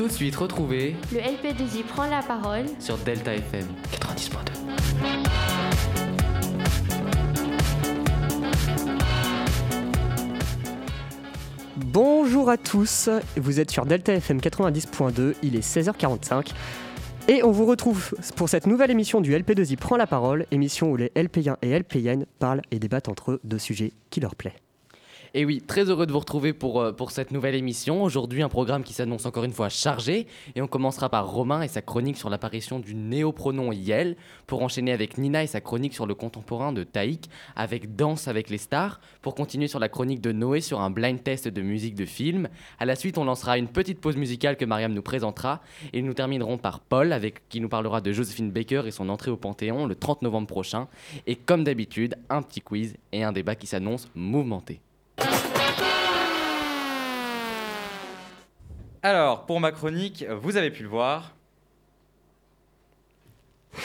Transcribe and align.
Tout 0.00 0.08
de 0.08 0.12
suite 0.12 0.36
retrouver 0.36 0.96
Le 1.12 1.18
LP2I 1.18 1.82
prend 1.82 2.06
la 2.06 2.22
parole 2.22 2.64
sur 2.78 2.96
Delta 2.96 3.34
FM 3.34 3.66
90.2. 3.92 4.30
Bonjour 11.76 12.48
à 12.48 12.56
tous, 12.56 13.10
vous 13.36 13.60
êtes 13.60 13.70
sur 13.70 13.84
Delta 13.84 14.14
FM 14.14 14.38
90.2, 14.38 15.34
il 15.42 15.54
est 15.54 15.60
16h45 15.60 16.52
et 17.28 17.42
on 17.42 17.50
vous 17.50 17.66
retrouve 17.66 18.14
pour 18.36 18.48
cette 18.48 18.66
nouvelle 18.66 18.90
émission 18.90 19.20
du 19.20 19.34
LP2I 19.34 19.76
Prend 19.76 19.98
la 19.98 20.06
parole, 20.06 20.46
émission 20.50 20.90
où 20.92 20.96
les 20.96 21.08
LP1 21.08 21.56
et 21.60 21.78
LPN 21.78 22.24
parlent 22.38 22.62
et 22.70 22.78
débattent 22.78 23.10
entre 23.10 23.32
eux 23.32 23.40
de 23.44 23.58
sujets 23.58 23.92
qui 24.08 24.20
leur 24.20 24.34
plaisent. 24.34 24.69
Et 25.32 25.44
oui, 25.44 25.62
très 25.64 25.88
heureux 25.88 26.06
de 26.06 26.12
vous 26.12 26.18
retrouver 26.18 26.52
pour, 26.52 26.80
euh, 26.80 26.90
pour 26.90 27.12
cette 27.12 27.30
nouvelle 27.30 27.54
émission. 27.54 28.02
Aujourd'hui, 28.02 28.42
un 28.42 28.48
programme 28.48 28.82
qui 28.82 28.92
s'annonce 28.92 29.26
encore 29.26 29.44
une 29.44 29.52
fois 29.52 29.68
chargé. 29.68 30.26
Et 30.56 30.62
on 30.62 30.66
commencera 30.66 31.08
par 31.08 31.30
Romain 31.30 31.62
et 31.62 31.68
sa 31.68 31.82
chronique 31.82 32.16
sur 32.16 32.30
l'apparition 32.30 32.80
du 32.80 32.96
néopronom 32.96 33.70
Yel, 33.70 34.16
pour 34.48 34.60
enchaîner 34.60 34.90
avec 34.90 35.18
Nina 35.18 35.44
et 35.44 35.46
sa 35.46 35.60
chronique 35.60 35.94
sur 35.94 36.06
le 36.06 36.16
contemporain 36.16 36.72
de 36.72 36.82
Taïk, 36.82 37.30
avec 37.54 37.94
Danse 37.94 38.26
avec 38.26 38.50
les 38.50 38.58
stars, 38.58 39.00
pour 39.22 39.36
continuer 39.36 39.68
sur 39.68 39.78
la 39.78 39.88
chronique 39.88 40.20
de 40.20 40.32
Noé 40.32 40.60
sur 40.60 40.80
un 40.80 40.90
blind 40.90 41.22
test 41.22 41.46
de 41.46 41.62
musique 41.62 41.94
de 41.94 42.06
film. 42.06 42.48
À 42.80 42.84
la 42.84 42.96
suite, 42.96 43.16
on 43.16 43.24
lancera 43.24 43.56
une 43.56 43.68
petite 43.68 44.00
pause 44.00 44.16
musicale 44.16 44.56
que 44.56 44.64
Mariam 44.64 44.92
nous 44.92 45.02
présentera. 45.02 45.60
Et 45.92 46.02
nous 46.02 46.14
terminerons 46.14 46.58
par 46.58 46.80
Paul, 46.80 47.12
avec, 47.12 47.48
qui 47.48 47.60
nous 47.60 47.68
parlera 47.68 48.00
de 48.00 48.10
Joséphine 48.10 48.50
Baker 48.50 48.82
et 48.86 48.90
son 48.90 49.08
entrée 49.08 49.30
au 49.30 49.36
Panthéon 49.36 49.86
le 49.86 49.94
30 49.94 50.22
novembre 50.22 50.48
prochain. 50.48 50.88
Et 51.28 51.36
comme 51.36 51.62
d'habitude, 51.62 52.16
un 52.30 52.42
petit 52.42 52.60
quiz 52.60 52.96
et 53.12 53.22
un 53.22 53.30
débat 53.30 53.54
qui 53.54 53.68
s'annonce 53.68 54.08
mouvementé. 54.16 54.80
Alors, 59.02 59.46
pour 59.46 59.60
ma 59.60 59.72
chronique, 59.72 60.24
vous 60.42 60.56
avez 60.56 60.70
pu 60.70 60.82
le 60.82 60.88
voir. 60.88 61.34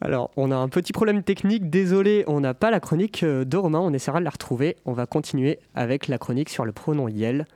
Alors, 0.00 0.30
on 0.36 0.50
a 0.50 0.56
un 0.56 0.68
petit 0.68 0.92
problème 0.92 1.22
technique, 1.22 1.68
désolé, 1.68 2.24
on 2.26 2.40
n'a 2.40 2.54
pas 2.54 2.70
la 2.70 2.80
chronique 2.80 3.22
euh, 3.22 3.44
de 3.44 3.56
Romain, 3.56 3.80
on 3.80 3.92
essaiera 3.92 4.20
de 4.20 4.24
la 4.24 4.30
retrouver. 4.30 4.76
On 4.84 4.92
va 4.92 5.06
continuer 5.06 5.58
avec 5.74 6.06
la 6.08 6.18
chronique 6.18 6.48
sur 6.48 6.64
le 6.64 6.72
pronom 6.72 7.08
Yel, 7.08 7.46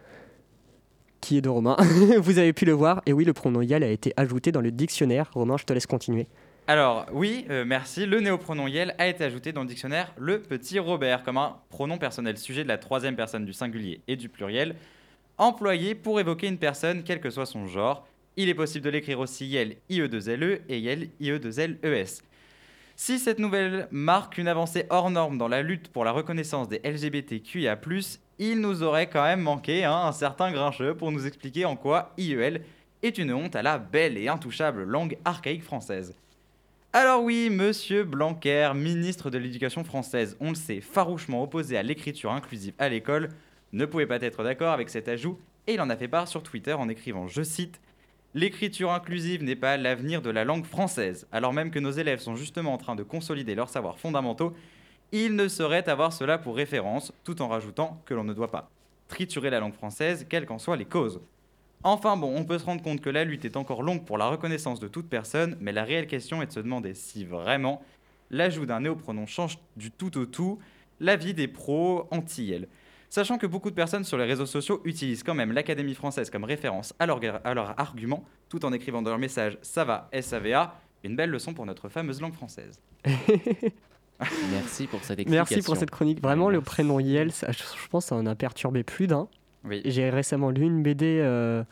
qui 1.21 1.37
est 1.37 1.43
de 1.43 1.49
Romain. 1.49 1.77
Vous 2.19 2.39
avez 2.39 2.53
pu 2.53 2.65
le 2.65 2.73
voir, 2.73 3.03
et 3.07 3.13
oui, 3.13 3.25
le 3.25 3.33
pronom 3.33 3.63
Yel 3.63 3.85
a 3.85 3.89
été 3.89 4.13
ajouté 4.17 4.51
dans 4.51 4.61
le 4.61 4.73
dictionnaire. 4.73 5.31
Romain, 5.33 5.57
je 5.57 5.65
te 5.65 5.73
laisse 5.73 5.87
continuer. 5.87 6.27
Alors, 6.69 7.07
oui, 7.13 7.47
euh, 7.49 7.65
merci. 7.65 8.07
Le 8.07 8.19
néopronom 8.19 8.67
Yel 8.67 8.97
a 8.99 9.07
été 9.07 9.23
ajouté 9.23 9.53
dans 9.53 9.63
le 9.63 9.69
dictionnaire 9.69 10.13
le 10.19 10.43
petit 10.43 10.81
Robert 10.81 11.23
comme 11.23 11.37
un 11.37 11.59
pronom 11.71 11.97
personnel 11.97 12.37
sujet 12.39 12.65
de 12.65 12.69
la 12.69 12.77
troisième 12.77 13.15
personne 13.15 13.45
du 13.45 13.53
singulier 13.53 14.01
et 14.09 14.17
du 14.17 14.29
pluriel, 14.29 14.75
employé 15.39 15.95
pour 15.95 16.21
évoquer 16.21 16.49
une 16.49 16.59
personne, 16.59 17.03
quel 17.03 17.21
que 17.21 17.31
soit 17.31 17.47
son 17.47 17.67
genre. 17.67 18.07
Il 18.37 18.49
est 18.49 18.55
possible 18.55 18.85
de 18.85 18.91
l'écrire 18.91 19.21
aussi 19.21 19.47
Yel 19.47 19.77
IE2LE 19.91 20.61
et 20.69 20.79
Yel 20.79 21.09
IE2LES. 21.21 22.21
Si 22.97 23.19
cette 23.19 23.39
nouvelle 23.39 23.89
marque 23.91 24.39
une 24.39 24.49
avancée 24.49 24.87
hors 24.89 25.11
norme 25.11 25.37
dans 25.37 25.49
la 25.49 25.63
lutte 25.63 25.89
pour 25.89 26.05
la 26.05 26.13
reconnaissance 26.13 26.69
des 26.69 26.81
LGBTQIA, 26.83 27.79
il 28.39 28.61
nous 28.61 28.83
aurait 28.83 29.09
quand 29.09 29.23
même 29.23 29.41
manqué 29.41 29.85
hein, 29.85 30.03
un 30.05 30.13
certain 30.13 30.51
grincheux 30.51 30.95
pour 30.95 31.13
nous 31.13 31.27
expliquer 31.27 31.65
en 31.65 31.77
quoi 31.77 32.13
IEL 32.17 32.63
est 33.03 33.19
une 33.19 33.33
honte 33.33 33.57
à 33.57 33.63
la 33.63 33.79
belle 33.79 34.17
et 34.17 34.29
intouchable 34.29 34.85
langue 34.85 35.19
archaïque 35.25 35.63
française. 35.63 36.15
Alors 36.93 37.23
oui, 37.23 37.51
monsieur 37.51 38.05
Blanquer, 38.05 38.73
ministre 38.75 39.29
de 39.29 39.37
l'Éducation 39.37 39.85
française, 39.85 40.35
on 40.41 40.49
le 40.49 40.55
sait, 40.55 40.81
farouchement 40.81 41.43
opposé 41.43 41.77
à 41.77 41.83
l'écriture 41.83 42.33
inclusive 42.33 42.73
à 42.79 42.89
l'école, 42.89 43.29
ne 43.73 43.85
pouvait 43.85 44.07
pas 44.07 44.21
être 44.21 44.45
d'accord 44.45 44.73
avec 44.73 44.91
cet 44.91 45.09
ajout 45.09 45.39
et 45.67 45.75
il 45.75 45.81
en 45.81 45.91
a 45.91 45.97
fait 45.97 46.09
part 46.09 46.29
sur 46.29 46.43
Twitter 46.43 46.73
en 46.73 46.89
écrivant, 46.89 47.27
je 47.27 47.43
cite, 47.43 47.81
L'écriture 48.35 48.93
inclusive 48.93 49.43
n'est 49.43 49.57
pas 49.57 49.79
l'avenir 49.79 50.21
de 50.21 50.29
la 50.29 50.45
langue 50.45 50.67
française, 50.67 51.27
alors 51.33 51.55
même 51.55 51.71
que 51.71 51.79
nos 51.79 51.91
élèves 51.91 52.21
sont 52.21 52.37
justement 52.37 52.75
en 52.75 52.77
train 52.77 52.95
de 52.95 53.03
consolider 53.03 53.55
leurs 53.55 53.71
savoirs 53.71 53.99
fondamentaux, 53.99 54.53
il 55.11 55.37
ne 55.37 55.49
saurait 55.49 55.89
avoir 55.89 56.13
cela 56.13 56.37
pour 56.37 56.55
référence, 56.55 57.15
tout 57.25 57.41
en 57.41 57.49
rajoutant 57.49 58.03
que 58.05 58.13
l'on 58.13 58.25
ne 58.25 58.35
doit 58.35 58.51
pas 58.51 58.69
triturer 59.09 59.49
la 59.49 59.61
langue 59.61 59.73
française, 59.73 60.27
quelles 60.29 60.45
qu'en 60.45 60.59
soient 60.59 60.77
les 60.77 60.85
causes. 60.85 61.23
Enfin 61.83 62.17
bon, 62.17 62.37
on 62.37 62.45
peut 62.45 62.59
se 62.59 62.67
rendre 62.67 62.83
compte 62.83 63.01
que 63.01 63.09
la 63.09 63.25
lutte 63.25 63.47
est 63.47 63.57
encore 63.57 63.83
longue 63.83 64.05
pour 64.05 64.19
la 64.19 64.29
reconnaissance 64.29 64.81
de 64.81 64.89
toute 64.89 65.09
personne, 65.09 65.57
mais 65.61 65.73
la 65.73 65.85
réelle 65.85 66.07
question 66.07 66.43
est 66.43 66.47
de 66.47 66.53
se 66.53 66.61
demander 66.61 66.95
si 66.95 67.25
vraiment 67.25 67.81
l'ajout 68.31 68.67
d'un 68.67 68.81
néopronom 68.81 69.27
change 69.27 69.59
du 69.77 69.91
tout 69.91 70.19
au 70.19 70.27
tout 70.27 70.59
la 71.01 71.17
vie 71.17 71.33
des 71.33 71.49
pros 71.49 72.07
anti-elle. 72.11 72.69
Sachant 73.09 73.39
que 73.39 73.47
beaucoup 73.47 73.71
de 73.71 73.75
personnes 73.75 74.05
sur 74.05 74.19
les 74.19 74.25
réseaux 74.25 74.47
sociaux 74.47 74.81
utilisent 74.85 75.23
quand 75.23 75.35
même 75.35 75.53
l'Académie 75.53 75.95
française 75.95 76.31
comme 76.31 76.45
référence 76.45 76.95
à 76.99 77.07
leur, 77.07 77.21
à 77.45 77.55
leur 77.55 77.79
argument, 77.81 78.25
tout 78.49 78.65
en 78.65 78.73
écrivant 78.73 79.03
dans 79.03 79.11
leur 79.11 79.19
message 79.19 79.59
ça 79.63 79.85
va, 79.85 80.09
SAVA, 80.21 80.75
une 81.05 81.17
belle 81.17 81.31
leçon 81.31 81.55
pour 81.55 81.67
notre 81.67 81.89
fameuse 81.89 82.21
langue 82.21 82.35
française. 82.35 82.81
Merci 84.51 84.87
pour 84.87 85.05
cette 85.05 85.19
explication. 85.19 85.57
Merci 85.57 85.63
pour 85.63 85.77
cette 85.77 85.91
chronique. 85.91 86.23
Vraiment, 86.23 86.49
le 86.49 86.61
prénom 86.61 87.01
Yel, 87.01 87.33
ça, 87.33 87.53
je 87.53 87.89
pense 87.91 88.05
que 88.05 88.09
ça 88.09 88.17
en 88.17 88.27
a 88.27 88.35
perturbé 88.35 88.83
plus 88.83 89.07
d'un. 89.07 89.29
Oui. 89.65 89.83
J'ai 89.85 90.11
récemment 90.11 90.51
lu 90.51 90.63
une 90.63 90.83
BD 90.83 91.21
euh, 91.21 91.63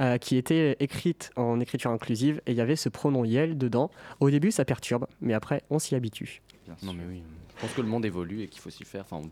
euh, 0.00 0.18
qui 0.18 0.36
était 0.36 0.76
écrite 0.80 1.30
en 1.36 1.60
écriture 1.60 1.90
inclusive 1.90 2.40
et 2.46 2.52
il 2.52 2.56
y 2.56 2.60
avait 2.60 2.76
ce 2.76 2.88
pronom 2.88 3.24
Yel 3.24 3.56
dedans. 3.56 3.90
Au 4.20 4.28
début, 4.30 4.50
ça 4.50 4.64
perturbe, 4.64 5.06
mais 5.20 5.34
après, 5.34 5.62
on 5.70 5.78
s'y 5.78 5.94
habitue. 5.94 6.42
Bien 6.66 6.76
Non 6.82 6.92
mais 6.92 7.04
oui, 7.08 7.22
je 7.56 7.60
pense 7.60 7.72
que 7.72 7.80
le 7.80 7.88
monde 7.88 8.04
évolue 8.04 8.42
et 8.42 8.48
qu'il 8.48 8.60
faut 8.60 8.70
s'y 8.70 8.84
faire. 8.84 9.04
Enfin, 9.08 9.22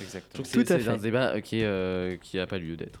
Exactement. 0.00 0.44
Tout 0.44 0.60
à 0.60 0.64
c'est 0.64 0.80
c'est 0.80 0.88
un 0.88 0.94
fait. 0.94 1.02
débat 1.02 1.32
euh, 1.34 1.40
qui 1.40 1.62
n'a 1.62 2.16
qui 2.18 2.38
a 2.38 2.46
pas 2.46 2.58
lieu 2.58 2.76
d'être. 2.76 3.00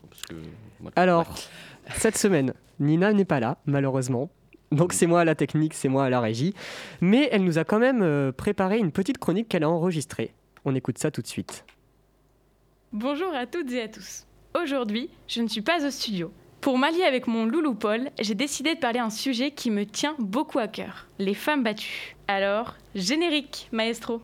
Alors, 0.96 1.28
Ouais. 1.28 1.92
cette 1.96 2.16
semaine, 2.18 2.54
Nina 2.80 3.12
n'est 3.12 3.24
pas 3.24 3.40
là, 3.40 3.58
malheureusement. 3.66 4.30
Donc 4.72 4.92
c'est 4.92 5.06
moi 5.06 5.20
à 5.22 5.24
la 5.24 5.34
technique, 5.34 5.72
c'est 5.74 5.88
moi 5.88 6.04
à 6.04 6.10
la 6.10 6.20
régie. 6.20 6.54
Mais 7.00 7.28
elle 7.32 7.44
nous 7.44 7.58
a 7.58 7.64
quand 7.64 7.78
même 7.78 8.02
euh, 8.02 8.32
préparé 8.32 8.78
une 8.78 8.92
petite 8.92 9.18
chronique 9.18 9.48
qu'elle 9.48 9.64
a 9.64 9.70
enregistrée. 9.70 10.34
On 10.64 10.74
écoute 10.74 10.98
ça 10.98 11.10
tout 11.10 11.22
de 11.22 11.26
suite. 11.26 11.64
Bonjour 12.92 13.34
à 13.34 13.46
toutes 13.46 13.70
et 13.72 13.82
à 13.82 13.88
tous. 13.88 14.26
Aujourd'hui, 14.60 15.08
je 15.26 15.40
ne 15.42 15.48
suis 15.48 15.62
pas 15.62 15.86
au 15.86 15.90
studio. 15.90 16.32
Pour 16.60 16.76
m'allier 16.76 17.04
avec 17.04 17.26
mon 17.28 17.46
loulou 17.46 17.74
Paul, 17.74 18.10
j'ai 18.20 18.34
décidé 18.34 18.74
de 18.74 18.80
parler 18.80 18.98
d'un 18.98 19.10
sujet 19.10 19.52
qui 19.52 19.70
me 19.70 19.86
tient 19.86 20.16
beaucoup 20.18 20.58
à 20.58 20.66
cœur, 20.68 21.06
les 21.18 21.34
femmes 21.34 21.62
battues. 21.62 22.16
Alors, 22.26 22.74
générique, 22.94 23.68
maestro. 23.72 24.20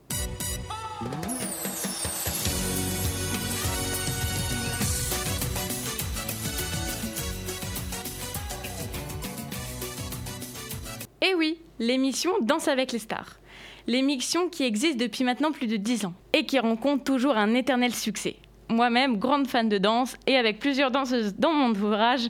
Eh 11.27 11.35
oui, 11.35 11.57
l'émission 11.79 12.33
Danse 12.43 12.69
avec 12.69 12.93
les 12.93 12.99
stars. 12.99 13.39
L'émission 13.87 14.51
qui 14.51 14.63
existe 14.63 15.01
depuis 15.01 15.25
maintenant 15.25 15.53
plus 15.53 15.67
de 15.67 15.79
10 15.79 16.05
ans 16.05 16.13
et 16.35 16.45
qui 16.45 16.59
rencontre 16.59 17.03
toujours 17.03 17.39
un 17.39 17.55
éternel 17.55 17.95
succès. 17.95 18.37
Moi-même, 18.69 19.17
grande 19.17 19.47
fan 19.47 19.71
de 19.71 19.79
danse 19.79 20.17
et 20.27 20.37
avec 20.37 20.59
plusieurs 20.59 20.91
danseuses 20.91 21.35
dans 21.37 21.53
mon 21.53 21.71
ouvrage, 21.71 22.29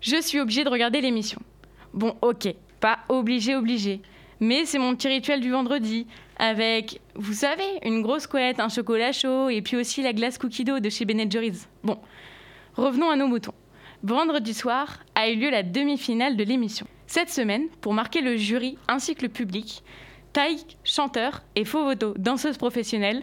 je 0.00 0.18
suis 0.18 0.40
obligée 0.40 0.64
de 0.64 0.70
regarder 0.70 1.02
l'émission. 1.02 1.42
Bon, 1.92 2.16
ok, 2.22 2.54
pas 2.80 3.00
obligé, 3.10 3.54
obligé. 3.54 4.00
Mais 4.40 4.64
c'est 4.64 4.78
mon 4.78 4.96
petit 4.96 5.08
rituel 5.08 5.40
du 5.40 5.50
vendredi, 5.50 6.06
avec, 6.38 7.02
vous 7.14 7.34
savez, 7.34 7.68
une 7.84 8.00
grosse 8.00 8.26
couette, 8.26 8.60
un 8.60 8.70
chocolat 8.70 9.12
chaud 9.12 9.50
et 9.50 9.60
puis 9.60 9.76
aussi 9.76 10.02
la 10.02 10.14
glace 10.14 10.38
cookie 10.38 10.64
dough 10.64 10.80
de 10.80 10.88
chez 10.88 11.04
Ben 11.04 11.30
Jerry's. 11.30 11.68
Bon, 11.84 11.98
revenons 12.76 13.10
à 13.10 13.16
nos 13.16 13.26
moutons. 13.26 13.54
Vendredi 14.02 14.54
soir 14.54 15.00
a 15.14 15.28
eu 15.28 15.36
lieu 15.36 15.50
la 15.50 15.62
demi-finale 15.62 16.36
de 16.36 16.44
l'émission. 16.44 16.86
Cette 17.12 17.28
semaine, 17.28 17.68
pour 17.82 17.92
marquer 17.92 18.22
le 18.22 18.38
jury 18.38 18.78
ainsi 18.88 19.14
que 19.14 19.20
le 19.20 19.28
public, 19.28 19.82
Taïk, 20.32 20.78
chanteur, 20.82 21.42
et 21.54 21.66
Fovoto, 21.66 22.14
danseuse 22.16 22.56
professionnelle, 22.56 23.22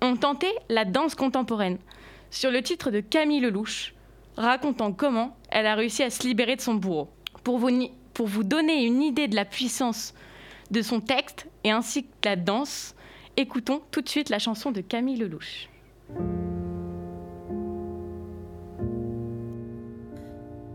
ont 0.00 0.14
tenté 0.14 0.46
la 0.68 0.84
danse 0.84 1.16
contemporaine, 1.16 1.78
sur 2.30 2.52
le 2.52 2.62
titre 2.62 2.92
de 2.92 3.00
Camille 3.00 3.40
Lelouch, 3.40 3.92
racontant 4.36 4.92
comment 4.92 5.36
elle 5.50 5.66
a 5.66 5.74
réussi 5.74 6.04
à 6.04 6.10
se 6.10 6.22
libérer 6.22 6.54
de 6.54 6.60
son 6.60 6.74
bourreau. 6.74 7.10
Pour 7.42 7.58
vous, 7.58 8.44
donner 8.44 8.84
une 8.84 9.02
idée 9.02 9.26
de 9.26 9.34
la 9.34 9.44
puissance 9.44 10.14
de 10.70 10.80
son 10.80 11.00
texte 11.00 11.48
et 11.64 11.72
ainsi 11.72 12.04
que 12.04 12.28
la 12.28 12.36
danse, 12.36 12.94
écoutons 13.36 13.82
tout 13.90 14.00
de 14.00 14.08
suite 14.08 14.28
la 14.28 14.38
chanson 14.38 14.70
de 14.70 14.80
Camille 14.80 15.16
Lelouch. 15.16 15.68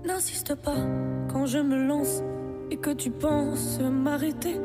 N'insiste 0.03 0.55
pas 0.55 0.75
quand 1.31 1.45
je 1.45 1.59
me 1.59 1.87
lance 1.87 2.21
et 2.71 2.77
que 2.77 2.91
tu 2.91 3.09
penses 3.09 3.79
m'arrêter? 3.79 4.59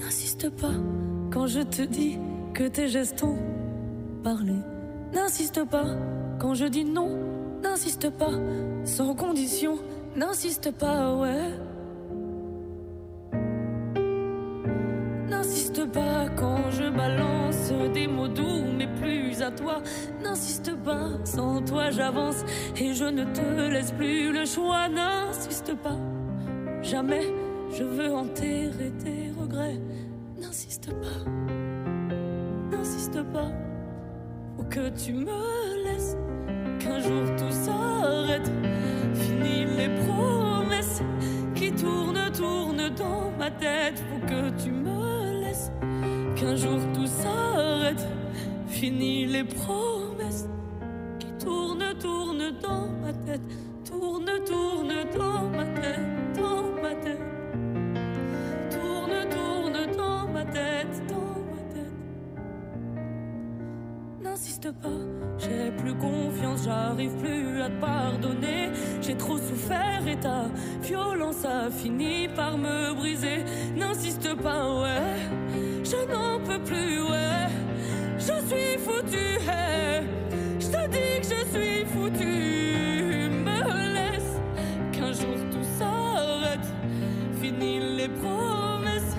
N'insiste 0.00 0.50
pas 0.50 0.74
quand 1.30 1.46
je 1.46 1.60
te 1.60 1.82
dis 1.82 2.18
que 2.54 2.64
tes 2.64 2.88
gestes 2.88 3.22
ont 3.22 3.38
parlé. 4.22 4.54
N'insiste 5.14 5.64
pas 5.68 5.86
quand 6.38 6.54
je 6.54 6.66
dis 6.66 6.84
non. 6.84 7.10
N'insiste 7.62 8.10
pas 8.10 8.32
sans 8.84 9.14
condition. 9.14 9.78
N'insiste 10.16 10.70
pas, 10.72 11.14
ouais. 11.14 11.50
N'insiste 15.28 15.90
pas 15.92 16.28
quand 16.36 16.70
je 16.70 16.88
balance 16.90 17.72
des 17.94 18.06
mots 18.06 18.28
doux, 18.28 18.62
mais 18.76 18.88
plus 19.00 19.40
à 19.42 19.50
toi. 19.50 19.82
N'insiste 20.22 20.74
pas, 20.84 21.08
sans 21.24 21.62
toi 21.62 21.90
j'avance 21.90 22.44
et 22.76 22.92
je 22.92 23.04
ne 23.04 23.24
te 23.24 23.70
laisse 23.70 23.92
plus 23.92 24.32
le 24.32 24.44
choix. 24.44 24.88
N'insiste 24.88 25.74
pas 25.82 25.96
jamais 26.82 27.41
je 27.72 27.84
veux 27.84 28.12
enterrer 28.14 28.92
tes 29.02 29.30
regrets. 29.40 29.80
N'insiste 30.38 30.90
pas, 30.90 31.30
n'insiste 32.70 33.22
pas, 33.32 33.50
ou 34.58 34.64
que 34.64 34.90
tu 34.90 35.12
me 35.12 35.84
laisses, 35.84 36.16
qu'un 36.78 36.98
jour 36.98 37.24
tout 37.36 37.50
s'arrête. 37.50 38.50
Fini 39.14 39.64
les 39.76 39.88
promesses 40.04 41.02
qui 41.54 41.72
tournent, 41.72 42.30
tournent 42.32 42.90
dans 42.96 43.30
ma 43.38 43.50
tête, 43.50 44.02
faut 44.10 44.26
que 44.26 44.50
tu 44.62 44.70
me 44.70 45.40
laisses, 45.40 45.70
qu'un 46.36 46.56
jour 46.56 46.80
tout 46.92 47.06
s'arrête. 47.06 48.06
Fini 48.66 49.26
les 49.26 49.44
promesses 49.44 50.48
qui 51.18 51.28
tournent, 51.44 51.94
tournent 52.00 52.52
dans 52.60 52.88
ma 53.00 53.12
tête, 53.12 53.42
tourne, 53.84 54.30
tourne 54.44 54.92
dans 55.16 55.48
ma 55.50 55.64
tête, 55.64 56.11
Pas, 64.62 64.88
j'ai 65.38 65.72
plus 65.72 65.94
confiance, 65.94 66.62
j'arrive 66.66 67.10
plus 67.16 67.60
à 67.60 67.68
te 67.68 67.80
pardonner. 67.80 68.70
J'ai 69.00 69.16
trop 69.16 69.36
souffert 69.36 70.06
et 70.06 70.14
ta 70.20 70.44
violence 70.80 71.44
a 71.44 71.68
fini 71.68 72.28
par 72.28 72.56
me 72.56 72.94
briser. 72.94 73.44
N'insiste 73.76 74.36
pas, 74.36 74.80
ouais, 74.80 75.18
je 75.82 75.96
n'en 76.12 76.38
peux 76.44 76.60
plus, 76.60 77.02
ouais. 77.02 77.48
Je 78.18 78.34
suis 78.46 78.78
foutu, 78.78 79.40
je 80.60 80.66
te 80.66 80.88
dis 80.90 81.20
que 81.20 81.34
je 81.34 81.58
suis 81.58 81.84
foutu. 81.86 83.30
Me 83.44 83.94
laisse 83.94 84.40
qu'un 84.92 85.12
jour 85.12 85.34
tout 85.50 85.66
s'arrête. 85.76 86.72
Fini 87.40 87.96
les 87.96 88.08
promesses 88.08 89.16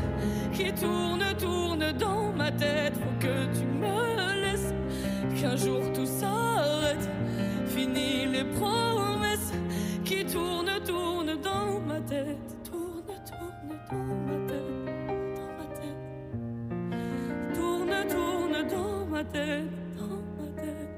qui 0.54 0.72
tournent, 0.72 1.36
tournent 1.38 1.92
dans 2.00 2.32
ma 2.32 2.50
tête. 2.50 2.98
Jour 5.64 5.82
tout 5.94 6.06
s'arrête. 6.06 7.10
Fini 7.68 8.26
les 8.26 8.44
promesses 8.44 9.54
qui 10.04 10.26
tournent, 10.26 10.80
tournent 10.86 11.40
dans 11.42 11.80
ma 11.80 12.00
tête. 12.02 12.38
Tourne, 12.64 13.04
tourne 13.30 13.78
dans 13.90 14.06
ma 14.28 14.38
tête, 14.48 15.36
dans 15.38 15.52
ma 15.60 15.68
tête. 15.80 16.02
Tourne, 17.54 18.08
tourne 18.10 18.68
dans 18.68 19.06
ma 19.06 19.24
tête, 19.24 19.98
dans 19.98 20.22
ma 20.38 20.62
tête. 20.62 20.90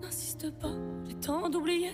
N'insiste 0.00 0.50
pas, 0.58 0.74
j'ai 1.06 1.14
tant 1.14 1.48
d'oublier. 1.48 1.92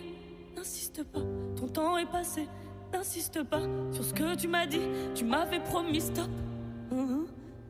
N'insiste 0.57 1.05
pas, 1.05 1.25
ton 1.57 1.69
temps 1.69 1.97
est 1.99 2.11
passé. 2.11 2.47
N'insiste 2.93 3.43
pas 3.45 3.63
sur 3.93 4.05
ce 4.05 4.15
que 4.15 4.35
tu 4.35 4.49
m'as 4.49 4.67
dit. 4.67 4.89
Tu 5.15 5.25
m'avais 5.25 5.61
promis 5.61 6.01
stop. 6.01 6.29
Mhm. 6.91 7.27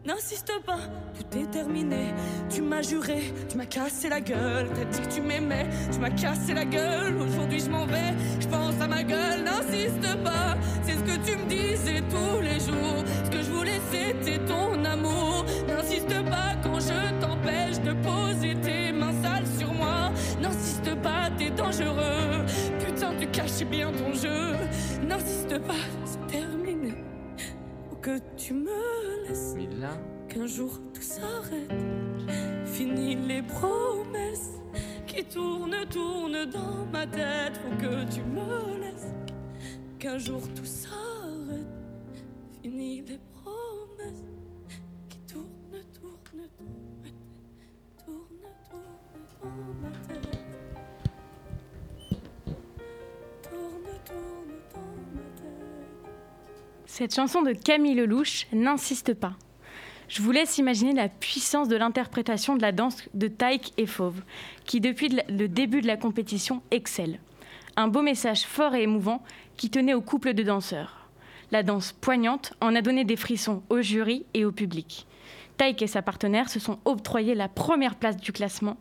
N'insiste 0.07 0.53
pas, 0.65 0.79
tout 1.15 1.39
est 1.39 1.51
terminé. 1.51 2.15
Tu 2.49 2.63
m'as 2.63 2.83
juré, 2.83 3.33
tu 3.49 3.57
m'as 3.57 3.67
cassé 3.67 4.09
la 4.09 4.21
gueule. 4.21 4.69
T'as 4.75 4.85
dit 4.85 5.01
que 5.01 5.15
tu 5.15 5.21
m'aimais, 5.21 5.67
tu 5.93 5.99
m'as 5.99 6.11
cassé 6.11 6.55
la 6.55 6.65
gueule. 6.65 7.17
Aujourd'hui 7.21 7.61
je 7.61 7.69
m'en 7.69 7.85
vais, 7.85 8.15
je 8.41 8.47
pense 8.47 8.81
à 8.81 8.87
ma 8.87 9.03
gueule. 9.03 9.45
N'insiste 9.45 10.17
pas, 10.25 10.57
c'est 10.83 10.93
ce 10.93 11.03
que 11.03 11.27
tu 11.27 11.37
me 11.37 11.47
disais 11.49 12.03
tous 12.09 12.41
les 12.41 12.61
jours. 12.61 13.05
Ce 13.25 13.31
que 13.31 13.43
je 13.43 13.51
voulais 13.51 13.81
c'était 13.91 14.39
ton 14.45 14.85
amour. 14.85 15.45
N'insiste 15.67 16.25
pas 16.25 16.55
quand 16.63 16.81
je 16.81 17.21
t'empêche 17.21 17.81
de 17.81 17.93
poser 17.93 18.55
tes 18.61 18.93
mains 18.93 19.15
sales 19.23 19.47
sur 19.59 19.73
moi. 19.73 20.11
N'insiste 20.41 20.95
pas, 21.03 21.29
t'es 21.37 21.51
dangereux. 21.51 22.47
Putain, 22.79 23.15
tu 23.19 23.27
cachais 23.27 23.65
bien 23.65 23.91
ton 23.93 24.13
jeu. 24.15 24.55
N'insiste 25.07 25.59
pas, 25.67 25.85
tu 28.49 28.55
me 28.55 29.29
laisses 29.29 29.55
Mila 29.55 29.91
qu'un 30.27 30.47
jour 30.47 30.81
tout 30.95 31.03
s'arrête. 31.03 31.71
Fini 32.65 33.15
les 33.15 33.43
promesses 33.43 34.53
qui 35.07 35.23
tournent, 35.23 35.85
tournent 35.91 36.47
dans 36.47 36.87
ma 36.91 37.07
tête. 37.07 37.59
Faut 37.59 37.77
que 37.77 38.11
tu 38.11 38.23
me 38.23 38.81
laisses 38.81 39.13
qu'un 39.99 40.17
jour 40.17 40.41
tout 40.55 40.65
s'arrête. 40.65 41.67
Fini 42.63 43.03
les 43.03 43.21
promesses 43.35 44.25
qui 45.11 45.19
tournent, 45.31 45.85
tournent 46.01 46.49
dans 46.57 47.03
ma 47.03 47.05
tête. 47.05 47.53
Tournent, 48.03 48.49
tournent 48.71 49.43
dans 49.43 49.89
ma 49.91 49.91
tête. 50.07 50.38
Cette 56.99 57.15
chanson 57.15 57.43
de 57.43 57.53
Camille 57.53 57.95
Lelouch 57.95 58.49
n'insiste 58.53 59.15
pas. 59.15 59.35
Je 60.09 60.21
vous 60.21 60.33
laisse 60.33 60.59
imaginer 60.59 60.95
la 60.95 61.09
puissance 61.09 61.69
de 61.69 61.77
l'interprétation 61.77 62.57
de 62.57 62.63
la 62.63 62.73
danse 62.73 63.09
de 63.15 63.29
Taïk 63.29 63.73
et 63.77 63.87
Fauve, 63.87 64.21
qui 64.65 64.81
depuis 64.81 65.09
le 65.29 65.47
début 65.47 65.81
de 65.81 65.87
la 65.87 65.97
compétition 65.97 66.61
excelle. 66.73 67.21
Un 67.77 67.87
beau 67.87 68.03
message 68.03 68.43
fort 68.43 68.75
et 68.75 68.83
émouvant 68.83 69.23
qui 69.57 69.71
tenait 69.71 69.95
au 69.95 70.01
couple 70.01 70.35
de 70.35 70.43
danseurs. 70.43 71.09
La 71.53 71.63
danse 71.63 71.93
poignante 71.93 72.55
en 72.61 72.75
a 72.75 72.83
donné 72.83 73.05
des 73.05 73.15
frissons 73.15 73.63
au 73.71 73.81
jury 73.81 74.27
et 74.35 74.45
au 74.45 74.51
public. 74.51 75.07
Taïk 75.57 75.81
et 75.83 75.87
sa 75.87 76.03
partenaire 76.03 76.49
se 76.49 76.59
sont 76.59 76.81
octroyés 76.85 77.37
la 77.37 77.49
première 77.49 77.95
place 77.95 78.17
du 78.17 78.33
classement, 78.33 78.77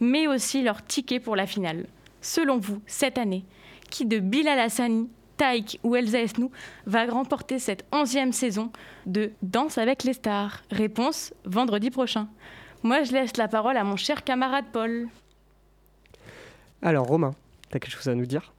mais 0.00 0.26
aussi 0.26 0.62
leur 0.62 0.84
ticket 0.84 1.20
pour 1.20 1.36
la 1.36 1.46
finale. 1.46 1.86
Selon 2.20 2.58
vous, 2.58 2.82
cette 2.88 3.16
année, 3.16 3.44
qui 3.90 4.06
de 4.06 4.18
Bilal 4.18 4.58
Hassani, 4.58 5.08
Taïk 5.40 5.80
ou 5.82 5.96
Elsa 5.96 6.20
Esnou 6.20 6.50
va 6.84 7.06
remporter 7.06 7.58
cette 7.58 7.86
onzième 7.92 8.30
saison 8.30 8.70
de 9.06 9.30
Danse 9.40 9.78
avec 9.78 10.04
les 10.04 10.12
stars 10.12 10.60
Réponse 10.70 11.32
vendredi 11.46 11.88
prochain. 11.90 12.28
Moi, 12.82 13.04
je 13.04 13.12
laisse 13.12 13.38
la 13.38 13.48
parole 13.48 13.78
à 13.78 13.84
mon 13.84 13.96
cher 13.96 14.22
camarade 14.22 14.66
Paul. 14.70 15.08
Alors, 16.82 17.06
Romain, 17.06 17.34
t'as 17.70 17.78
quelque 17.78 17.94
chose 17.94 18.08
à 18.08 18.14
nous 18.14 18.26
dire? 18.26 18.52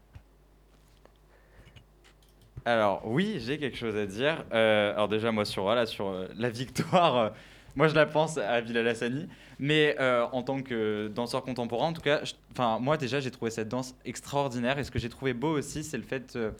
Alors 2.66 3.04
oui, 3.06 3.38
j'ai 3.46 3.60
quelque 3.60 3.78
chose 3.78 3.96
à 3.96 4.08
dire. 4.08 4.44
Euh, 4.52 4.94
alors 4.94 5.08
déjà 5.08 5.32
moi 5.32 5.46
sur 5.46 5.64
voilà 5.64 5.86
sur 5.86 6.08
euh, 6.10 6.28
la 6.38 6.50
victoire, 6.50 7.18
euh, 7.18 7.30
moi 7.76 7.88
je 7.90 7.96
la 7.96 8.06
pense 8.08 8.38
à 8.38 8.62
Bilal 8.62 8.88
Hassani, 8.88 9.28
mais 9.58 9.96
euh, 10.00 10.26
en 10.32 10.44
tant 10.44 10.62
que 10.62 11.08
danseur 11.08 11.42
contemporain, 11.44 11.88
en 11.88 11.94
tout 11.94 12.02
cas, 12.02 12.24
je- 12.24 12.34
enfin 12.52 12.78
moi 12.80 12.98
déjà 12.98 13.20
j'ai 13.20 13.32
trouvé 13.32 13.50
cette 13.50 13.68
danse 13.70 13.96
extraordinaire 14.06 14.78
et 14.78 14.84
ce 14.84 14.92
que 14.92 15.00
j'ai 15.00 15.10
trouvé 15.10 15.34
beau 15.34 15.58
aussi, 15.58 15.84
c'est 15.84 15.98
le 15.98 16.04
fait 16.04 16.36
euh, 16.36 16.52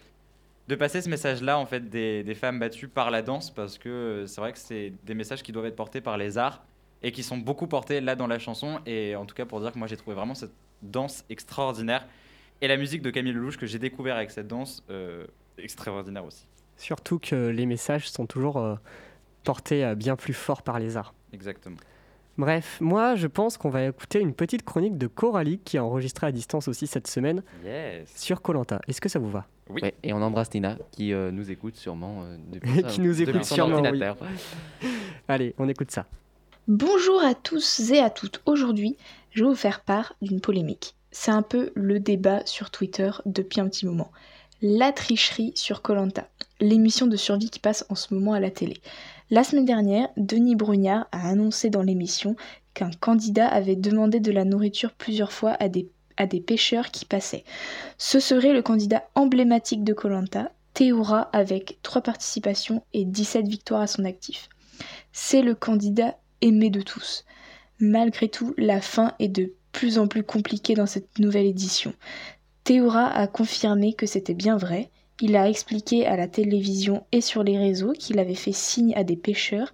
de 0.68 0.76
passer 0.76 1.02
ce 1.02 1.10
message-là 1.10 1.58
en 1.58 1.66
fait 1.66 1.90
des, 1.90 2.24
des 2.24 2.36
femmes 2.36 2.60
battues 2.60 2.88
par 2.88 3.12
la 3.12 3.22
danse 3.22 3.50
parce 3.50 3.78
que 3.78 3.90
euh, 3.90 4.28
c'est 4.28 4.40
vrai 4.42 4.54
que 4.54 4.60
c'est 4.60 4.94
des 5.04 5.14
messages 5.14 5.44
qui 5.44 5.52
doivent 5.52 5.66
être 5.66 5.76
portés 5.76 6.02
par 6.02 6.18
les 6.18 6.38
arts 6.38 6.64
et 7.04 7.12
qui 7.12 7.24
sont 7.24 7.38
beaucoup 7.38 7.68
portés 7.68 8.00
là 8.00 8.16
dans 8.16 8.28
la 8.28 8.40
chanson 8.40 8.80
et 8.86 9.16
en 9.16 9.26
tout 9.26 9.36
cas 9.36 9.46
pour 9.46 9.60
dire 9.60 9.72
que 9.72 9.80
moi 9.80 9.88
j'ai 9.88 9.98
trouvé 9.98 10.16
vraiment 10.16 10.36
cette 10.36 10.54
danse 10.82 11.26
extraordinaire 11.30 12.08
et 12.62 12.68
la 12.68 12.78
musique 12.78 13.02
de 13.02 13.10
Camille 13.10 13.34
Lelouch 13.34 13.58
que 13.58 13.66
j'ai 13.66 13.80
découvert 13.80 14.16
avec 14.16 14.32
cette 14.32 14.48
danse 14.48 14.84
euh, 14.90 15.26
extraordinaire 15.58 16.24
aussi. 16.26 16.46
Surtout 16.78 17.20
que 17.20 17.48
les 17.50 17.66
messages 17.66 18.10
sont 18.10 18.26
toujours 18.28 18.58
euh, 18.58 18.76
portés 19.44 19.94
bien 19.96 20.16
plus 20.16 20.34
fort 20.34 20.62
par 20.62 20.80
les 20.80 20.96
arts. 20.98 21.14
Exactement. 21.34 21.78
Bref, 22.38 22.78
moi 22.80 23.16
je 23.16 23.28
pense 23.28 23.58
qu'on 23.58 23.70
va 23.70 23.84
écouter 23.86 24.20
une 24.20 24.34
petite 24.34 24.64
chronique 24.64 24.98
de 24.98 25.08
Coralie 25.08 25.60
qui 25.60 25.78
a 25.78 25.84
enregistré 25.84 26.28
à 26.28 26.32
distance 26.32 26.68
aussi 26.68 26.88
cette 26.88 27.08
semaine 27.08 27.44
Yes. 27.66 28.12
sur 28.16 28.42
Colanta. 28.42 28.80
Est-ce 28.88 29.02
que 29.02 29.10
ça 29.10 29.20
vous 29.20 29.30
va? 29.30 29.48
Oui. 29.74 29.82
Ouais, 29.82 29.94
et 30.04 30.14
on 30.14 30.22
embrasse 30.22 30.54
Nina 30.54 30.78
qui 30.92 31.14
euh, 31.14 31.32
nous 31.32 31.50
écoute 31.50 31.76
sûrement 31.76 32.24
euh, 32.24 32.38
depuis, 32.52 32.84
Qui 32.90 33.02
nous 33.02 33.14
depuis 33.14 33.30
écoute 33.32 33.44
son 33.46 33.56
sûrement, 33.56 33.80
oui. 33.80 33.88
ordinateur. 33.88 34.18
Allez, 35.28 35.56
on 35.58 35.70
écoute 35.70 35.92
ça. 35.92 36.06
Bonjour 36.68 37.22
à 37.24 37.34
tous 37.34 37.92
et 37.92 38.00
à 38.00 38.10
toutes. 38.10 38.42
Aujourd'hui, 38.46 38.98
je 39.32 39.44
vais 39.44 39.50
vous 39.50 39.56
faire 39.56 39.82
part 39.82 40.14
d'une 40.22 40.42
polémique. 40.42 40.96
C'est 41.12 41.32
un 41.32 41.42
peu 41.42 41.72
le 41.76 42.00
débat 42.00 42.46
sur 42.46 42.70
Twitter 42.70 43.12
depuis 43.26 43.62
un 43.62 43.68
petit 43.68 43.86
moment. 43.86 44.12
La 44.62 44.92
tricherie 44.92 45.54
sur 45.56 45.82
Colanta, 45.82 46.28
l'émission 46.60 47.08
de 47.08 47.16
survie 47.16 47.50
qui 47.50 47.60
passe 47.60 47.86
en 47.90 47.96
ce 47.96 48.14
moment 48.14 48.34
à 48.34 48.40
la 48.40 48.52
télé. 48.52 48.82
La 49.30 49.44
semaine 49.44 49.66
dernière, 49.66 50.10
Denis 50.18 50.56
Brugnard 50.56 51.08
a 51.12 51.30
annoncé 51.30 51.70
dans 51.70 51.82
l'émission 51.82 52.36
qu'un 52.74 52.92
candidat 52.92 53.48
avait 53.48 53.76
demandé 53.76 54.20
de 54.20 54.32
la 54.32 54.46
nourriture 54.46 54.92
plusieurs 54.94 55.32
fois 55.32 55.56
à 55.60 55.68
des, 55.68 55.90
des 56.26 56.42
pêcheurs 56.42 56.92
qui 56.92 57.06
passaient. 57.06 57.44
Ce 57.98 58.20
serait 58.20 58.54
le 58.54 58.62
candidat 58.62 59.04
emblématique 59.16 59.84
de 59.84 59.94
Colanta, 59.94 60.52
Théoura, 60.74 61.30
avec 61.34 61.80
3 61.84 62.02
participations 62.02 62.84
et 62.94 63.06
17 63.06 63.48
victoires 63.48 63.82
à 63.82 63.88
son 63.88 64.06
actif. 64.06 64.50
C'est 65.12 65.42
le 65.42 65.56
candidat 65.56 66.18
aimé 66.42 66.70
de 66.70 66.82
tous. 66.82 67.26
Malgré 67.80 68.30
tout, 68.30 68.54
la 68.58 68.82
fin 68.82 69.14
est 69.20 69.28
de 69.28 69.54
plus 69.72 69.98
en 69.98 70.08
plus 70.08 70.24
compliquée 70.24 70.76
dans 70.76 70.86
cette 70.86 71.20
nouvelle 71.20 71.46
édition. 71.46 71.94
Théora 72.64 73.08
a 73.08 73.28
confirmé 73.28 73.94
que 73.94 74.06
c'était 74.06 74.34
bien 74.34 74.58
vrai. 74.58 74.92
Il 75.24 75.36
a 75.36 75.48
expliqué 75.48 76.08
à 76.08 76.18
la 76.18 76.28
télévision 76.28 77.06
et 77.12 77.22
sur 77.22 77.44
les 77.44 77.56
réseaux 77.56 77.94
qu'il 77.94 78.18
avait 78.18 78.34
fait 78.34 78.52
signe 78.52 78.96
à 78.96 79.04
des 79.04 79.16
pêcheurs 79.16 79.72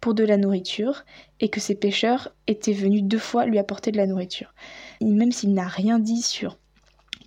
pour 0.00 0.12
de 0.12 0.24
la 0.24 0.36
nourriture 0.36 1.04
et 1.38 1.48
que 1.48 1.60
ces 1.60 1.76
pêcheurs 1.76 2.34
étaient 2.48 2.72
venus 2.72 3.04
deux 3.04 3.18
fois 3.18 3.46
lui 3.46 3.58
apporter 3.58 3.92
de 3.92 3.96
la 3.96 4.08
nourriture. 4.08 4.52
Même 5.00 5.30
s'il 5.30 5.54
n'a 5.54 5.68
rien 5.68 6.00
dit 6.00 6.22
sur 6.22 6.58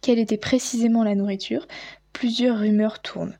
quelle 0.01 0.19
était 0.19 0.35
précisément 0.35 1.05
la 1.05 1.15
nourriture, 1.15 1.65
plusieurs 2.11 2.59
rumeurs 2.59 3.01
tournent. 3.01 3.37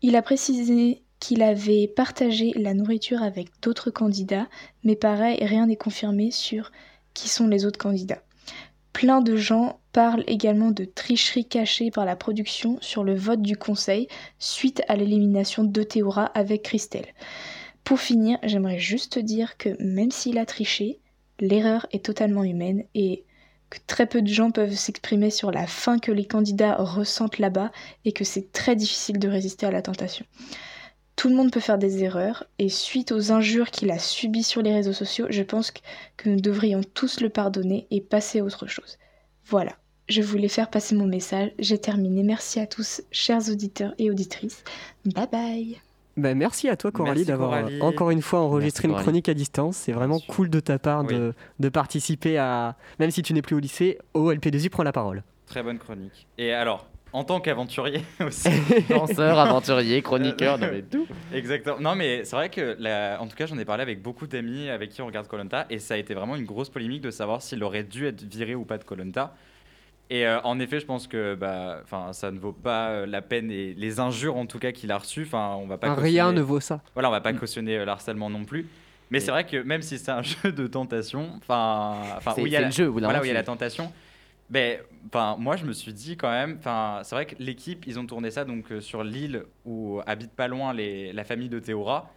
Il 0.00 0.16
a 0.16 0.22
précisé 0.22 1.02
qu'il 1.20 1.42
avait 1.42 1.86
partagé 1.86 2.52
la 2.56 2.72
nourriture 2.72 3.22
avec 3.22 3.48
d'autres 3.60 3.90
candidats, 3.90 4.48
mais 4.82 4.96
pareil, 4.96 5.44
rien 5.44 5.66
n'est 5.66 5.76
confirmé 5.76 6.30
sur 6.30 6.72
qui 7.12 7.28
sont 7.28 7.48
les 7.48 7.66
autres 7.66 7.78
candidats. 7.78 8.22
Plein 8.94 9.20
de 9.20 9.36
gens 9.36 9.80
parlent 9.92 10.22
également 10.28 10.70
de 10.70 10.84
tricherie 10.84 11.46
cachée 11.46 11.90
par 11.90 12.04
la 12.04 12.14
production 12.14 12.78
sur 12.80 13.02
le 13.02 13.16
vote 13.16 13.42
du 13.42 13.56
conseil 13.56 14.06
suite 14.38 14.82
à 14.86 14.94
l'élimination 14.94 15.64
de 15.64 15.82
Théora 15.82 16.26
avec 16.26 16.62
Christelle. 16.62 17.12
Pour 17.82 17.98
finir, 17.98 18.38
j'aimerais 18.44 18.78
juste 18.78 19.18
dire 19.18 19.58
que 19.58 19.70
même 19.82 20.12
s'il 20.12 20.38
a 20.38 20.46
triché, 20.46 21.00
l'erreur 21.40 21.86
est 21.90 22.04
totalement 22.04 22.44
humaine 22.44 22.84
et 22.94 23.24
que 23.68 23.78
très 23.88 24.06
peu 24.06 24.22
de 24.22 24.28
gens 24.28 24.52
peuvent 24.52 24.76
s'exprimer 24.76 25.30
sur 25.30 25.50
la 25.50 25.66
faim 25.66 25.98
que 25.98 26.12
les 26.12 26.26
candidats 26.26 26.76
ressentent 26.76 27.40
là-bas 27.40 27.72
et 28.04 28.12
que 28.12 28.24
c'est 28.24 28.52
très 28.52 28.76
difficile 28.76 29.18
de 29.18 29.28
résister 29.28 29.66
à 29.66 29.72
la 29.72 29.82
tentation. 29.82 30.24
Tout 31.16 31.28
le 31.28 31.36
monde 31.36 31.52
peut 31.52 31.60
faire 31.60 31.78
des 31.78 32.02
erreurs 32.02 32.44
et 32.58 32.68
suite 32.68 33.12
aux 33.12 33.30
injures 33.30 33.70
qu'il 33.70 33.90
a 33.90 33.98
subies 33.98 34.42
sur 34.42 34.62
les 34.62 34.74
réseaux 34.74 34.92
sociaux, 34.92 35.26
je 35.30 35.42
pense 35.42 35.70
que, 35.70 36.28
nous 36.28 36.40
devrions 36.40 36.80
tous 36.94 37.20
le 37.20 37.28
pardonner 37.28 37.86
et 37.90 38.00
passer 38.00 38.40
à 38.40 38.44
autre 38.44 38.66
chose. 38.66 38.98
Voilà, 39.46 39.72
je 40.08 40.22
voulais 40.22 40.48
faire 40.48 40.70
passer 40.70 40.94
mon 40.96 41.06
message, 41.06 41.52
j'ai 41.58 41.78
terminé. 41.78 42.22
Merci 42.22 42.58
à 42.60 42.66
tous, 42.66 43.02
chers 43.12 43.48
auditeurs 43.50 43.94
et 43.98 44.10
auditrices. 44.10 44.64
Bye 45.04 45.26
bye 45.30 45.80
Bah, 46.16 46.34
merci 46.34 46.68
à 46.68 46.76
toi 46.76 46.90
Coralie 46.90 47.24
d'avoir 47.24 47.52
euh, 47.54 47.78
encore 47.80 48.10
une 48.10 48.22
fois 48.22 48.40
enregistré 48.40 48.82
Merci, 48.82 48.86
une 48.86 48.90
Coralie. 48.92 49.04
chronique 49.04 49.28
à 49.28 49.34
distance. 49.34 49.76
C'est 49.76 49.92
vraiment 49.92 50.18
cool 50.18 50.50
de 50.50 50.60
ta 50.60 50.78
part 50.80 51.04
Oui. 51.06 51.14
de, 51.14 51.34
de 51.60 51.68
participer 51.68 52.38
à, 52.38 52.76
même 52.98 53.10
si 53.12 53.22
tu 53.22 53.34
n'es 53.34 53.42
plus 53.42 53.54
au 53.54 53.60
lycée, 53.60 53.98
au 54.14 54.32
LP2I 54.32 54.68
prend 54.70 54.82
la 54.82 54.92
parole. 54.92 55.22
Très 55.46 55.62
bonne 55.62 55.78
chronique. 55.78 56.26
Et 56.38 56.52
alors, 56.52 56.86
en 57.14 57.24
tant 57.24 57.40
qu'aventurier 57.40 58.02
aussi. 58.26 58.48
Danseur, 58.88 59.38
aventurier, 59.46 60.02
chroniqueur, 60.02 60.58
non 60.58 60.68
mais 60.70 60.82
tout. 60.82 61.06
Exactement. 61.32 61.78
Non, 61.80 61.94
mais 61.94 62.24
c'est 62.24 62.36
vrai 62.36 62.48
que, 62.50 62.76
la- 62.78 63.18
en 63.20 63.26
tout 63.26 63.36
cas, 63.36 63.46
j'en 63.46 63.56
ai 63.58 63.64
parlé 63.64 63.82
avec 63.82 64.02
beaucoup 64.02 64.26
d'amis 64.26 64.68
avec 64.68 64.90
qui 64.90 65.00
on 65.00 65.06
regarde 65.06 65.26
Colanta, 65.28 65.64
et 65.70 65.78
ça 65.78 65.94
a 65.94 65.96
été 65.96 66.12
vraiment 66.12 66.36
une 66.36 66.44
grosse 66.44 66.68
polémique 66.68 67.00
de 67.02 67.10
savoir 67.10 67.40
s'il 67.40 67.62
aurait 67.64 67.84
dû 67.84 68.06
être 68.06 68.22
viré 68.22 68.54
ou 68.54 68.64
pas 68.64 68.78
de 68.78 68.84
Colanta. 68.84 69.34
Et 70.10 70.26
euh, 70.26 70.38
en 70.42 70.60
effet, 70.60 70.80
je 70.80 70.84
pense 70.86 71.06
que 71.06 71.34
bah, 71.34 71.82
ça 72.12 72.30
ne 72.30 72.38
vaut 72.38 72.52
pas 72.52 72.88
euh, 72.90 73.06
la 73.06 73.22
peine 73.22 73.50
et 73.50 73.72
les 73.74 74.00
injures 74.00 74.36
en 74.36 74.44
tout 74.44 74.58
cas 74.58 74.70
qu'il 74.72 74.92
a 74.92 74.98
reçues. 74.98 75.22
Enfin, 75.24 75.56
on 75.58 75.66
va 75.66 75.78
pas 75.78 75.94
Rien 75.94 76.24
cautionner- 76.26 76.36
ne 76.38 76.42
vaut 76.42 76.60
ça. 76.60 76.80
Voilà, 76.92 77.08
on 77.08 77.12
va 77.12 77.22
pas 77.22 77.32
cautionner 77.32 77.78
euh, 77.78 77.84
l'harcèlement 77.86 78.28
non 78.28 78.44
plus. 78.44 78.66
Mais 79.10 79.20
c'est 79.20 79.30
vrai 79.30 79.44
que 79.46 79.56
même 79.62 79.80
si 79.82 79.98
c'est 79.98 80.10
un 80.10 80.22
jeu 80.42 80.52
de 80.52 80.66
tentation, 80.66 81.30
enfin, 81.38 81.96
où 82.36 82.46
il 82.46 82.52
y 82.52 82.56
a 82.56 82.62
le 82.62 82.70
jeu. 82.70 82.86
voilà 82.86 83.24
y 83.24 83.30
a 83.30 83.32
la 83.34 83.42
tentation. 83.44 83.92
Ben, 84.50 84.78
enfin, 85.06 85.36
moi 85.38 85.56
je 85.56 85.64
me 85.64 85.72
suis 85.72 85.92
dit 85.92 86.16
quand 86.16 86.30
même, 86.30 86.56
enfin, 86.58 87.00
c'est 87.02 87.14
vrai 87.14 87.26
que 87.26 87.34
l'équipe, 87.38 87.84
ils 87.86 87.98
ont 87.98 88.06
tourné 88.06 88.30
ça 88.30 88.44
donc 88.44 88.70
euh, 88.70 88.80
sur 88.80 89.02
l'île 89.02 89.44
où 89.64 90.00
habite 90.06 90.32
pas 90.32 90.48
loin 90.48 90.72
les, 90.74 91.12
la 91.12 91.24
famille 91.24 91.48
de 91.48 91.58
Théora. 91.58 92.10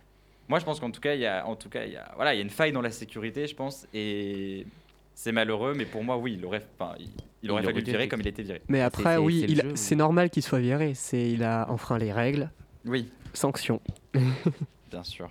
Moi, 0.49 0.59
je 0.59 0.65
pense 0.65 0.79
qu'en 0.79 0.91
tout 0.91 1.01
cas, 1.01 1.13
il 1.13 1.19
y 1.21 1.25
a, 1.25 1.45
en 1.45 1.55
tout 1.57 1.67
cas, 1.67 1.83
il 1.83 1.91
y 1.91 1.97
a, 1.97 2.09
voilà, 2.15 2.33
il 2.33 2.37
y 2.37 2.39
a 2.39 2.43
une 2.43 2.49
faille 2.49 2.71
dans 2.71 2.81
la 2.81 2.91
sécurité, 2.91 3.47
je 3.47 3.55
pense, 3.55 3.85
et 3.93 4.65
c'est 5.13 5.33
malheureux. 5.33 5.73
Mais 5.75 5.83
pour 5.85 6.03
moi, 6.05 6.17
oui, 6.17 6.35
il 6.39 6.45
aurait, 6.45 6.65
enfin, 6.79 6.95
il, 6.99 7.09
il 7.43 7.51
aurait 7.51 7.63
Il 7.63 7.65
fallu 7.65 7.79
le 7.79 7.85
virer 7.85 8.07
comme 8.07 8.21
il 8.21 8.27
était 8.27 8.43
viré. 8.43 8.61
Mais 8.69 8.79
après, 8.81 9.03
c'est- 9.15 9.17
oui, 9.17 9.61
c'est 9.75 9.95
normal 9.95 10.29
qu'il 10.29 10.43
soit 10.43 10.59
viré. 10.59 10.93
C'est, 10.93 11.31
il 11.31 11.43
a 11.43 11.69
enfreint 11.69 11.97
les 11.97 12.13
règles. 12.13 12.49
Oui, 12.85 13.09
Sanction. 13.33 13.81
bien 14.13 15.03
sûr. 15.03 15.29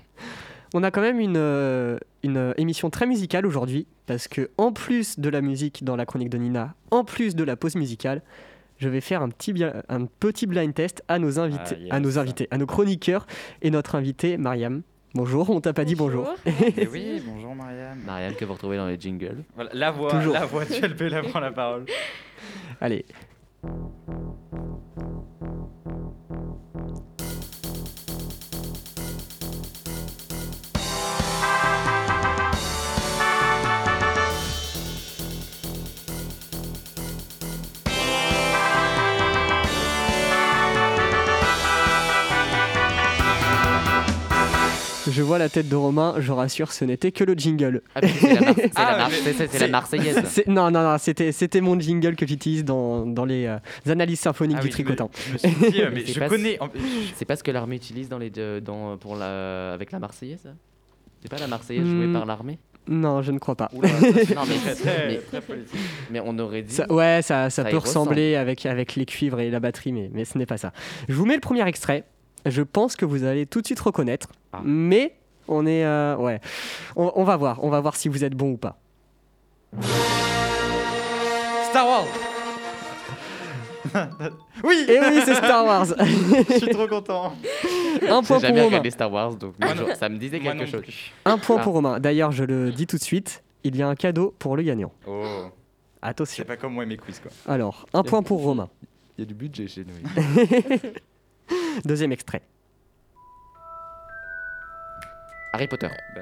On 0.79 0.83
a 0.83 0.91
quand 0.91 1.01
même 1.01 1.21
une, 1.21 1.39
euh, 1.39 1.97
une 2.23 2.37
euh, 2.37 2.53
émission 2.59 2.91
très 2.91 3.07
musicale 3.07 3.47
aujourd'hui, 3.47 3.87
parce 4.05 4.29
que 4.29 4.51
en 4.59 4.73
plus 4.73 5.19
de 5.19 5.31
la 5.31 5.41
musique 5.41 5.85
dans 5.85 5.97
la 5.97 6.05
chronique 6.05 6.29
de 6.29 6.37
Nina, 6.37 6.75
en 6.91 7.03
plus 7.03 7.35
de 7.35 7.45
la 7.45 7.57
pause 7.57 7.77
musicale, 7.77 8.21
je 8.77 8.91
vais 8.91 9.01
faire 9.01 9.23
un 9.23 9.31
petit, 9.31 9.55
un 9.89 10.05
petit 10.05 10.47
blind 10.47 10.75
test 10.75 11.03
à 11.09 11.19
nos 11.19 11.39
invités, 11.39 11.77
Ah, 11.77 11.81
yes. 11.81 11.93
à 11.93 12.01
nos 12.01 12.19
invités, 12.19 12.47
à 12.51 12.59
nos 12.59 12.67
chroniqueurs 12.67 13.27
et 13.63 13.71
notre 13.71 13.95
invité 13.95 14.37
Mariam. 14.37 14.83
Bonjour, 15.15 15.49
on 15.49 15.63
t'a 15.63 15.73
pas 15.73 15.87
dit 15.87 15.95
bonjour. 15.95 16.29
Et 16.45 16.87
oui, 16.93 17.23
bonjour 17.27 17.55
Mariam. 17.55 17.99
Marianne 18.05 18.35
que 18.35 18.45
vous 18.45 18.53
retrouvez 18.53 18.77
dans 18.77 18.87
les 18.87 19.01
jingles. 19.01 19.45
Voilà, 19.55 19.71
la 19.73 19.91
voix, 19.91 20.11
Toujours. 20.11 20.35
la 20.35 20.45
voix, 20.45 20.67
tu 20.67 20.79
LP, 20.87 21.09
la 21.09 21.23
prend 21.23 21.41
la 21.41 21.53
parole. 21.53 21.87
Allez. 22.83 23.07
Je 45.17 45.23
vois 45.23 45.39
la 45.39 45.49
tête 45.49 45.71
de 45.71 45.77
Romain, 45.77 46.17
je 46.19 46.31
rassure, 46.31 46.73
ce 46.73 46.85
n'était 46.85 47.11
que 47.11 47.25
le 47.25 47.33
jingle. 47.33 47.81
Ah, 47.95 48.01
c'est 48.03 48.35
la, 48.35 48.41
Mar- 48.43 48.55
Ah, 48.75 49.09
Mar- 49.09 49.71
Marseillaise. 49.71 50.43
Non, 50.47 50.71
non, 50.71 50.83
non, 50.83 50.99
c'était, 50.99 51.33
c'était 51.33 51.63
mon 51.63 51.81
jingle 51.81 52.17
que 52.17 52.27
j'utilise 52.27 52.67
dans, 52.67 53.07
dans 53.07 53.25
les 53.25 53.47
euh, 53.47 53.57
analyses 53.91 54.21
symphoniques 54.21 54.59
Ah 54.59 54.63
du 54.63 54.67
oui, 54.67 54.73
tricotant. 54.73 55.11
Je 55.29 55.33
me 55.33 55.39
suis 55.39 55.71
dit, 55.71 55.81
euh, 55.81 55.89
mais 55.91 55.95
Mais 56.01 56.07
c'est 56.07 56.13
je 56.13 56.21
pas- 56.21 56.29
connais. 56.29 56.59
C'est 57.15 57.25
pas 57.25 57.37
ce 57.37 57.43
que 57.43 57.51
l'armée 57.51 57.77
utilise 57.77 58.11
dans 58.11 58.19
les, 58.19 58.29
de- 58.29 58.61
dans, 58.63 58.99
pour 58.99 59.17
la, 59.17 59.73
avec 59.73 59.91
la 59.91 59.99
Marseillaise 60.01 60.53
C'est 61.23 61.31
pas 61.31 61.39
la 61.39 61.47
Marseillaise 61.47 61.87
jouée 61.87 62.07
Hmm. 62.09 62.13
par 62.13 62.27
l'armée? 62.27 62.59
Non, 62.87 63.23
je 63.23 63.33
ne 63.33 63.39
crois 63.39 63.57
pas. 63.57 63.71
Oula, 63.73 63.89
non, 64.37 64.43
mais, 64.47 64.75
mais, 65.09 65.21
mais 66.11 66.21
on 66.25 66.39
aurait 66.39 66.63
dit. 66.63 66.75
Ça- 66.75 66.93
ouais, 66.93 67.21
ça, 67.23 67.49
ça 67.51 67.65
peut 67.65 67.79
ressembler 67.79 68.37
avec, 68.37 68.67
avec 68.67 68.95
les 68.97 69.07
cuivres 69.07 69.41
et 69.41 69.51
la 69.51 69.61
batterie, 69.61 69.93
mais, 69.93 70.11
mais 70.13 70.25
ce 70.27 70.37
n'est 70.37 70.47
pas 70.47 70.59
ça. 70.59 70.73
Je 71.09 71.15
vous 71.15 71.25
mets 71.25 71.35
le 71.35 71.41
premier 71.41 71.67
extrait. 71.67 72.05
Je 72.47 72.63
pense 72.63 72.97
que 72.97 73.05
vous 73.05 73.25
allez 73.25 73.45
tout 73.47 73.61
de 73.61 73.67
suite 73.67 73.81
reconnaître, 73.81 74.29
Ah. 74.53 74.61
mais 74.65 75.15
on 75.49 75.67
est. 75.67 75.85
euh, 75.85 76.17
ouais. 76.17 76.41
On, 76.97 77.13
on 77.17 77.25
va 77.25 77.37
voir, 77.37 77.63
on 77.63 77.69
va 77.71 77.81
voir 77.81 77.97
si 77.97 78.09
vous 78.09 78.25
êtes 78.25 78.35
bon 78.35 78.53
ou 78.53 78.57
pas. 78.57 78.79
Star 81.71 81.87
Wars 81.87 82.05
Oui 84.65 84.85
Et 84.89 84.99
oui, 84.99 85.21
c'est 85.25 85.35
Star 85.35 85.65
Wars 85.65 85.87
Je 86.49 86.59
suis 86.59 86.69
trop 86.71 86.89
content. 86.89 87.33
Un 88.09 88.23
point 88.23 88.23
J'ai 88.23 88.27
pour 88.29 88.39
jamais 88.41 88.51
Romain. 88.61 88.65
regardé 88.67 88.91
Star 88.91 89.13
Wars, 89.13 89.35
donc 89.37 89.55
Moi 89.61 89.75
non. 89.75 89.87
ça 89.99 90.09
me 90.09 90.17
disait 90.19 90.41
quelque 90.41 90.67
chose. 90.67 90.83
plus. 90.83 91.13
Un 91.25 91.39
point 91.39 91.57
Ah. 91.61 91.63
pour 91.63 91.75
Romain. 91.75 92.01
D'ailleurs, 92.01 92.33
je 92.33 92.45
le 92.45 92.73
dis 92.73 92.87
tout 92.87 92.97
de 92.97 93.03
suite, 93.03 93.43
il 93.65 93.77
y 93.77 93.83
a 93.83 93.89
un 93.89 93.95
cadeau 93.95 94.35
pour 94.39 94.57
le 94.57 94.63
gagnant. 94.63 94.93
Oh, 95.07 95.23
c'est 96.03 96.09
Attention. 96.09 96.45
pas 96.45 96.57
comme 96.57 96.75
moi 96.75 96.85
et 96.85 96.87
mes 96.87 96.97
quiz 96.97 97.21
quoi. 97.21 97.31
Alors, 97.53 97.87
un 97.93 98.03
point 98.03 98.23
pour 98.23 98.43
Romain. 98.43 98.69
Il 99.19 99.23
y 99.23 99.25
a 99.25 99.27
du 99.27 99.35
budget 99.35 99.67
chez 99.67 99.85
nous. 99.85 99.95
Deuxième 101.85 102.13
extrait. 102.13 102.43
Harry 105.53 105.69
Potter. 105.69 105.89
Bah 105.89 106.21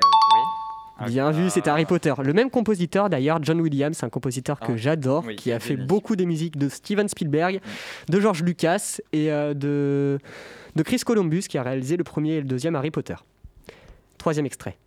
oui. 1.01 1.07
Bien 1.11 1.31
vu, 1.33 1.51
c'était 1.51 1.71
Harry 1.71 1.87
Potter. 1.87 2.15
Le 2.23 2.33
même 2.33 2.51
compositeur 2.51 3.11
d'ailleurs, 3.11 3.39
John 3.43 3.61
Williams, 3.61 4.01
un 4.05 4.09
compositeur 4.09 4.61
que 4.61 4.73
Ah, 4.73 4.77
j'adore, 4.77 5.25
oui, 5.27 5.35
qui 5.37 5.51
a 5.51 5.59
fait 5.59 5.77
beaucoup 5.77 6.15
des 6.15 6.25
musiques 6.25 6.57
de 6.57 6.69
Steven 6.69 7.09
Spielberg, 7.09 7.61
de 8.09 8.21
George 8.21 8.45
Lucas 8.45 8.99
et 9.13 9.33
euh, 9.33 9.55
de, 9.55 10.19
de 10.77 10.83
Chris 10.85 10.99
Columbus, 11.05 11.43
qui 11.49 11.59
a 11.59 11.65
réalisé 11.65 11.97
le 11.97 12.05
premier 12.05 12.35
et 12.35 12.41
le 12.41 12.47
deuxième 12.47 12.77
Harry 12.77 12.93
Potter. 12.93 13.17
Troisième 14.19 14.47
extrait. 14.47 14.79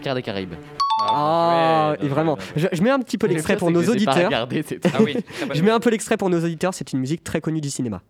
Pierre 0.00 0.16
des 0.16 0.22
Caraïbes. 0.22 0.54
Ah, 1.08 1.94
et 2.00 2.08
vraiment. 2.08 2.36
Je, 2.56 2.66
je 2.72 2.82
mets 2.82 2.90
un 2.90 2.98
petit 2.98 3.18
peu 3.18 3.28
Le 3.28 3.34
l'extrait 3.34 3.56
pour 3.56 3.70
nos 3.70 3.82
auditeurs. 3.88 4.16
regardé, 4.26 4.64
Ah 4.92 5.02
oui, 5.02 5.14
bonne 5.46 5.54
Je 5.56 5.62
mets 5.62 5.70
un 5.70 5.80
peu 5.80 5.90
l'extrait 5.90 6.16
pour 6.16 6.30
nos 6.30 6.42
auditeurs, 6.44 6.74
c'est 6.74 6.92
une 6.92 6.98
musique 6.98 7.22
très 7.22 7.40
connue 7.40 7.60
du 7.60 7.70
cinéma. 7.70 8.02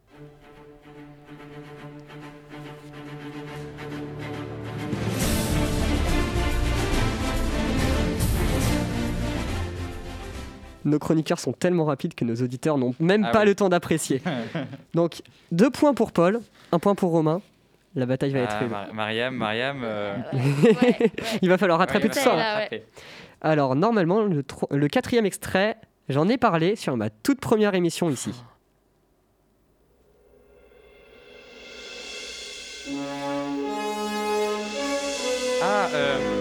Nos 10.84 10.98
chroniqueurs 10.98 11.38
sont 11.38 11.52
tellement 11.52 11.84
rapides 11.84 12.14
que 12.14 12.24
nos 12.24 12.34
auditeurs 12.36 12.76
n'ont 12.78 12.94
même 13.00 13.24
Ah 13.28 13.30
pas 13.32 13.40
oui. 13.40 13.46
le 13.46 13.54
temps 13.54 13.68
d'apprécier. 13.68 14.20
Donc, 14.94 15.22
deux 15.52 15.70
points 15.70 15.94
pour 15.94 16.12
Paul, 16.12 16.40
un 16.72 16.78
point 16.78 16.94
pour 16.94 17.10
Romain. 17.12 17.40
La 17.94 18.06
bataille 18.06 18.32
va 18.32 18.40
être 18.40 18.54
Ah, 18.54 18.58
rude. 18.60 18.70
Mar- 18.70 18.94
Mariam, 18.94 19.34
Mariam. 19.36 19.80
euh, 19.84 20.16
Il 21.42 21.48
va 21.48 21.58
falloir 21.58 21.78
rattraper 21.78 22.04
ouais, 22.08 22.10
tout 22.14 22.18
ça. 22.20 22.34
là. 22.34 22.68
Alors, 23.42 23.74
normalement, 23.76 24.22
le, 24.22 24.42
le 24.70 24.88
quatrième 24.88 25.26
extrait, 25.26 25.76
j'en 26.08 26.28
ai 26.28 26.38
parlé 26.38 26.74
sur 26.76 26.96
ma 26.96 27.10
toute 27.10 27.38
première 27.40 27.74
émission 27.74 28.08
ici. 28.08 28.32
Ah, 35.62 35.88
euh. 35.94 36.31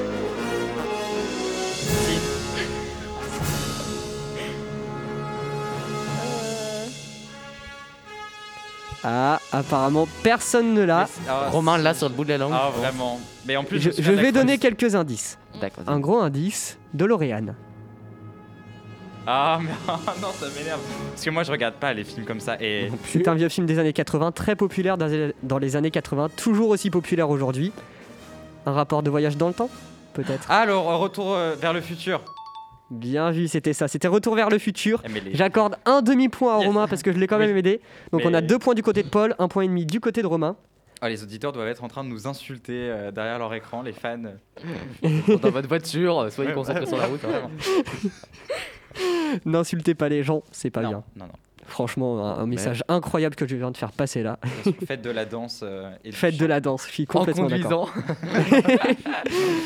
Ah, 9.04 9.40
apparemment, 9.52 10.08
personne 10.24 10.74
ne 10.74 10.84
l'a. 10.84 11.08
Ah, 11.28 11.50
Romain 11.50 11.78
là 11.78 11.94
sur 11.94 12.08
le 12.10 12.14
bout 12.16 12.24
de 12.24 12.30
la 12.30 12.38
langue. 12.38 12.54
Ah, 12.56 12.70
vraiment. 12.76 13.20
Mais 13.48 13.58
en 13.58 13.64
plus, 13.64 13.80
Je, 13.80 13.90
je 14.00 14.12
vais 14.12 14.32
donner 14.32 14.58
quelques 14.60 14.94
indices. 14.96 15.40
D'accord. 15.60 15.84
Un 15.88 16.00
gros 16.00 16.20
indice, 16.20 16.78
DeLorean. 16.94 17.56
Ah, 19.28 19.60
mais 19.62 19.70
non, 20.22 20.30
ça 20.34 20.48
m'énerve. 20.58 20.80
Parce 21.12 21.24
que 21.24 21.30
moi, 21.30 21.44
je 21.44 21.52
regarde 21.52 21.76
pas 21.76 21.94
les 21.94 22.04
films 22.04 22.26
comme 22.26 22.40
ça. 22.40 22.58
Et 22.60 22.92
C'est 23.06 23.28
un 23.28 23.36
vieux 23.36 23.50
film 23.50 23.66
des 23.68 23.78
années 23.80 23.94
80, 23.94 24.32
très 24.32 24.56
populaire 24.56 24.98
dans 24.98 25.58
les- 25.60 25.76
années 25.76 25.92
80, 25.92 26.30
toujours 26.36 26.70
aussi 26.70 26.90
populaire 26.90 27.30
aujourd'hui. 27.30 27.72
Un 28.66 28.72
rapport 28.74 29.02
de 29.04 29.10
voyage 29.10 29.38
dans 29.38 29.48
le 29.48 29.54
temps 29.54 29.70
Peut-être? 30.14 30.50
alors, 30.52 30.86
retour 31.00 31.34
euh, 31.34 31.56
vers 31.60 31.74
le 31.74 31.82
futur. 31.82 32.22
Bien 32.92 33.32
vu, 33.32 33.48
c'était 33.48 33.74
ça. 33.74 33.88
C'était 33.88 34.08
Retour 34.10 34.36
vers 34.36 34.50
le 34.50 34.58
futur. 34.60 35.02
Eh, 35.06 35.20
les- 35.22 35.34
J'accorde 35.34 35.78
un 35.86 36.02
demi-point 36.02 36.56
à 36.56 36.60
Yes. 36.60 36.68
Romain 36.68 36.88
parce 36.88 37.02
que 37.02 37.12
je 37.14 37.18
l'ai 37.18 37.26
quand 37.26 37.40
même 37.40 37.52
Oui. 37.54 37.60
aidé. 37.60 37.82
Donc 38.12 38.22
on 38.26 38.34
a 38.34 38.42
deux 38.42 38.60
points 38.60 38.74
du 38.76 38.84
côté 38.84 39.02
de 39.02 39.08
Paul, 39.10 39.34
un 39.40 39.48
point 39.48 39.64
et 39.64 39.68
demi 39.68 39.86
du 39.86 40.00
côté 40.00 40.22
de 40.22 40.28
Romain. 40.28 40.56
Ah, 41.04 41.10
les 41.10 41.24
auditeurs 41.24 41.52
doivent 41.52 41.68
être 41.70 41.84
en 41.84 41.88
train 41.88 42.04
de 42.04 42.10
nous 42.10 42.28
insulter 42.28 42.74
euh, 42.92 43.10
derrière 43.12 43.40
leur 43.40 43.52
écran, 43.56 43.82
les 43.82 43.92
fans. 43.94 44.20
Dans 45.42 45.50
votre 45.50 45.68
voiture, 45.68 46.28
soyez 46.32 46.50
Ouais, 46.50 46.56
concentrés 46.56 46.86
sur 46.86 46.98
la 46.98 47.06
route. 47.08 47.22
hein. 47.26 47.50
N'insultez 49.46 49.96
pas 49.96 50.10
les 50.10 50.22
gens, 50.24 50.44
c'est 50.52 50.70
pas 50.70 50.82
non, 50.82 50.90
bien. 50.90 51.04
non, 51.16 51.26
non. 51.26 51.32
Franchement, 51.68 52.26
un, 52.26 52.40
un 52.40 52.46
message 52.46 52.84
incroyable 52.88 53.36
que 53.36 53.48
je 53.48 53.56
viens 53.56 53.72
de 53.72 53.78
faire 53.78 53.92
passer 53.92 54.24
là. 54.24 54.40
Faites 54.86 55.02
de 55.02 55.10
la 55.10 55.26
danse 55.26 55.62
euh, 55.64 55.90
et 56.04 56.12
Faites 56.12 56.38
de 56.38 56.46
la 56.46 56.60
danse, 56.60 56.86
je 56.88 56.92
suis 56.94 57.06
complètement 57.06 57.48
d'accord. 57.48 57.94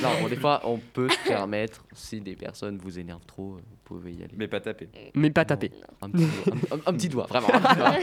non, 0.03 0.09
bon, 0.21 0.27
des 0.29 0.35
fois, 0.35 0.61
on 0.65 0.77
peut 0.93 1.09
se 1.09 1.27
permettre, 1.27 1.83
si 1.93 2.21
des 2.21 2.35
personnes 2.35 2.77
vous 2.81 2.99
énervent 2.99 3.25
trop, 3.25 3.53
euh, 3.53 3.57
vous 3.57 3.77
pouvez 3.83 4.11
y 4.13 4.23
aller. 4.23 4.33
Mais 4.37 4.47
pas 4.47 4.59
taper. 4.59 4.89
Mais 5.15 5.29
pas 5.31 5.45
taper. 5.45 5.71
Un 6.01 6.09
petit, 6.09 6.25
doigt, 6.25 6.53
un- 6.71 6.75
un- 6.75 6.79
un 6.85 6.93
petit 6.93 7.09
doigt, 7.09 7.25
vraiment. 7.27 7.47
un 7.53 7.59
petit 7.61 7.75
doigt. 7.77 7.93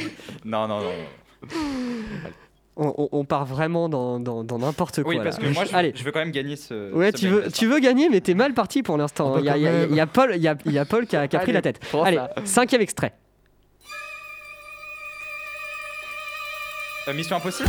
Non, 0.45 0.69
non, 0.69 0.81
non. 0.81 1.49
On, 2.75 2.95
on- 2.97 3.09
on 3.13 3.25
part 3.27 3.45
vraiment 3.45 3.91
dans 3.91 4.19
dans- 4.19 4.45
dans 4.45 4.59
n'importe 4.59 5.03
quoi. 5.03 5.11
Oui, 5.11 5.19
là. 5.19 5.25
parce 5.25 5.39
que 5.39 5.47
moi, 5.47 5.65
je, 5.67 5.75
Allez. 5.77 5.93
je 5.95 6.03
veux 6.05 6.11
quand 6.11 6.21
même 6.21 6.31
gagner 6.31 6.57
ce. 6.57 6.91
Ouais, 6.95 7.11
ce 7.13 7.19
tu 7.19 7.29
veux, 7.29 7.51
tu 7.53 7.67
veux 7.67 7.81
gagner, 7.81 8.09
mais 8.09 8.23
t'es 8.23 8.33
mal 8.33 8.55
parti 8.55 8.83
pour 8.83 8.97
l'instant. 8.97 9.33
Bah 9.35 9.41
Il 9.41 9.45
y, 9.45 9.63
y 9.65 9.69
a- 10.01 10.05
y 10.05 10.07
Paul, 10.07 10.33
il 10.35 10.41
y 10.43 10.49
a, 10.49 10.57
il 10.65 10.73
y 10.73 10.79
a 10.79 10.87
Paul 10.87 11.07
qui 11.07 11.15
a, 11.17 11.29
qui 11.29 11.37
a 11.37 11.41
pris 11.41 11.51
Allez, 11.51 11.59
la 11.59 11.63
tête. 11.63 11.81
Allez, 12.03 12.19
cinquième 12.45 12.81
extrait. 12.81 13.13
Euh, 17.09 17.15
Mission 17.15 17.37
Impossible 17.37 17.69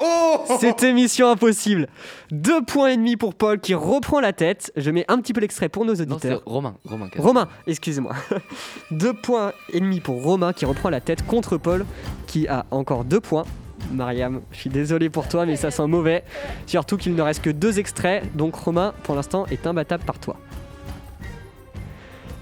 Oh 0.00 0.44
C'était 0.60 0.92
Mission 0.92 1.28
Impossible. 1.30 1.88
Deux 2.30 2.62
points 2.62 2.88
et 2.88 2.96
demi 2.96 3.16
pour 3.16 3.34
Paul 3.34 3.60
qui 3.60 3.74
reprend 3.74 4.20
la 4.20 4.32
tête. 4.32 4.72
Je 4.76 4.90
mets 4.90 5.04
un 5.08 5.18
petit 5.18 5.32
peu 5.32 5.40
l'extrait 5.40 5.68
pour 5.68 5.84
nos 5.84 5.92
Non, 5.92 5.96
c'est 5.98 6.10
auditeurs. 6.12 6.42
Romain. 6.46 6.76
Romain, 6.84 7.10
Romain, 7.18 7.48
excusez-moi. 7.66 8.14
deux 8.90 9.12
points 9.12 9.52
et 9.72 9.80
demi 9.80 10.00
pour 10.00 10.22
Romain 10.22 10.52
qui 10.52 10.64
reprend 10.64 10.88
la 10.90 11.00
tête 11.00 11.26
contre 11.26 11.58
Paul 11.58 11.84
qui 12.26 12.48
a 12.48 12.64
encore 12.70 13.04
deux 13.04 13.20
points. 13.20 13.44
Mariam, 13.92 14.40
je 14.50 14.56
suis 14.60 14.70
désolé 14.70 15.10
pour 15.10 15.28
toi, 15.28 15.44
mais 15.44 15.56
ça 15.56 15.70
sent 15.70 15.86
mauvais. 15.86 16.24
Surtout 16.66 16.96
qu'il 16.96 17.14
ne 17.14 17.22
reste 17.22 17.42
que 17.42 17.50
deux 17.50 17.78
extraits, 17.78 18.34
donc 18.34 18.54
Romain, 18.54 18.94
pour 19.02 19.14
l'instant, 19.14 19.44
est 19.46 19.66
imbattable 19.66 20.04
par 20.04 20.18
toi. 20.18 20.36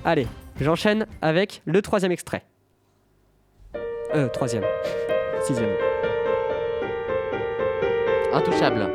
Allez, 0.04 0.28
j'enchaîne 0.60 1.06
avec 1.20 1.62
le 1.64 1.82
troisième 1.82 2.12
extrait. 2.12 2.44
Euh, 4.14 4.28
troisième. 4.28 4.64
Sixième. 5.44 5.70
Intouchable. 8.32 8.88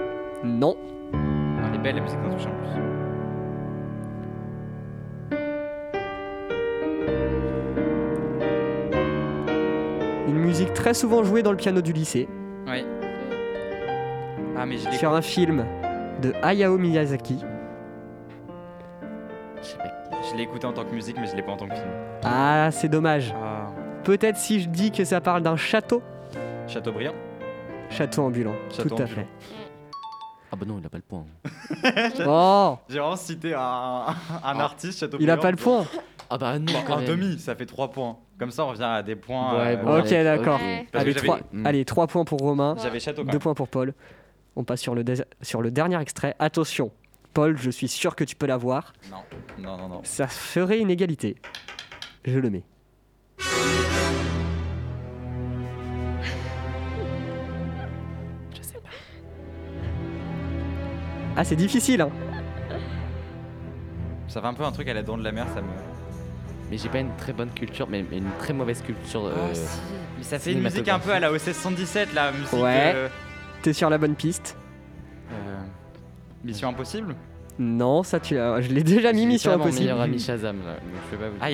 Non. 0.44 0.78
Elle 1.14 1.76
est 1.76 1.84
belle 1.84 1.96
la 1.96 2.02
musique 2.02 2.22
d'Intouchable 2.22 2.56
en 2.56 2.60
plus. 2.60 2.68
Une 10.30 10.38
musique 10.40 10.74
très 10.74 10.94
souvent 10.94 11.24
jouée 11.24 11.44
dans 11.44 11.52
le 11.52 11.58
piano 11.58 11.82
du 11.82 11.92
lycée. 11.92 12.30
Oui. 12.66 12.86
Ah, 14.58 14.66
mais 14.66 14.78
je 14.78 14.90
l'ai. 14.90 14.96
Sur 14.96 15.14
un 15.14 15.22
film 15.22 15.66
de 16.22 16.34
Hayao 16.42 16.78
Miyazaki. 16.78 17.44
Je 20.32 20.36
l'ai 20.36 20.44
écouté 20.44 20.66
en 20.66 20.74
tant 20.74 20.86
que 20.86 20.94
musique, 20.94 21.18
mais 21.20 21.28
je 21.28 21.36
l'ai 21.36 21.42
pas 21.42 21.52
en 21.52 21.58
tant 21.58 21.68
que 21.68 21.76
film. 21.76 21.90
Ah, 22.24 22.70
c'est 22.72 22.90
dommage. 22.90 23.36
Ah. 23.38 23.68
Peut-être 24.04 24.38
si 24.38 24.62
je 24.62 24.70
dis 24.70 24.92
que 24.92 25.04
ça 25.04 25.20
parle 25.20 25.42
d'un 25.42 25.58
château. 25.58 26.02
Chateaubriand 26.68 27.14
Château 27.90 28.24
ambulant. 28.24 28.54
Château 28.76 28.96
Tout 28.96 29.02
à 29.04 29.08
fait. 29.08 29.26
Ah 30.52 30.56
bah 30.56 30.66
non, 30.66 30.78
il 30.80 30.86
a 30.86 30.90
pas 30.90 30.98
le 30.98 31.04
point. 31.04 31.26
Oh 32.26 32.78
J'ai 32.90 33.00
vraiment 33.00 33.16
cité 33.16 33.54
un, 33.54 33.60
un 33.60 34.16
Ah. 34.44 34.64
artiste 34.64 35.00
Chateaubriand. 35.00 35.26
Il 35.28 35.30
a 35.32 35.38
pas 35.38 35.52
le 35.52 35.58
point. 35.58 35.86
Ah 36.30 36.38
bah 36.38 36.60
non, 36.60 36.72
Bon, 36.74 36.80
quand 36.86 36.98
un 36.98 37.04
demi, 37.04 37.40
ça 37.40 37.56
fait 37.56 37.66
3 37.66 37.92
points. 37.92 38.18
Comme 38.38 38.52
ça, 38.52 38.66
on 38.66 38.70
revient 38.70 38.84
à 38.84 39.02
des 39.04 39.16
points. 39.16 39.58
Ouais, 39.58 39.78
euh, 39.78 39.84
bon, 39.84 40.00
Ok, 40.00 40.10
d'accord. 40.10 40.60
Allez, 40.60 40.88
j'avais- 40.94 41.14
trois, 41.14 41.40
Mm. 41.54 41.66
allez, 41.66 41.86
trois 41.86 42.08
points 42.08 42.26
pour 42.26 42.40
Romain, 42.40 42.76
J'avais 42.82 43.00
Château 43.00 43.22
quand 43.24 43.28
deux 43.28 43.32
même. 43.34 43.40
points 43.42 43.54
pour 43.54 43.68
Paul. 43.70 43.94
On 44.56 44.64
passe 44.64 44.82
sur 44.82 44.94
le, 44.96 45.04
sur 45.42 45.62
le 45.62 45.72
dernier 45.72 46.00
extrait. 46.02 46.36
Attention, 46.40 46.92
Paul, 47.34 47.58
je 47.58 47.70
suis 47.70 47.88
sûr 47.88 48.16
que 48.16 48.24
tu 48.24 48.36
peux 48.36 48.46
l'avoir. 48.48 48.94
Non, 49.10 49.18
non, 49.60 49.78
non, 49.78 49.88
non. 49.88 50.02
Ça 50.04 50.28
ferait 50.28 50.80
une 50.80 50.90
égalité. 50.92 51.36
Je 52.26 52.38
le 52.40 52.50
mets. 52.50 52.64
Ah, 61.38 61.44
c'est 61.44 61.56
difficile, 61.56 62.02
hein 62.02 62.10
Ça 64.28 64.42
fait 64.42 64.48
un 64.48 64.54
peu 64.54 64.64
un 64.64 64.72
truc 64.72 64.88
à 64.90 64.94
la 64.94 65.04
dent 65.04 65.18
de 65.18 65.24
la 65.24 65.32
mer, 65.32 65.46
ça 65.54 65.62
me. 65.62 65.68
Mais 66.70 66.78
j'ai 66.78 66.90
pas 66.90 67.00
une 67.00 67.16
très 67.16 67.32
bonne 67.32 67.52
culture, 67.52 67.88
mais, 67.90 68.04
mais 68.10 68.18
une 68.18 68.30
très 68.40 68.54
mauvaise 68.54 68.82
culture. 68.82 69.26
euh, 69.28 69.32
Ah, 69.52 69.54
si. 69.54 69.80
Mais 70.18 70.24
ça 70.24 70.40
fait 70.40 70.52
une 70.54 70.62
musique 70.62 70.90
un 70.90 71.00
peu 71.00 71.12
à 71.12 71.20
la 71.20 71.32
OC 71.32 71.40
117, 71.54 72.14
la 72.14 72.32
musique. 72.34 72.52
Ouais. 72.54 72.92
euh, 72.96 73.08
T'es 73.62 73.72
sur 73.72 73.90
la 73.90 73.98
bonne 73.98 74.16
piste 74.16 74.58
euh, 75.32 75.58
Mission 76.44 76.70
Impossible? 76.70 77.16
Non, 77.60 78.04
ça 78.04 78.20
tu 78.20 78.36
l'as. 78.36 78.60
Je 78.62 78.70
l'ai 78.70 78.84
déjà 78.84 79.14
mis 79.14 79.26
Mission 79.26 79.54
Impossible. 79.54 79.80
meilleur 79.82 80.02
ami 80.02 80.20
Shazam 80.20 80.58
là, 80.66 80.74
donc 80.74 80.82
je 81.12 81.18
pas 81.18 81.30
vous 81.30 81.36
Ah, 81.42 81.50
il 81.52 81.54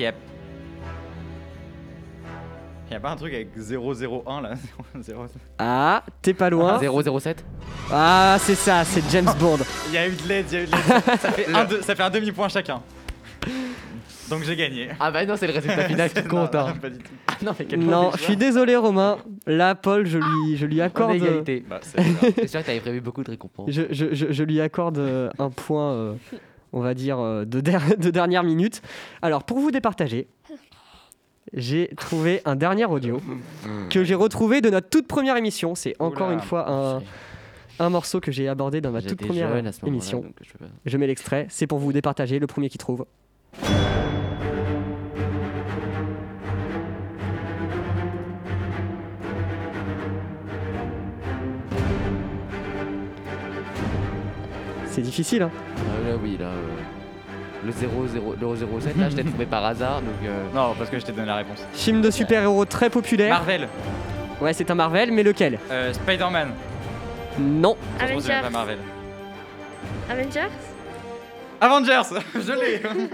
y 2.84 2.86
a. 2.86 2.90
Il 2.90 2.92
y 2.94 2.96
a 2.96 3.00
pas 3.00 3.10
un 3.10 3.16
truc 3.16 3.32
avec 3.34 3.48
001 3.56 4.40
là? 4.42 4.50
0... 5.00 5.24
Ah, 5.58 6.02
t'es 6.22 6.34
pas 6.34 6.50
loin. 6.50 6.78
007 6.80 7.44
Ah, 7.90 8.36
c'est 8.40 8.54
ça, 8.54 8.84
c'est 8.84 9.02
James 9.10 9.30
Bond. 9.40 9.58
Il 9.88 9.94
y 9.94 9.98
a 9.98 10.08
eu 10.08 10.12
de 10.12 10.28
l'aide, 10.28 10.46
il 10.50 10.54
y 10.54 10.56
a 10.58 10.62
eu 10.62 10.66
de 10.66 10.70
l'aide. 10.72 11.18
ça, 11.20 11.30
fait 11.32 11.52
un, 11.54 11.64
deux- 11.64 11.82
ça 11.82 11.94
fait 11.94 12.02
un 12.02 12.10
demi-point 12.10 12.48
chacun. 12.48 12.80
Donc 14.30 14.42
j'ai 14.44 14.56
gagné. 14.56 14.88
Ah 14.98 15.10
bah 15.10 15.26
non, 15.26 15.36
c'est 15.36 15.46
le 15.46 15.52
résultat 15.52 15.84
final 15.84 16.10
qui 16.10 16.22
compte. 16.24 16.54
Non, 16.54 16.60
hein. 16.60 16.72
non, 16.74 16.80
pas 16.80 16.88
du 16.90 16.98
tout. 16.98 17.12
Ah 17.28 17.32
non, 17.44 17.52
mais 17.58 17.66
quel 17.66 17.80
Non, 17.80 18.10
je 18.16 18.22
suis 18.22 18.36
désolé 18.38 18.74
Romain. 18.74 19.18
Là, 19.46 19.74
Paul, 19.74 20.06
je 20.06 20.16
lui, 20.18 20.56
je 20.56 20.64
lui 20.64 20.76
On 20.80 20.84
est 20.84 20.86
accorde. 20.86 21.14
égalité. 21.14 21.62
Bah, 21.68 21.80
c'est 21.82 21.96
pas 21.98 22.02
grave. 22.02 22.32
C'est 22.36 22.46
sûr 22.48 22.60
que 22.62 22.66
t'avais 22.66 22.80
prévu 22.80 23.00
beaucoup 23.02 23.22
de 23.22 23.30
récompenses. 23.30 23.68
Je, 23.70 23.82
je- 23.90 24.14
je- 24.14 24.32
je 24.32 24.42
lui 24.42 24.62
accorde 24.62 24.96
euh, 24.98 25.28
un 25.38 25.50
point, 25.50 25.92
euh, 25.92 26.14
on 26.72 26.80
va 26.80 26.94
dire, 26.94 27.18
euh, 27.18 27.44
de, 27.44 27.60
der- 27.60 27.98
de 27.98 28.08
dernière 28.10 28.44
minute. 28.44 28.80
Alors, 29.20 29.44
pour 29.44 29.58
vous 29.58 29.70
départager, 29.70 30.26
j'ai 31.52 31.90
trouvé 31.96 32.40
un 32.44 32.56
dernier 32.56 32.84
audio 32.86 33.20
que 33.90 34.02
j'ai 34.04 34.14
retrouvé 34.14 34.60
de 34.60 34.70
notre 34.70 34.88
toute 34.88 35.06
première 35.06 35.36
émission. 35.36 35.74
C'est 35.74 35.94
encore 35.98 36.26
Oula. 36.28 36.34
une 36.36 36.40
fois 36.42 36.70
un, 36.70 37.02
un 37.78 37.90
morceau 37.90 38.20
que 38.20 38.32
j'ai 38.32 38.48
abordé 38.48 38.80
dans 38.80 38.90
ma 38.90 39.02
toute 39.02 39.18
première 39.20 39.54
émission. 39.86 40.24
je 40.42 40.52
peux 40.52 40.58
pas- 40.64 40.70
Je 40.86 40.96
mets 40.96 41.06
l'extrait, 41.06 41.46
c'est 41.50 41.66
pour 41.66 41.78
vous 41.78 41.92
départager, 41.92 42.38
le 42.38 42.46
premier 42.46 42.68
qui 42.68 42.78
trouve. 42.78 43.04
C'est 54.86 55.02
difficile, 55.02 55.42
hein 55.42 55.50
Ah 55.76 56.08
là, 56.08 56.16
oui, 56.22 56.36
là. 56.38 56.46
euh, 56.46 56.76
Le 57.64 57.72
0, 57.72 58.06
0, 58.06 58.34
le 58.40 58.80
007, 58.80 58.96
là, 58.98 59.08
je 59.08 59.16
l'ai 59.16 59.24
trouvé 59.24 59.46
par 59.46 59.64
hasard, 59.64 60.00
donc. 60.02 60.14
euh, 60.24 60.42
Non, 60.54 60.74
parce 60.76 60.90
que 60.90 60.98
je 60.98 61.04
t'ai 61.06 61.12
donné 61.12 61.26
la 61.26 61.36
réponse. 61.36 61.58
Film 61.72 62.02
de 62.02 62.10
super-héros 62.10 62.64
très 62.66 62.90
populaire. 62.90 63.30
Marvel, 63.30 63.68
Ouais, 64.40 64.52
c'est 64.52 64.70
un 64.70 64.74
Marvel, 64.74 65.12
mais 65.12 65.22
lequel? 65.22 65.58
Euh, 65.70 65.92
Spider-Man. 65.92 66.50
Non. 67.38 67.76
Avengers. 68.00 68.40
pas 68.42 68.50
Marvel. 68.50 68.78
Avengers? 70.10 70.50
Avengers 71.60 72.20
Je 72.34 72.52
l'ai 72.52 72.82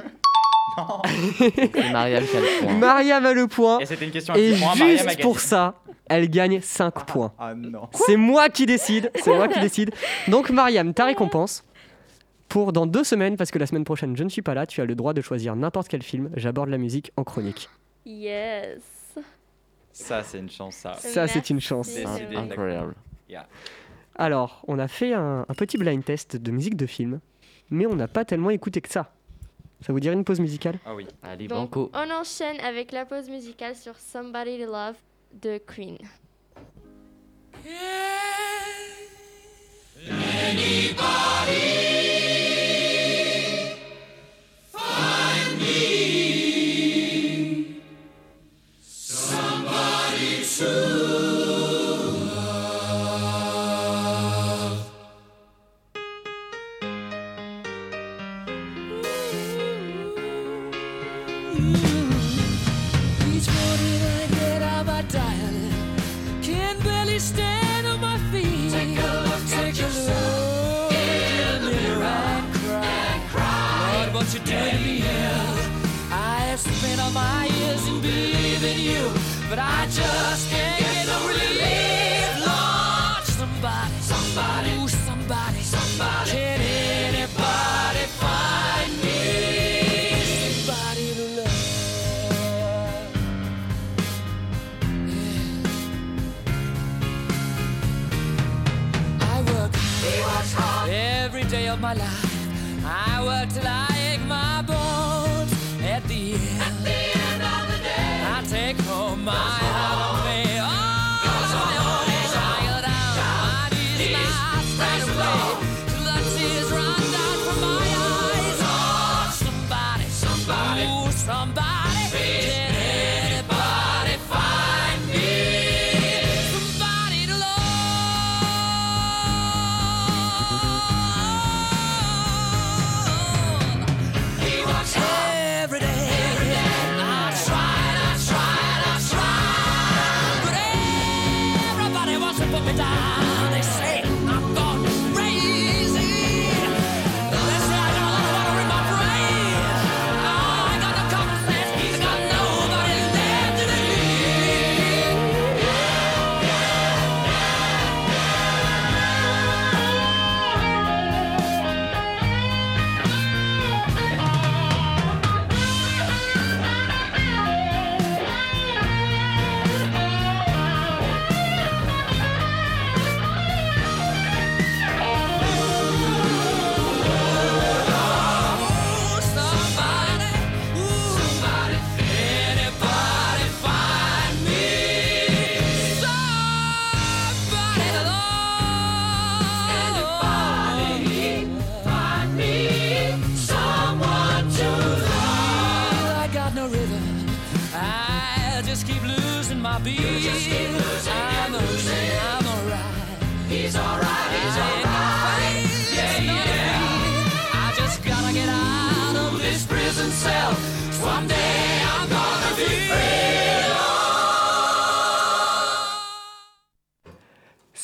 Non 0.79 1.03
C'est 1.39 1.91
Mariam 1.93 2.25
qui 2.25 2.37
a 2.37 2.41
le 2.41 2.61
point. 2.65 2.73
Mariam 2.75 3.27
a 3.27 3.33
le 3.33 3.47
point. 3.47 3.79
Et 3.81 3.87
c'était 3.87 4.05
une 4.07 4.11
question 4.13 4.35
à 4.35 4.39
Et 4.39 4.53
10 4.53 4.61
points, 4.61 4.75
Mariam 4.77 5.07
a 5.07 5.11
juste 5.11 5.21
pour 5.21 5.41
ça, 5.41 5.75
elle 6.09 6.29
gagne 6.31 6.61
5 6.61 7.05
points. 7.07 7.33
Ah 7.39 7.55
non. 7.55 7.89
C'est 7.93 8.17
moi 8.17 8.49
qui 8.49 8.67
décide. 8.67 9.11
C'est 9.23 9.35
moi 9.35 9.47
qui 9.49 9.61
décide. 9.61 9.93
Donc, 10.29 10.51
Mariam, 10.51 10.93
ta 10.95 11.05
récompense. 11.05 11.63
Pour 12.51 12.73
dans 12.73 12.85
deux 12.85 13.05
semaines, 13.05 13.37
parce 13.37 13.53
que 13.53 13.59
la 13.59 13.67
semaine 13.67 13.85
prochaine 13.85 14.17
je 14.17 14.25
ne 14.25 14.29
suis 14.29 14.43
pas 14.43 14.55
là, 14.55 14.67
tu 14.67 14.81
as 14.81 14.85
le 14.85 14.97
droit 14.97 15.15
de 15.15 15.21
choisir 15.23 15.55
n'importe 15.55 15.89
quel 15.89 16.03
film. 16.03 16.31
J'aborde 16.37 16.69
la 16.69 16.79
musique 16.79 17.13
en 17.17 17.23
chronique. 17.25 17.69
Yes. 18.05 18.83
Ça, 19.93 20.23
c'est 20.25 20.39
une 20.39 20.51
chance, 20.51 20.77
ça. 20.77 20.95
Ça, 20.95 21.29
c'est 21.29 21.49
une 21.51 21.61
chance. 21.61 21.89
C'est 21.89 22.05
décidé. 22.05 22.37
Incroyable. 22.37 22.95
Alors, 24.17 24.63
on 24.67 24.79
a 24.79 24.89
fait 24.89 25.15
un, 25.15 25.47
un 25.49 25.55
petit 25.55 25.79
blind 25.79 26.05
test 26.05 26.37
de 26.37 26.51
musique 26.51 26.77
de 26.77 26.87
film, 26.87 27.21
mais 27.71 27.87
on 27.87 27.95
n'a 27.95 28.09
pas 28.09 28.25
tellement 28.25 28.51
écouté 28.51 28.81
que 28.81 28.89
ça. 28.89 29.13
Ça 29.81 29.93
vous 29.93 30.01
dirait 30.01 30.15
une 30.15 30.25
pause 30.25 30.41
musicale? 30.41 30.79
Ah 30.85 30.95
oui. 30.95 31.07
Allez, 31.23 31.47
Donc, 31.47 31.71
Banco. 31.75 31.91
on 31.95 32.11
enchaîne 32.11 32.59
avec 32.61 32.93
la 32.93 33.07
pause 33.07 33.31
musicale 33.31 33.77
sur 33.77 33.97
Somebody 33.97 34.59
to 34.59 34.67
Love 34.67 34.97
de 35.41 35.59
Queen. 35.59 35.97
Find 40.03 42.10
me. 45.61 47.51
Somebody 48.81 50.45
to 50.57 50.90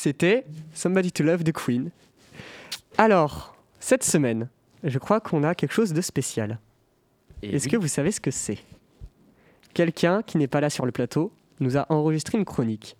C'était 0.06 0.44
Somebody 0.72 1.10
to 1.10 1.24
Love 1.24 1.42
de 1.42 1.50
Queen. 1.50 1.90
Alors, 2.96 3.56
cette 3.80 4.04
semaine, 4.04 4.48
je 4.84 5.00
crois 5.00 5.18
qu'on 5.18 5.42
a 5.42 5.56
quelque 5.56 5.72
chose 5.72 5.92
de 5.92 6.00
spécial. 6.00 6.60
Et 7.42 7.56
Est-ce 7.56 7.64
oui, 7.64 7.72
que 7.72 7.76
vous 7.76 7.88
savez 7.88 8.12
ce 8.12 8.20
que 8.20 8.30
c'est? 8.30 8.58
Quelqu'un 9.74 10.22
qui 10.22 10.38
n'est 10.38 10.46
pas 10.46 10.60
là 10.60 10.70
sur 10.70 10.86
le 10.86 10.92
plateau 10.92 11.32
nous 11.58 11.76
a 11.76 11.86
enregistré 11.92 12.38
une 12.38 12.44
chronique. 12.44 12.96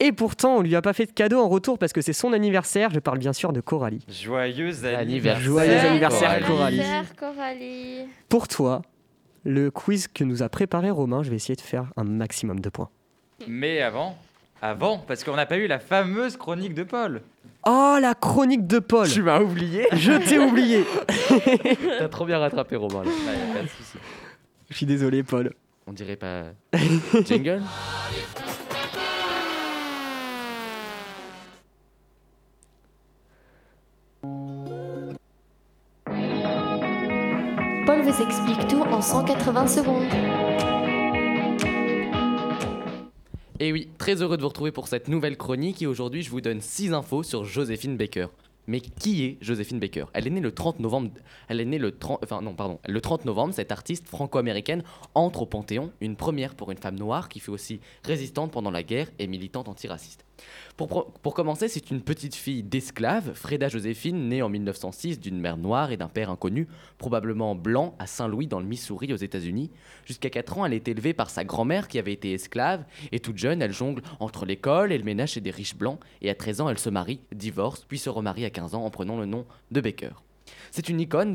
Et 0.00 0.12
pourtant, 0.12 0.56
on 0.58 0.60
lui 0.60 0.76
a 0.76 0.82
pas 0.82 0.92
fait 0.92 1.06
de 1.06 1.12
cadeau 1.12 1.40
en 1.40 1.48
retour 1.48 1.78
parce 1.78 1.94
que 1.94 2.02
c'est 2.02 2.12
son 2.12 2.34
anniversaire. 2.34 2.90
Je 2.90 3.00
parle 3.00 3.20
bien 3.20 3.32
sûr 3.32 3.54
de 3.54 3.62
Coralie. 3.62 4.04
Joyeux 4.06 4.84
Anniversaire. 4.84 5.42
Joyeux 5.42 5.78
anniversaire, 5.78 6.28
Coralie. 6.28 6.46
Coralie. 6.46 6.80
Anniversaire, 6.80 7.16
Coralie. 7.16 8.06
Pour 8.28 8.48
toi, 8.48 8.82
le 9.44 9.70
quiz 9.70 10.08
que 10.08 10.24
nous 10.24 10.42
a 10.42 10.50
préparé 10.50 10.90
Romain, 10.90 11.22
je 11.22 11.30
vais 11.30 11.36
essayer 11.36 11.56
de 11.56 11.62
faire 11.62 11.90
un 11.96 12.04
maximum 12.04 12.60
de 12.60 12.68
points. 12.68 12.90
Mais 13.48 13.80
avant, 13.80 14.18
avant, 14.64 14.96
parce 14.96 15.22
qu'on 15.24 15.36
n'a 15.36 15.44
pas 15.44 15.58
eu 15.58 15.66
la 15.66 15.78
fameuse 15.78 16.38
chronique 16.38 16.72
de 16.72 16.84
Paul. 16.84 17.20
Oh, 17.66 17.98
la 18.00 18.14
chronique 18.14 18.66
de 18.66 18.78
Paul 18.78 19.06
Tu 19.08 19.22
m'as 19.22 19.38
oublié 19.40 19.86
Je 19.92 20.12
t'ai 20.12 20.38
oublié 20.38 20.84
T'as 21.98 22.08
trop 22.08 22.24
bien 22.24 22.38
rattrapé, 22.38 22.76
Romain. 22.76 23.04
là. 23.04 23.10
Y 23.10 23.50
a 23.50 23.54
pas 23.54 23.62
de 23.62 23.68
souci. 23.68 23.98
Je 24.70 24.74
suis 24.76 24.86
désolé, 24.86 25.22
Paul. 25.22 25.52
On 25.86 25.92
dirait 25.92 26.16
pas. 26.16 26.44
Jingle 27.26 27.60
Paul 37.86 38.00
vous 38.02 38.22
explique 38.22 38.66
tout 38.68 38.80
en 38.80 39.02
180 39.02 39.66
secondes. 39.66 40.73
Et 43.64 43.72
oui, 43.72 43.88
très 43.96 44.20
heureux 44.20 44.36
de 44.36 44.42
vous 44.42 44.48
retrouver 44.48 44.72
pour 44.72 44.88
cette 44.88 45.08
nouvelle 45.08 45.38
chronique 45.38 45.80
et 45.80 45.86
aujourd'hui 45.86 46.22
je 46.22 46.28
vous 46.28 46.42
donne 46.42 46.60
6 46.60 46.92
infos 46.92 47.22
sur 47.22 47.46
Joséphine 47.46 47.96
Baker. 47.96 48.26
Mais 48.66 48.80
qui 48.80 49.24
est 49.24 49.38
Joséphine 49.40 49.80
Baker? 49.80 50.04
Elle 50.12 50.26
est 50.26 50.30
née 50.30 50.42
le 50.42 50.52
30 50.52 50.80
novembre. 50.80 51.08
Elle 51.48 51.62
est 51.62 51.64
née 51.64 51.78
le 51.78 51.92
30. 51.92 52.18
Enfin 52.22 52.42
non, 52.42 52.52
pardon. 52.52 52.78
Le 52.86 53.00
30 53.00 53.24
novembre, 53.24 53.54
cette 53.54 53.72
artiste 53.72 54.06
franco-américaine 54.06 54.82
entre 55.14 55.40
au 55.40 55.46
Panthéon, 55.46 55.92
une 56.02 56.14
première 56.14 56.56
pour 56.56 56.72
une 56.72 56.76
femme 56.76 56.96
noire 56.96 57.30
qui 57.30 57.40
fut 57.40 57.52
aussi 57.52 57.80
résistante 58.04 58.52
pendant 58.52 58.70
la 58.70 58.82
guerre 58.82 59.08
et 59.18 59.26
militante 59.26 59.66
antiraciste. 59.66 60.26
Pour, 60.76 61.34
commencer, 61.34 61.68
c'est 61.68 61.92
une 61.92 62.00
petite 62.00 62.34
fille 62.34 62.64
d'esclave, 62.64 63.32
Freda 63.34 63.68
Joséphine, 63.68 64.28
née 64.28 64.42
en 64.42 64.48
1906 64.48 65.20
d'une 65.20 65.38
mère 65.38 65.56
noire 65.56 65.92
et 65.92 65.96
d'un 65.96 66.08
père 66.08 66.30
inconnu, 66.30 66.66
probablement 66.98 67.54
blanc, 67.54 67.94
à 68.00 68.06
Saint-Louis 68.06 68.48
dans 68.48 68.58
le 68.58 68.66
Missouri 68.66 69.12
aux 69.12 69.16
États-Unis. 69.16 69.70
Jusqu'à 70.04 70.30
4 70.30 70.58
ans, 70.58 70.66
elle 70.66 70.72
est 70.72 70.88
élevée 70.88 71.14
par 71.14 71.30
sa 71.30 71.44
grand-mère 71.44 71.86
qui 71.86 72.00
avait 72.00 72.12
été 72.12 72.32
esclave, 72.32 72.84
et 73.12 73.20
toute 73.20 73.38
jeune, 73.38 73.62
elle 73.62 73.72
jongle 73.72 74.02
entre 74.18 74.46
l'école 74.46 74.92
et 74.92 74.98
le 74.98 75.04
ménage 75.04 75.32
chez 75.32 75.40
des 75.40 75.52
riches 75.52 75.76
blancs, 75.76 76.00
et 76.22 76.30
à 76.30 76.34
13 76.34 76.62
ans, 76.62 76.68
elle 76.68 76.78
se 76.78 76.90
marie, 76.90 77.20
divorce, 77.32 77.84
puis 77.86 77.98
se 77.98 78.10
remarie 78.10 78.44
à 78.44 78.50
15 78.50 78.74
ans 78.74 78.84
en 78.84 78.90
prenant 78.90 79.18
le 79.18 79.26
nom 79.26 79.46
de 79.70 79.80
Baker. 79.80 80.14
C'est 80.76 80.88
une, 80.88 80.98
icône 80.98 81.32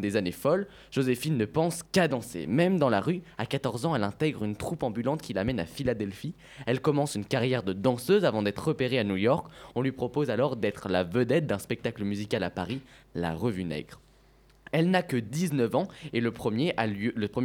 des, 0.00 0.16
années 0.16 0.32
folles. 0.32 0.66
Joséphine 0.90 1.36
ne 1.36 1.44
pense 1.44 1.84
qu'à 1.84 2.08
danser. 2.08 2.48
Même 2.48 2.80
dans 2.80 2.88
la 2.88 3.00
rue, 3.00 3.22
à 3.38 3.46
14 3.46 3.86
ans, 3.86 3.94
elle 3.94 4.02
intègre 4.02 4.42
une 4.42 4.56
troupe 4.56 4.82
ambulante 4.82 5.22
qui 5.22 5.32
l'amène 5.32 5.60
à 5.60 5.66
Philadelphie. 5.66 6.34
Elle 6.66 6.80
commence 6.80 7.14
une 7.14 7.24
carrière 7.24 7.62
de 7.62 7.72
danseuse 7.72 8.24
avant 8.24 8.42
d'être 8.42 8.66
repérée 8.66 8.98
à 8.98 9.04
New 9.04 9.14
York. 9.14 9.46
On 9.76 9.82
lui 9.82 9.92
propose 9.92 10.30
alors 10.30 10.56
d'être 10.56 10.88
la 10.88 11.04
vedette 11.04 11.46
d'un 11.46 11.60
spectacle 11.60 12.02
musical 12.02 12.42
à 12.42 12.50
Paris, 12.50 12.80
La 13.14 13.34
Revue 13.34 13.62
Nègre. 13.62 14.00
Elle 14.72 14.90
n'a 14.90 15.02
que 15.02 15.16
19 15.16 15.74
ans 15.76 15.88
et 16.12 16.20
le 16.20 16.32
premier, 16.32 16.74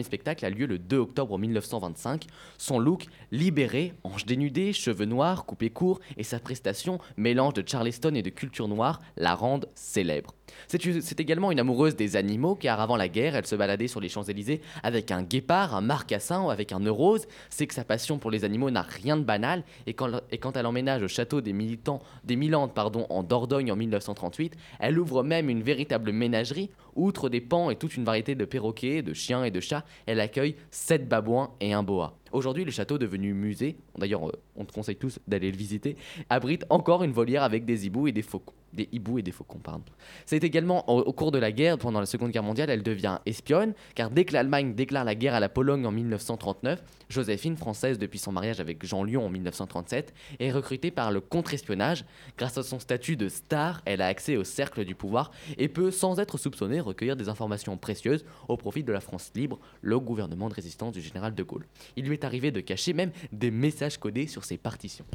spectacle 0.02 0.44
a 0.44 0.50
lieu 0.50 0.66
le 0.66 0.80
2 0.80 0.98
octobre 0.98 1.38
1925. 1.38 2.26
Son 2.58 2.80
look 2.80 3.06
libéré, 3.32 3.94
hanche 4.04 4.26
dénudée, 4.26 4.74
cheveux 4.74 5.06
noirs, 5.06 5.46
coupés 5.46 5.70
courts 5.70 6.00
et 6.18 6.24
sa 6.24 6.40
prestation, 6.40 7.00
mélange 7.16 7.54
de 7.54 7.64
Charleston 7.68 8.16
et 8.16 8.24
de 8.24 8.30
culture 8.32 8.68
noire, 8.68 9.02
la 9.18 9.36
rendent 9.36 9.68
célèbre. 9.76 10.34
C'est 10.68 11.20
également 11.20 11.52
une 11.52 11.60
amoureuse 11.60 11.96
des 11.96 12.16
animaux 12.16 12.56
car 12.56 12.80
avant 12.80 12.98
la 12.98 13.08
guerre, 13.08 13.36
elle 13.36 13.46
se 13.46 13.56
baladait 13.56 13.88
sur 13.88 14.00
les 14.00 14.10
Champs-Élysées 14.10 14.62
avec 14.84 15.12
un 15.12 15.24
guépard, 15.24 15.76
un 15.76 15.82
marcassin 15.82 16.44
ou 16.44 16.50
avec 16.50 16.72
un 16.72 16.80
neurose. 16.80 17.28
C'est 17.50 17.68
que 17.68 17.74
sa 17.74 17.84
passion 17.84 18.18
pour 18.18 18.32
les 18.32 18.44
animaux 18.44 18.72
n'a 18.72 18.82
rien 18.82 19.18
de 19.18 19.24
banal 19.24 19.64
et 19.88 19.94
quand, 19.94 20.12
elle 20.56 20.66
emménage 20.66 21.04
au 21.04 21.08
château 21.08 21.42
des 21.42 21.54
militants 21.54 22.02
des 22.24 22.36
Milandes 22.36 22.74
pardon, 22.74 23.06
en 23.10 23.24
Dordogne 23.24 23.72
en 23.72 23.76
1938, 23.76 24.56
elle 24.80 25.00
ouvre 25.00 25.24
même 25.24 25.50
une 25.50 25.64
véritable 25.64 26.12
ménagerie. 26.12 26.70
Outre 26.96 27.28
des 27.28 27.42
pans 27.42 27.70
et 27.70 27.76
toute 27.76 27.98
une 27.98 28.06
variété 28.06 28.36
de 28.36 28.46
perroquets, 28.46 29.02
de 29.02 29.14
chiens 29.14 29.44
et 29.44 29.52
de 29.52 29.60
chats, 29.60 29.84
elle 30.06 30.22
accueille 30.22 30.56
sept 30.72 31.10
babouins 31.10 31.52
et 31.60 31.74
un 31.74 31.84
boa. 31.84 32.18
Aujourd'hui, 32.32 32.66
le 32.66 32.72
château 32.72 32.98
devenu 32.98 33.34
musée, 33.34 33.78
d'ailleurs 33.98 34.28
euh, 34.28 34.34
on 34.56 34.66
te 34.66 34.74
conseille 34.74 34.96
tous 34.96 35.20
d'aller 35.28 35.52
le 35.52 35.58
visiter, 35.58 35.96
abrite 36.30 36.66
encore 36.70 37.04
une 37.04 37.12
volière 37.12 37.44
avec 37.44 37.66
des 37.66 37.86
hiboux 37.86 38.08
et 38.08 38.12
des 38.12 38.22
faucons. 38.22 38.54
Des 38.76 38.90
hiboux 38.92 39.20
et 39.20 39.22
des 39.22 39.32
faucons, 39.32 39.60
pardon. 39.60 39.84
C'est 40.26 40.44
également 40.44 40.88
au, 40.90 41.14
cours 41.14 41.32
de 41.32 41.40
la 41.40 41.52
guerre, 41.52 41.78
pendant 41.78 42.00
la 42.00 42.06
Seconde 42.06 42.32
Guerre 42.32 42.44
mondiale, 42.44 42.70
elle 42.70 42.84
devient 42.84 43.20
espionne, 43.26 43.74
car 43.96 44.10
dès 44.10 44.26
que 44.26 44.34
l'Allemagne 44.34 44.76
déclare 44.76 45.06
la 45.06 45.16
guerre 45.16 45.34
à 45.34 45.40
la 45.40 45.50
Pologne 45.50 45.86
en 45.86 45.92
1939, 45.92 46.84
Joséphine, 47.10 47.56
française 47.56 47.98
depuis 48.00 48.20
son 48.20 48.32
mariage 48.32 48.60
avec 48.60 48.86
Jean 48.86 49.04
Lyon 49.04 49.26
en 49.26 49.30
1937, 49.30 50.14
est 50.40 50.52
recrutée 50.52 50.92
par 50.92 51.12
le 51.12 51.22
contre-espionnage. 51.22 52.06
Grâce 52.38 52.58
à 52.58 52.64
son 52.64 52.80
statut 52.80 53.16
de 53.16 53.30
star, 53.30 53.82
elle 53.86 54.02
a 54.02 54.08
accès 54.08 54.38
au 54.38 54.44
cercle 54.44 54.84
du 54.84 54.96
pouvoir 54.96 55.32
et 55.58 55.68
peut, 55.68 55.92
sans 55.92 56.20
être 56.20 56.38
soupçonnée, 56.38 56.80
recueillir 56.80 57.16
des 57.16 57.30
informations 57.30 57.78
précieuses 57.78 58.26
au 58.48 58.58
profit 58.58 58.84
de 58.84 58.92
la 58.92 59.00
France 59.00 59.32
libre, 59.36 59.60
le 59.82 60.00
gouvernement 60.00 60.50
de 60.50 60.54
résistance 60.54 60.94
du 60.94 61.02
général 61.02 61.34
de 61.34 61.44
Gaulle. 61.44 61.66
Il 61.96 62.06
lui 62.06 62.14
est 62.14 62.26
arrivé 62.26 62.52
de 62.52 62.60
cacher 62.60 62.94
même 62.94 63.12
des 63.32 63.52
messages 63.52 63.98
codés 63.98 64.28
sur 64.28 64.44
ses 64.44 64.58
partitions. 64.58 65.06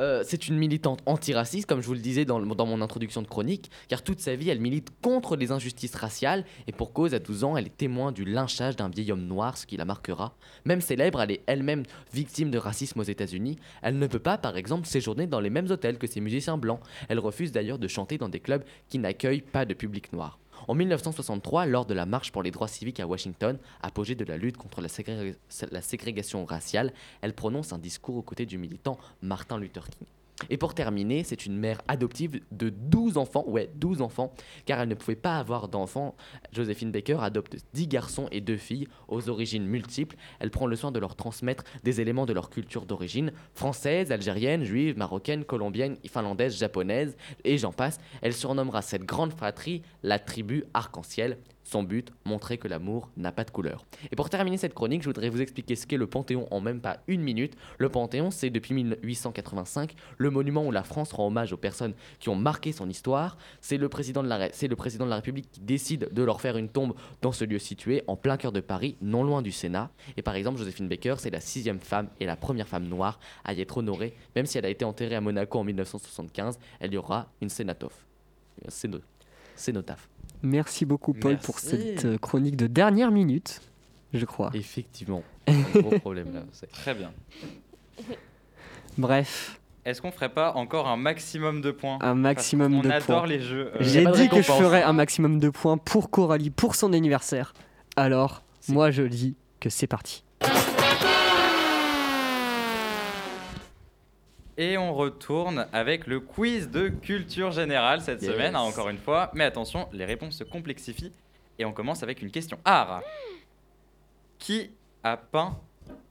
Euh, 0.00 0.22
c'est 0.24 0.48
une 0.48 0.56
militante 0.56 1.00
antiraciste, 1.06 1.66
comme 1.66 1.80
je 1.80 1.86
vous 1.86 1.94
le 1.94 2.00
disais 2.00 2.24
dans, 2.24 2.40
dans 2.40 2.66
mon 2.66 2.80
introduction 2.80 3.22
de 3.22 3.26
chronique, 3.26 3.70
car 3.88 4.02
toute 4.02 4.20
sa 4.20 4.36
vie, 4.36 4.48
elle 4.50 4.60
milite 4.60 4.90
contre 5.02 5.36
les 5.36 5.52
injustices 5.52 5.94
raciales, 5.94 6.44
et 6.66 6.72
pour 6.72 6.92
cause, 6.92 7.14
à 7.14 7.18
12 7.18 7.44
ans, 7.44 7.56
elle 7.56 7.66
est 7.66 7.76
témoin 7.76 8.12
du 8.12 8.24
lynchage 8.24 8.76
d'un 8.76 8.88
vieil 8.88 9.12
homme 9.12 9.26
noir, 9.26 9.56
ce 9.56 9.66
qui 9.66 9.76
la 9.76 9.84
marquera. 9.84 10.34
Même 10.64 10.80
célèbre, 10.80 11.20
elle 11.20 11.32
est 11.32 11.42
elle-même 11.46 11.82
victime 12.12 12.50
de 12.50 12.58
racisme 12.58 13.00
aux 13.00 13.04
États-Unis. 13.04 13.56
Elle 13.82 13.98
ne 13.98 14.06
peut 14.06 14.18
pas, 14.18 14.38
par 14.38 14.56
exemple, 14.56 14.86
séjourner 14.86 15.26
dans 15.26 15.40
les 15.40 15.50
mêmes 15.50 15.70
hôtels 15.70 15.98
que 15.98 16.06
ses 16.06 16.20
musiciens 16.20 16.58
blancs. 16.58 16.80
Elle 17.08 17.18
refuse 17.18 17.52
d'ailleurs 17.52 17.78
de 17.78 17.88
chanter 17.88 18.18
dans 18.18 18.28
des 18.28 18.40
clubs 18.40 18.64
qui 18.88 18.98
n'accueillent 18.98 19.42
pas 19.42 19.64
de 19.64 19.74
public 19.74 20.12
noir. 20.12 20.38
En 20.66 20.74
1963, 20.74 21.66
lors 21.66 21.86
de 21.86 21.94
la 21.94 22.06
marche 22.06 22.32
pour 22.32 22.42
les 22.42 22.50
droits 22.50 22.68
civiques 22.68 23.00
à 23.00 23.06
Washington, 23.06 23.58
apogée 23.82 24.14
de 24.14 24.24
la 24.24 24.36
lutte 24.36 24.56
contre 24.56 24.80
la, 24.80 24.88
ségré- 24.88 25.36
la 25.70 25.80
ségrégation 25.82 26.44
raciale, 26.44 26.92
elle 27.20 27.34
prononce 27.34 27.72
un 27.72 27.78
discours 27.78 28.16
aux 28.16 28.22
côtés 28.22 28.46
du 28.46 28.58
militant 28.58 28.98
Martin 29.22 29.58
Luther 29.58 29.88
King. 29.88 30.06
Et 30.50 30.56
pour 30.56 30.74
terminer, 30.74 31.24
c'est 31.24 31.46
une 31.46 31.56
mère 31.56 31.80
adoptive 31.88 32.40
de 32.52 32.70
12 32.70 33.18
enfants, 33.18 33.44
ouais, 33.46 33.70
12 33.76 34.02
enfants, 34.02 34.32
car 34.66 34.80
elle 34.80 34.88
ne 34.88 34.94
pouvait 34.94 35.16
pas 35.16 35.38
avoir 35.38 35.68
d'enfants. 35.68 36.14
Joséphine 36.52 36.92
Baker 36.92 37.18
adopte 37.20 37.56
10 37.74 37.88
garçons 37.88 38.28
et 38.30 38.40
2 38.40 38.56
filles 38.56 38.88
aux 39.08 39.28
origines 39.28 39.66
multiples. 39.66 40.16
Elle 40.38 40.50
prend 40.50 40.66
le 40.66 40.76
soin 40.76 40.92
de 40.92 40.98
leur 40.98 41.16
transmettre 41.16 41.64
des 41.82 42.00
éléments 42.00 42.26
de 42.26 42.32
leur 42.32 42.50
culture 42.50 42.86
d'origine, 42.86 43.32
française, 43.54 44.12
algérienne, 44.12 44.64
juive, 44.64 44.96
marocaine, 44.96 45.44
colombienne, 45.44 45.96
finlandaise, 46.06 46.56
japonaise, 46.56 47.16
et 47.44 47.58
j'en 47.58 47.72
passe. 47.72 47.98
Elle 48.22 48.34
surnommera 48.34 48.82
cette 48.82 49.04
grande 49.04 49.32
fratrie 49.32 49.82
la 50.02 50.18
tribu 50.18 50.64
arc-en-ciel. 50.72 51.38
Son 51.68 51.82
but, 51.82 52.14
montrer 52.24 52.56
que 52.56 52.66
l'amour 52.66 53.10
n'a 53.18 53.30
pas 53.30 53.44
de 53.44 53.50
couleur. 53.50 53.84
Et 54.10 54.16
pour 54.16 54.30
terminer 54.30 54.56
cette 54.56 54.72
chronique, 54.72 55.02
je 55.02 55.08
voudrais 55.10 55.28
vous 55.28 55.42
expliquer 55.42 55.76
ce 55.76 55.86
qu'est 55.86 55.98
le 55.98 56.06
Panthéon 56.06 56.48
en 56.50 56.62
même 56.62 56.80
pas 56.80 57.00
une 57.08 57.20
minute. 57.20 57.58
Le 57.76 57.90
Panthéon, 57.90 58.30
c'est 58.30 58.48
depuis 58.48 58.72
1885 58.72 59.94
le 60.16 60.30
monument 60.30 60.66
où 60.66 60.70
la 60.70 60.82
France 60.82 61.12
rend 61.12 61.26
hommage 61.26 61.52
aux 61.52 61.58
personnes 61.58 61.92
qui 62.20 62.30
ont 62.30 62.36
marqué 62.36 62.72
son 62.72 62.88
histoire. 62.88 63.36
C'est 63.60 63.76
le, 63.76 63.90
président 63.90 64.22
de 64.22 64.28
la 64.28 64.48
le 64.48 64.76
président 64.76 65.04
de 65.04 65.10
la 65.10 65.16
République 65.16 65.50
qui 65.52 65.60
décide 65.60 66.08
de 66.10 66.22
leur 66.22 66.40
faire 66.40 66.56
une 66.56 66.70
tombe 66.70 66.94
dans 67.20 67.32
ce 67.32 67.44
lieu 67.44 67.58
situé 67.58 68.02
en 68.06 68.16
plein 68.16 68.38
cœur 68.38 68.52
de 68.52 68.60
Paris, 68.60 68.96
non 69.02 69.22
loin 69.22 69.42
du 69.42 69.52
Sénat. 69.52 69.90
Et 70.16 70.22
par 70.22 70.36
exemple, 70.36 70.56
Joséphine 70.58 70.88
Baker, 70.88 71.16
c'est 71.18 71.28
la 71.28 71.40
sixième 71.40 71.80
femme 71.80 72.08
et 72.18 72.24
la 72.24 72.36
première 72.36 72.66
femme 72.66 72.88
noire 72.88 73.20
à 73.44 73.52
y 73.52 73.60
être 73.60 73.76
honorée. 73.76 74.14
Même 74.34 74.46
si 74.46 74.56
elle 74.56 74.64
a 74.64 74.70
été 74.70 74.86
enterrée 74.86 75.16
à 75.16 75.20
Monaco 75.20 75.58
en 75.58 75.64
1975, 75.64 76.58
elle 76.80 76.94
y 76.94 76.96
aura 76.96 77.30
une 77.42 77.48
céno- 77.50 77.74
Cénotaphe. 79.54 80.08
Merci 80.42 80.84
beaucoup, 80.84 81.12
Paul, 81.14 81.32
Merci. 81.32 81.46
pour 81.46 81.58
cette 81.58 82.04
euh, 82.04 82.18
chronique 82.18 82.56
de 82.56 82.66
dernière 82.66 83.10
minute, 83.10 83.60
je 84.12 84.24
crois. 84.24 84.50
Effectivement. 84.54 85.22
Un 85.48 85.80
gros 85.80 85.98
problème 85.98 86.32
là. 86.34 86.42
c'est- 86.52 86.70
Très 86.70 86.94
bien. 86.94 87.12
Bref, 88.98 89.60
Est-ce 89.84 90.02
qu'on 90.02 90.10
ferait 90.10 90.28
pas 90.32 90.52
encore 90.54 90.88
un 90.88 90.96
maximum 90.96 91.60
de 91.60 91.70
points 91.70 91.98
un 92.02 92.14
maximum 92.14 92.74
On 92.74 92.82
de 92.82 92.90
adore 92.90 93.20
points. 93.20 93.26
les 93.26 93.40
jeux. 93.40 93.70
euh, 93.74 93.78
J'ai 93.80 94.04
dit 94.06 94.28
que 94.28 94.36
je 94.36 94.42
ferais 94.42 94.82
un 94.82 94.92
maximum 94.92 95.38
de 95.38 95.48
points 95.50 95.78
pour 95.78 96.10
Coralie, 96.10 96.50
pour 96.50 96.74
son 96.74 96.92
anniversaire. 96.92 97.54
Alors, 97.96 98.42
moi, 98.68 98.90
je 98.90 99.02
dis 99.04 99.34
que 99.60 99.70
c'est 99.70 99.86
parti. 99.86 100.24
Et 104.60 104.76
on 104.76 104.92
retourne 104.92 105.66
avec 105.72 106.06
le 106.08 106.18
quiz 106.20 106.68
de 106.68 106.88
culture 106.88 107.52
générale 107.52 108.00
cette 108.00 108.20
Yes. 108.22 108.32
semaine, 108.32 108.56
hein, 108.56 108.60
encore 108.60 108.88
une 108.88 108.98
fois. 108.98 109.30
Mais 109.32 109.44
attention, 109.44 109.88
les 109.92 110.04
réponses 110.04 110.36
se 110.36 110.44
complexifient. 110.44 111.12
Et 111.60 111.64
on 111.64 111.72
commence 111.72 112.02
avec 112.02 112.20
une 112.22 112.30
question 112.32 112.58
art. 112.64 113.00
Qui 114.38 114.70
a 115.04 115.16
peint 115.16 115.56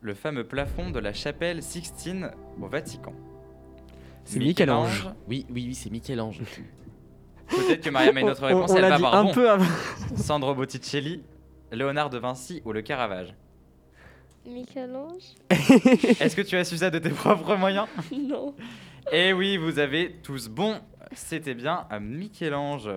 le 0.02 0.14
fameux 0.14 0.46
plafond 0.46 0.90
de 0.92 1.00
la 1.00 1.12
chapelle 1.14 1.62
Sixtine 1.62 2.32
au 2.62 2.68
Vatican? 2.68 3.14
C'est 4.24 4.40
Michel-Ange. 4.40 5.08
Oui, 5.28 5.46
oui, 5.50 5.66
oui, 5.68 5.76
c'est 5.76 5.90
Michel-Ange. 5.90 6.40
Peut-être 7.50 7.82
que 7.84 7.90
Mariam 7.90 8.16
a 8.18 8.20
une 8.22 8.30
autre 8.30 8.44
On- 8.44 8.48
réponse, 8.48 8.72
on 8.72 8.76
elle 8.76 8.82
va 8.90 8.96
avoir 8.96 9.16
un 9.16 9.24
bon. 9.26 9.34
peu 9.34 9.50
avant. 9.50 9.66
Sandro 10.18 10.54
Botticelli, 10.54 11.22
Léonard 11.72 12.10
de 12.10 12.18
Vinci 12.18 12.62
ou 12.66 12.72
le 12.74 12.82
Caravage? 12.82 13.34
Michel-Ange 14.48 15.36
Est-ce 15.50 16.36
que 16.36 16.42
tu 16.42 16.56
as 16.56 16.64
su 16.64 16.78
ça 16.78 16.90
de 16.90 17.00
tes 17.00 17.10
propres 17.10 17.56
moyens 17.56 17.88
Non. 18.12 18.54
Eh 19.12 19.34
oui, 19.34 19.58
vous 19.58 19.80
avez 19.80 20.14
tous 20.24 20.48
bon. 20.50 20.80
C'était 21.14 21.54
bien 21.54 21.86
à 21.90 22.00
Michel-Ange. 22.00 22.90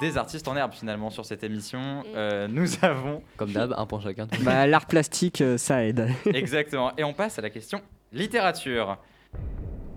Des 0.00 0.16
artistes 0.16 0.48
en 0.48 0.56
herbe 0.56 0.72
finalement 0.72 1.10
sur 1.10 1.24
cette 1.24 1.44
émission. 1.44 2.02
Euh, 2.14 2.48
nous 2.48 2.66
avons 2.82 3.22
Comme 3.36 3.52
d'hab, 3.52 3.74
un 3.76 3.86
point 3.86 4.00
chacun. 4.00 4.26
Bah, 4.42 4.66
l'art 4.66 4.86
plastique, 4.86 5.40
euh, 5.40 5.56
ça 5.58 5.84
aide. 5.84 6.08
exactement. 6.26 6.92
Et 6.96 7.04
on 7.04 7.12
passe 7.12 7.38
à 7.38 7.42
la 7.42 7.50
question 7.50 7.80
littérature. 8.12 8.98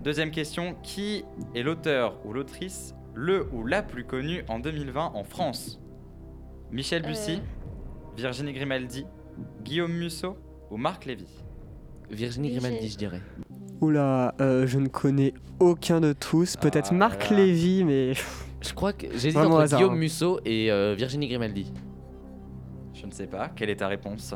Deuxième 0.02 0.30
question 0.30 0.74
qui 0.82 1.24
est 1.54 1.62
l'auteur 1.62 2.14
ou 2.24 2.32
l'autrice 2.32 2.94
le 3.14 3.48
ou 3.52 3.66
la 3.66 3.82
plus 3.82 4.04
connue 4.04 4.44
en 4.48 4.58
2020 4.60 5.12
en 5.14 5.24
France? 5.24 5.80
Michel 6.70 7.02
Bussy, 7.02 7.40
Virginie 8.16 8.52
Grimaldi, 8.52 9.06
Guillaume 9.62 9.92
Musso 9.92 10.36
ou 10.70 10.76
Marc 10.76 11.04
Lévy 11.06 11.26
Virginie. 12.10 12.52
Grimaldi, 12.52 12.88
je 12.88 12.96
dirais. 12.96 13.20
Oula, 13.80 14.34
euh, 14.40 14.66
je 14.66 14.78
ne 14.78 14.88
connais 14.88 15.34
aucun 15.60 16.00
de 16.00 16.12
tous. 16.12 16.56
Peut-être 16.56 16.88
Ah 16.92 16.94
Marc 16.94 17.30
là. 17.30 17.36
Lévy, 17.36 17.84
mais 17.84 18.12
Je 18.60 18.72
crois 18.74 18.92
que 18.92 19.06
j'hésite 19.12 19.34
Vraiment 19.34 19.54
entre 19.54 19.62
hasard, 19.62 19.78
Guillaume 19.80 19.94
hein. 19.94 19.98
Musso 19.98 20.40
et 20.44 20.70
euh, 20.70 20.94
Virginie 20.96 21.28
Grimaldi. 21.28 21.72
Je 22.94 23.06
ne 23.06 23.12
sais 23.12 23.26
pas. 23.26 23.50
Quelle 23.50 23.70
est 23.70 23.76
ta 23.76 23.88
réponse? 23.88 24.34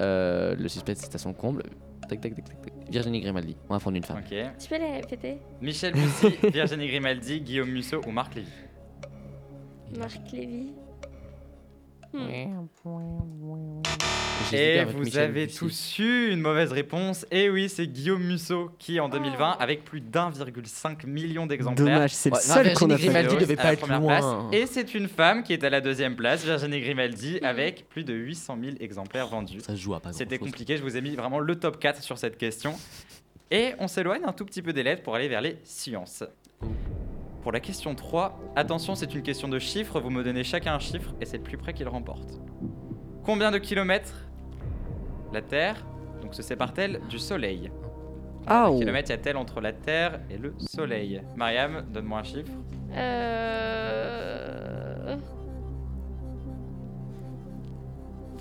Euh, 0.00 0.56
le 0.56 0.68
suspense 0.68 1.04
est 1.04 1.14
à 1.14 1.18
son 1.18 1.32
comble. 1.32 1.62
Tac, 2.08 2.20
tac, 2.20 2.34
tac, 2.34 2.44
tac, 2.44 2.60
tac. 2.62 2.72
Virginie 2.90 3.20
Grimaldi, 3.20 3.56
on 3.68 3.74
va 3.74 3.78
prendre 3.78 3.96
une 3.96 4.02
femme. 4.02 4.18
Ok. 4.18 4.36
Tu 4.58 4.68
peux 4.68 4.78
les 4.78 4.90
répéter? 5.00 5.36
Michel 5.60 5.92
Bussy, 5.94 6.34
Virginie 6.52 6.88
Grimaldi, 6.88 7.40
Guillaume 7.40 7.70
Musso 7.70 8.00
ou 8.04 8.10
Marc 8.10 8.34
Lévy? 8.34 8.48
Marc 9.96 10.32
Lévy 10.32 10.72
Et 14.52 14.80
avec 14.80 14.94
vous 14.94 15.02
Michel 15.04 15.22
avez 15.30 15.46
Bussy. 15.46 15.58
tous 15.58 15.98
eu 16.00 16.30
une 16.32 16.40
mauvaise 16.40 16.72
réponse. 16.72 17.24
Et 17.30 17.48
oui, 17.48 17.68
c'est 17.68 17.86
Guillaume 17.86 18.22
Musso 18.22 18.70
qui, 18.78 19.00
en 19.00 19.08
2020, 19.08 19.52
avec 19.60 19.84
plus 19.84 20.00
d'1,5 20.00 21.06
million 21.06 21.46
d'exemplaires, 21.46 21.86
dommage, 21.94 22.10
c'est 22.12 22.28
le 22.30 22.34
Ouais, 22.34 22.40
seul 22.40 22.74
qu'on 22.74 22.90
a 22.90 22.96
fait. 22.98 23.04
Grimaldi 23.04 23.34
est 23.36 23.38
devait 23.38 23.54
à 23.54 23.56
pas 23.56 23.62
la 23.64 23.72
être 23.74 23.80
première 23.80 24.00
loin. 24.00 24.48
place. 24.50 24.60
Et 24.62 24.66
c'est 24.66 24.94
une 24.94 25.08
femme 25.08 25.42
qui 25.42 25.52
est 25.52 25.64
à 25.64 25.70
la 25.70 25.80
deuxième 25.80 26.16
place, 26.16 26.44
Virginie 26.44 26.80
Grimaldi, 26.80 27.38
Mhm. 27.40 27.44
avec 27.48 27.88
plus 27.88 28.04
de 28.04 28.12
800 28.14 28.58
000 28.62 28.76
exemplaires 28.80 29.28
vendus. 29.28 29.60
Ça 29.60 29.74
se 29.76 29.80
joue 29.80 29.94
à 29.94 30.00
pas 30.00 30.12
C'était 30.12 30.38
compliqué, 30.38 30.76
je 30.76 30.82
vous 30.82 30.96
ai 30.96 31.00
mis 31.00 31.14
vraiment 31.16 31.38
le 31.38 31.56
top 31.56 31.78
4 31.78 32.02
sur 32.02 32.18
cette 32.18 32.36
question. 32.36 32.74
Et 33.50 33.72
on 33.78 33.86
s'éloigne 33.88 34.22
un 34.24 34.32
tout 34.32 34.44
petit 34.44 34.60
peu 34.62 34.72
des 34.72 34.82
lettres 34.82 35.02
pour 35.02 35.14
aller 35.14 35.28
vers 35.28 35.40
les 35.40 35.56
sciences. 35.62 36.24
Pour 37.42 37.52
la 37.52 37.60
question 37.60 37.94
3, 37.94 38.38
attention, 38.56 38.94
c'est 38.94 39.14
une 39.14 39.22
question 39.22 39.48
de 39.48 39.58
chiffres, 39.58 40.00
vous 40.00 40.10
me 40.10 40.22
donnez 40.22 40.44
chacun 40.44 40.74
un 40.74 40.78
chiffre 40.78 41.12
et 41.20 41.26
c'est 41.26 41.38
le 41.38 41.42
plus 41.42 41.56
près 41.56 41.74
qui 41.74 41.82
le 41.82 41.90
remporte. 41.90 42.40
Combien 43.24 43.50
de 43.50 43.58
kilomètres 43.58 44.28
la 45.32 45.42
Terre 45.42 45.84
donc, 46.22 46.34
se 46.34 46.42
sépare-t-elle 46.42 47.00
du 47.08 47.18
Soleil? 47.18 47.72
Ah, 48.46 48.66
Combien 48.66 48.70
de 48.70 48.74
oh. 48.74 48.78
kilomètres 48.78 49.10
y 49.10 49.14
a-t-elle 49.14 49.36
entre 49.36 49.60
la 49.60 49.72
Terre 49.72 50.20
et 50.30 50.38
le 50.38 50.54
Soleil? 50.58 51.20
Mariam, 51.36 51.84
donne-moi 51.92 52.20
un 52.20 52.22
chiffre. 52.22 52.52
Euh... 52.94 54.22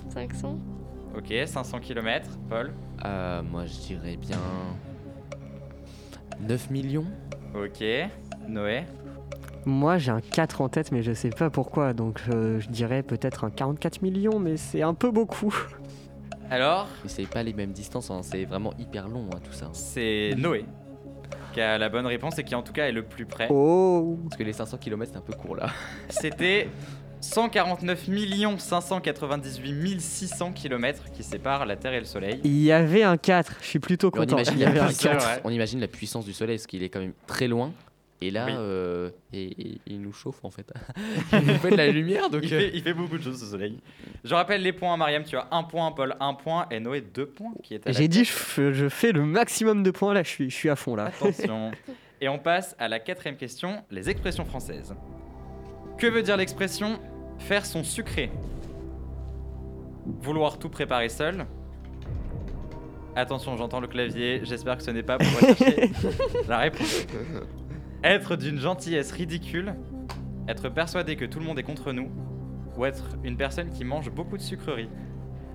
500 0.09 0.59
Ok, 1.17 1.33
500 1.45 1.79
km. 1.79 2.29
Paul 2.49 2.71
Euh, 3.03 3.41
moi, 3.41 3.65
je 3.65 3.79
dirais 3.79 4.15
bien 4.17 4.37
9 6.39 6.69
millions. 6.69 7.07
Ok. 7.55 7.83
Noé 8.47 8.83
Moi, 9.65 9.97
j'ai 9.97 10.11
un 10.11 10.21
4 10.21 10.61
en 10.61 10.69
tête, 10.69 10.91
mais 10.91 11.03
je 11.03 11.13
sais 11.13 11.29
pas 11.29 11.49
pourquoi. 11.49 11.93
Donc, 11.93 12.21
euh, 12.29 12.59
je 12.59 12.67
dirais 12.69 13.03
peut-être 13.03 13.43
un 13.43 13.49
44 13.49 14.01
millions, 14.01 14.39
mais 14.39 14.57
c'est 14.57 14.81
un 14.81 14.93
peu 14.93 15.11
beaucoup. 15.11 15.53
Alors, 16.49 16.87
Mais 17.03 17.09
c'est 17.09 17.27
pas 17.27 17.43
les 17.43 17.53
mêmes 17.53 17.71
distances, 17.71 18.11
hein, 18.11 18.19
c'est 18.23 18.43
vraiment 18.43 18.73
hyper 18.77 19.07
long 19.07 19.25
hein, 19.33 19.39
tout 19.43 19.53
ça. 19.53 19.69
c'est 19.73 20.31
Noé 20.37 20.65
qui 21.53 21.59
a 21.61 21.77
la 21.77 21.89
bonne 21.89 22.05
réponse 22.05 22.39
et 22.39 22.43
qui 22.45 22.55
en 22.55 22.61
tout 22.61 22.71
cas 22.73 22.87
est 22.87 22.91
le 22.93 23.03
plus 23.03 23.25
près. 23.25 23.47
Oh 23.49 24.17
Parce 24.23 24.37
que 24.37 24.43
les 24.43 24.53
500 24.53 24.77
km 24.77 25.11
c'est 25.11 25.17
un 25.17 25.21
peu 25.21 25.33
court 25.33 25.55
là. 25.57 25.69
C'était 26.09 26.69
149 27.19 28.07
598 28.57 30.01
600 30.01 30.51
km 30.53 31.03
qui 31.13 31.23
séparent 31.23 31.65
la 31.65 31.75
Terre 31.75 31.93
et 31.93 31.99
le 31.99 32.05
Soleil. 32.05 32.39
Il 32.43 32.61
y 32.61 32.71
avait 32.71 33.03
un 33.03 33.17
4, 33.17 33.55
je 33.61 33.67
suis 33.67 33.79
plutôt 33.79 34.11
Mais 34.13 34.19
on, 34.19 34.23
content. 34.23 34.35
imagine 34.37 34.53
Il 34.55 34.61
y 34.61 34.63
la 34.63 34.69
avait 34.69 34.79
un 34.79 34.85
puissance. 34.85 35.03
4. 35.03 35.25
ouais. 35.35 35.41
on 35.43 35.49
imagine 35.51 35.79
la 35.79 35.87
puissance 35.87 36.25
du 36.25 36.33
soleil 36.33 36.57
parce 36.57 36.67
qu'il 36.67 36.83
est 36.83 36.89
quand 36.89 36.99
même 36.99 37.13
très 37.27 37.47
loin. 37.47 37.71
Et 38.23 38.29
là, 38.29 38.45
Oui. 38.45 38.53
euh, 38.55 39.09
et, 39.33 39.45
et- 39.45 39.81
il 39.87 39.99
nous 39.99 40.13
chauffe 40.13 40.45
en 40.45 40.51
fait. 40.51 40.71
il 41.33 41.39
nous 41.39 41.55
fait 41.55 41.71
de 41.71 41.75
la 41.75 41.87
lumière 41.87 42.29
donc. 42.29 42.43
Il 42.43 42.53
euh, 42.53 42.59
fait, 42.59 42.71
il 42.73 42.83
fait 42.83 42.93
beaucoup 42.93 43.17
de 43.17 43.23
choses 43.23 43.39
ce 43.39 43.47
soleil. 43.47 43.79
Je 44.23 44.35
rappelle 44.35 44.61
les 44.61 44.73
points, 44.73 44.95
Mariam, 44.95 45.23
tu 45.23 45.35
as 45.37 45.47
un 45.51 45.63
point, 45.63 45.91
Paul 45.91 46.15
un 46.19 46.35
point 46.35 46.67
et 46.69 46.79
Noé 46.79 47.01
deux 47.01 47.25
points 47.25 47.53
qui 47.63 47.73
est 47.73 47.91
J'ai 47.91 48.07
dit, 48.07 48.23
je, 48.25 48.71
je 48.73 48.89
fais 48.89 49.11
le 49.11 49.25
maximum 49.25 49.81
de 49.81 49.89
points 49.89 50.13
là, 50.13 50.21
je 50.21 50.29
suis, 50.29 50.49
je 50.51 50.55
suis 50.55 50.69
à 50.69 50.75
fond 50.75 50.95
là. 50.95 51.05
Attention. 51.05 51.71
Et 52.23 52.29
on 52.29 52.37
passe 52.37 52.75
à 52.77 52.87
la 52.87 52.99
quatrième 52.99 53.35
question, 53.35 53.83
les 53.89 54.07
expressions 54.07 54.45
françaises. 54.45 54.93
Que 55.97 56.05
veut 56.05 56.21
dire 56.21 56.37
l'expression 56.37 56.99
faire 57.39 57.65
son 57.65 57.83
sucré 57.83 58.29
Vouloir 60.21 60.59
tout 60.59 60.69
préparer 60.69 61.09
seul 61.09 61.47
Attention, 63.15 63.57
j'entends 63.57 63.79
le 63.79 63.87
clavier, 63.87 64.41
j'espère 64.43 64.77
que 64.77 64.83
ce 64.83 64.91
n'est 64.91 65.01
pas 65.03 65.17
pour 65.17 65.27
rechercher 65.27 65.89
la 66.47 66.59
réponse. 66.59 67.07
Être 68.03 68.35
d'une 68.35 68.59
gentillesse 68.59 69.11
ridicule, 69.11 69.75
être 70.47 70.69
persuadé 70.69 71.15
que 71.15 71.25
tout 71.25 71.39
le 71.39 71.45
monde 71.45 71.59
est 71.59 71.63
contre 71.63 71.91
nous, 71.91 72.09
ou 72.77 72.85
être 72.85 73.03
une 73.23 73.37
personne 73.37 73.69
qui 73.69 73.83
mange 73.83 74.09
beaucoup 74.09 74.37
de 74.37 74.41
sucreries. 74.41 74.89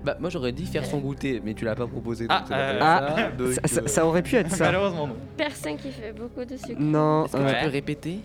Bah, 0.05 0.15
moi 0.19 0.29
j'aurais 0.29 0.53
dit 0.53 0.65
faire 0.65 0.85
son 0.85 0.99
goûter, 0.99 1.41
mais 1.43 1.53
tu 1.53 1.65
l'as 1.65 1.75
pas 1.75 1.87
proposé. 1.87 2.27
Ah, 2.29 2.39
donc 2.39 2.47
c'est 2.47 2.53
pas 2.53 2.59
euh, 2.61 2.79
Ah, 2.81 3.15
ça, 3.17 3.31
donc, 3.31 3.47
Ça, 3.53 3.61
ça- 3.65 3.81
euh, 3.81 3.87
ça 3.87 4.05
aurait 4.05 4.21
pu 4.21 4.35
être 4.37 4.51
ça. 4.51 4.65
Malheureusement 4.65 5.07
non. 5.07 5.15
Personne 5.35 5.75
qui 5.75 5.91
fait 5.91 6.13
beaucoup 6.13 6.45
de 6.45 6.55
sucre. 6.55 6.79
Non, 6.79 7.25
Est-ce 7.25 7.33
que 7.33 7.37
euh, 7.41 7.53
tu 7.59 7.65
peux 7.65 7.71
répéter 7.71 8.19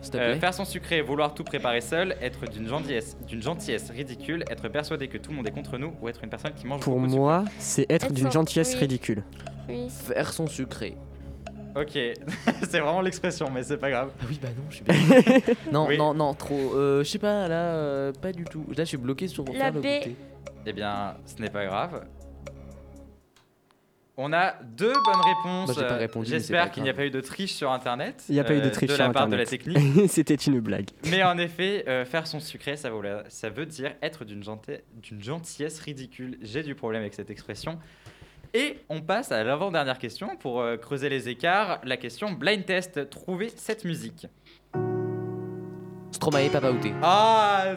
S'il 0.00 0.12
te 0.12 0.16
Euh, 0.16 0.30
plaît? 0.32 0.40
faire 0.40 0.54
son 0.54 0.64
sucré, 0.64 1.02
vouloir 1.02 1.34
tout 1.34 1.44
préparer 1.44 1.82
seul, 1.82 2.16
être 2.22 2.46
d'une 2.50 2.66
gentillesse, 2.66 3.16
d'une 3.28 3.42
gentillesse 3.42 3.90
ridicule, 3.90 4.42
être 4.50 4.66
persuadé 4.68 5.06
que 5.08 5.18
tout 5.18 5.30
le 5.30 5.36
monde 5.36 5.46
est 5.46 5.50
contre 5.52 5.76
nous, 5.78 5.92
ou 6.00 6.08
être 6.08 6.24
une 6.24 6.30
personne 6.30 6.54
qui 6.54 6.66
mange 6.66 6.80
pour 6.80 6.94
beaucoup 6.98 7.06
de 7.12 7.14
moi, 7.16 7.44
c'est 7.58 7.82
être 7.90 8.06
Être 8.06 8.12
d'une 8.14 8.32
gentillesse 8.32 8.72
oui. 8.74 8.80
ridicule. 8.80 9.22
Oui. 9.68 9.88
Faire 9.90 10.32
son 10.32 10.46
sucré. 10.48 10.96
Ok, 11.76 11.90
c'est 12.68 12.80
vraiment 12.80 13.00
l'expression, 13.00 13.48
mais 13.50 13.62
c'est 13.62 13.76
pas 13.76 13.90
grave. 13.90 14.10
Ah 14.20 14.24
oui, 14.28 14.40
bah 14.42 14.48
non, 14.56 14.64
je 14.70 14.74
suis 14.76 14.84
bien. 14.84 15.54
non, 15.72 15.86
Oui. 15.86 15.96
non, 15.98 16.14
non, 16.14 16.34
trop. 16.34 16.74
Euh, 16.74 17.04
je 17.04 17.08
sais 17.08 17.18
pas, 17.18 17.46
là, 17.48 17.74
euh, 17.74 18.12
pas 18.12 18.32
du 18.32 18.44
tout. 18.44 18.64
Là, 18.70 18.84
je 18.84 18.88
suis 18.88 18.96
bloqué 18.96 19.28
sur 19.28 19.44
La 19.44 19.52
faire 19.52 19.72
le 19.74 19.80
B. 19.80 19.84
goûter. 19.84 20.16
Eh 20.66 20.72
bien, 20.72 21.16
ce 21.26 21.40
n'est 21.40 21.50
pas 21.50 21.64
grave. 21.66 22.04
On 24.16 24.32
a 24.34 24.54
deux 24.76 24.92
bonnes 24.92 25.22
réponses. 25.24 25.68
Moi, 25.68 25.74
j'ai 25.78 25.86
pas 25.86 25.96
répondu, 25.96 26.30
mais 26.30 26.40
c'est 26.40 26.48
J'espère 26.48 26.70
qu'il 26.70 26.82
n'y 26.82 26.90
a 26.90 26.92
grave. 26.92 27.04
pas 27.04 27.06
eu 27.06 27.10
de 27.10 27.20
triche 27.22 27.52
sur 27.54 27.70
Internet. 27.72 28.22
Il 28.28 28.34
n'y 28.34 28.40
a 28.40 28.44
pas 28.44 28.54
eu 28.54 28.60
de 28.60 28.66
euh, 28.66 28.70
triche 28.70 28.90
de 28.90 28.94
sur 28.94 29.02
la 29.04 29.10
part 29.12 29.28
de 29.28 29.36
la 29.36 29.46
technique. 29.46 29.78
C'était 30.10 30.34
une 30.34 30.60
blague. 30.60 30.90
Mais 31.10 31.22
en 31.22 31.38
effet, 31.38 31.84
euh, 31.88 32.04
faire 32.04 32.26
son 32.26 32.38
sucré, 32.38 32.76
ça, 32.76 32.90
vaut 32.90 33.00
la- 33.00 33.24
ça 33.30 33.48
veut 33.48 33.64
dire 33.64 33.92
être 34.02 34.26
d'une 34.26 34.42
gentillesse 35.22 35.80
ridicule. 35.80 36.36
J'ai 36.42 36.62
du 36.62 36.74
problème 36.74 37.00
avec 37.00 37.14
cette 37.14 37.30
expression. 37.30 37.78
Et 38.54 38.78
on 38.88 39.00
passe 39.00 39.30
à 39.32 39.44
l'avant-dernière 39.44 39.98
question 39.98 40.36
pour 40.36 40.60
euh, 40.60 40.76
creuser 40.76 41.08
les 41.08 41.28
écarts. 41.28 41.80
La 41.84 41.96
question 41.96 42.32
blind 42.32 42.64
test. 42.64 43.08
Trouvez 43.08 43.50
cette 43.54 43.84
musique. 43.84 44.26
Stromae, 46.12 46.48
Papa 46.50 46.70
Outé. 46.72 46.92
Ah 47.02 47.76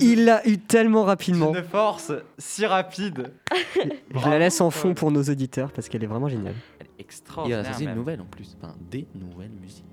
Il 0.00 0.24
l'a 0.24 0.46
eu 0.48 0.58
tellement 0.58 1.04
rapidement. 1.04 1.50
d'une 1.52 1.62
force 1.64 2.12
si 2.38 2.64
rapide. 2.64 3.32
Je 4.14 4.28
la 4.28 4.38
laisse 4.38 4.60
en 4.60 4.70
fond 4.70 4.94
pour 4.94 5.10
nos 5.10 5.22
auditeurs 5.22 5.70
parce 5.72 5.88
qu'elle 5.88 6.02
est 6.02 6.08
vraiment 6.08 6.28
géniale. 6.28 6.54
Elle 6.80 6.86
est 6.86 6.90
Il 6.98 7.00
a 7.00 7.04
extraordinaire. 7.04 7.64
sorti 7.66 7.82
une 7.82 7.88
même. 7.90 7.98
nouvelle 7.98 8.20
en 8.20 8.24
plus. 8.26 8.56
Enfin, 8.60 8.74
des 8.90 9.06
nouvelles 9.14 9.50
musiques. 9.60 9.84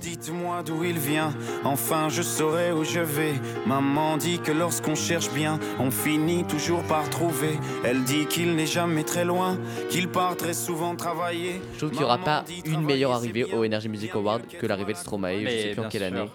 Dites-moi 0.00 0.62
d'où 0.62 0.84
il 0.84 0.98
vient, 0.98 1.32
enfin 1.64 2.08
je 2.08 2.22
saurai 2.22 2.70
où 2.72 2.84
je 2.84 3.00
vais. 3.00 3.32
Maman 3.66 4.16
dit 4.18 4.38
que 4.38 4.52
lorsqu'on 4.52 4.94
cherche 4.94 5.30
bien, 5.32 5.58
on 5.80 5.90
finit 5.90 6.44
toujours 6.44 6.82
par 6.84 7.08
trouver. 7.10 7.58
Elle 7.84 8.04
dit 8.04 8.26
qu'il 8.26 8.54
n'est 8.54 8.66
jamais 8.66 9.02
très 9.04 9.24
loin, 9.24 9.58
qu'il 9.90 10.08
part 10.08 10.36
très 10.36 10.54
souvent 10.54 10.94
travailler. 10.94 11.60
Je 11.72 11.78
trouve 11.78 11.90
qu'il 11.90 11.98
n'y 12.00 12.04
aura 12.04 12.18
pas 12.18 12.42
dit 12.46 12.62
une 12.66 12.82
meilleure 12.82 13.12
arrivée 13.12 13.44
bien. 13.44 13.56
au 13.56 13.64
Energy 13.64 13.88
Music 13.88 14.14
Award 14.14 14.42
que 14.46 14.66
l'arrivée 14.66 14.92
de 14.92 14.98
Stromae. 14.98 15.38
Je 15.40 15.44
Mais 15.44 15.62
sais 15.62 15.68
plus 15.70 15.80
en 15.80 15.88
quelle 15.88 16.02
sûr. 16.08 16.16
année. 16.20 16.30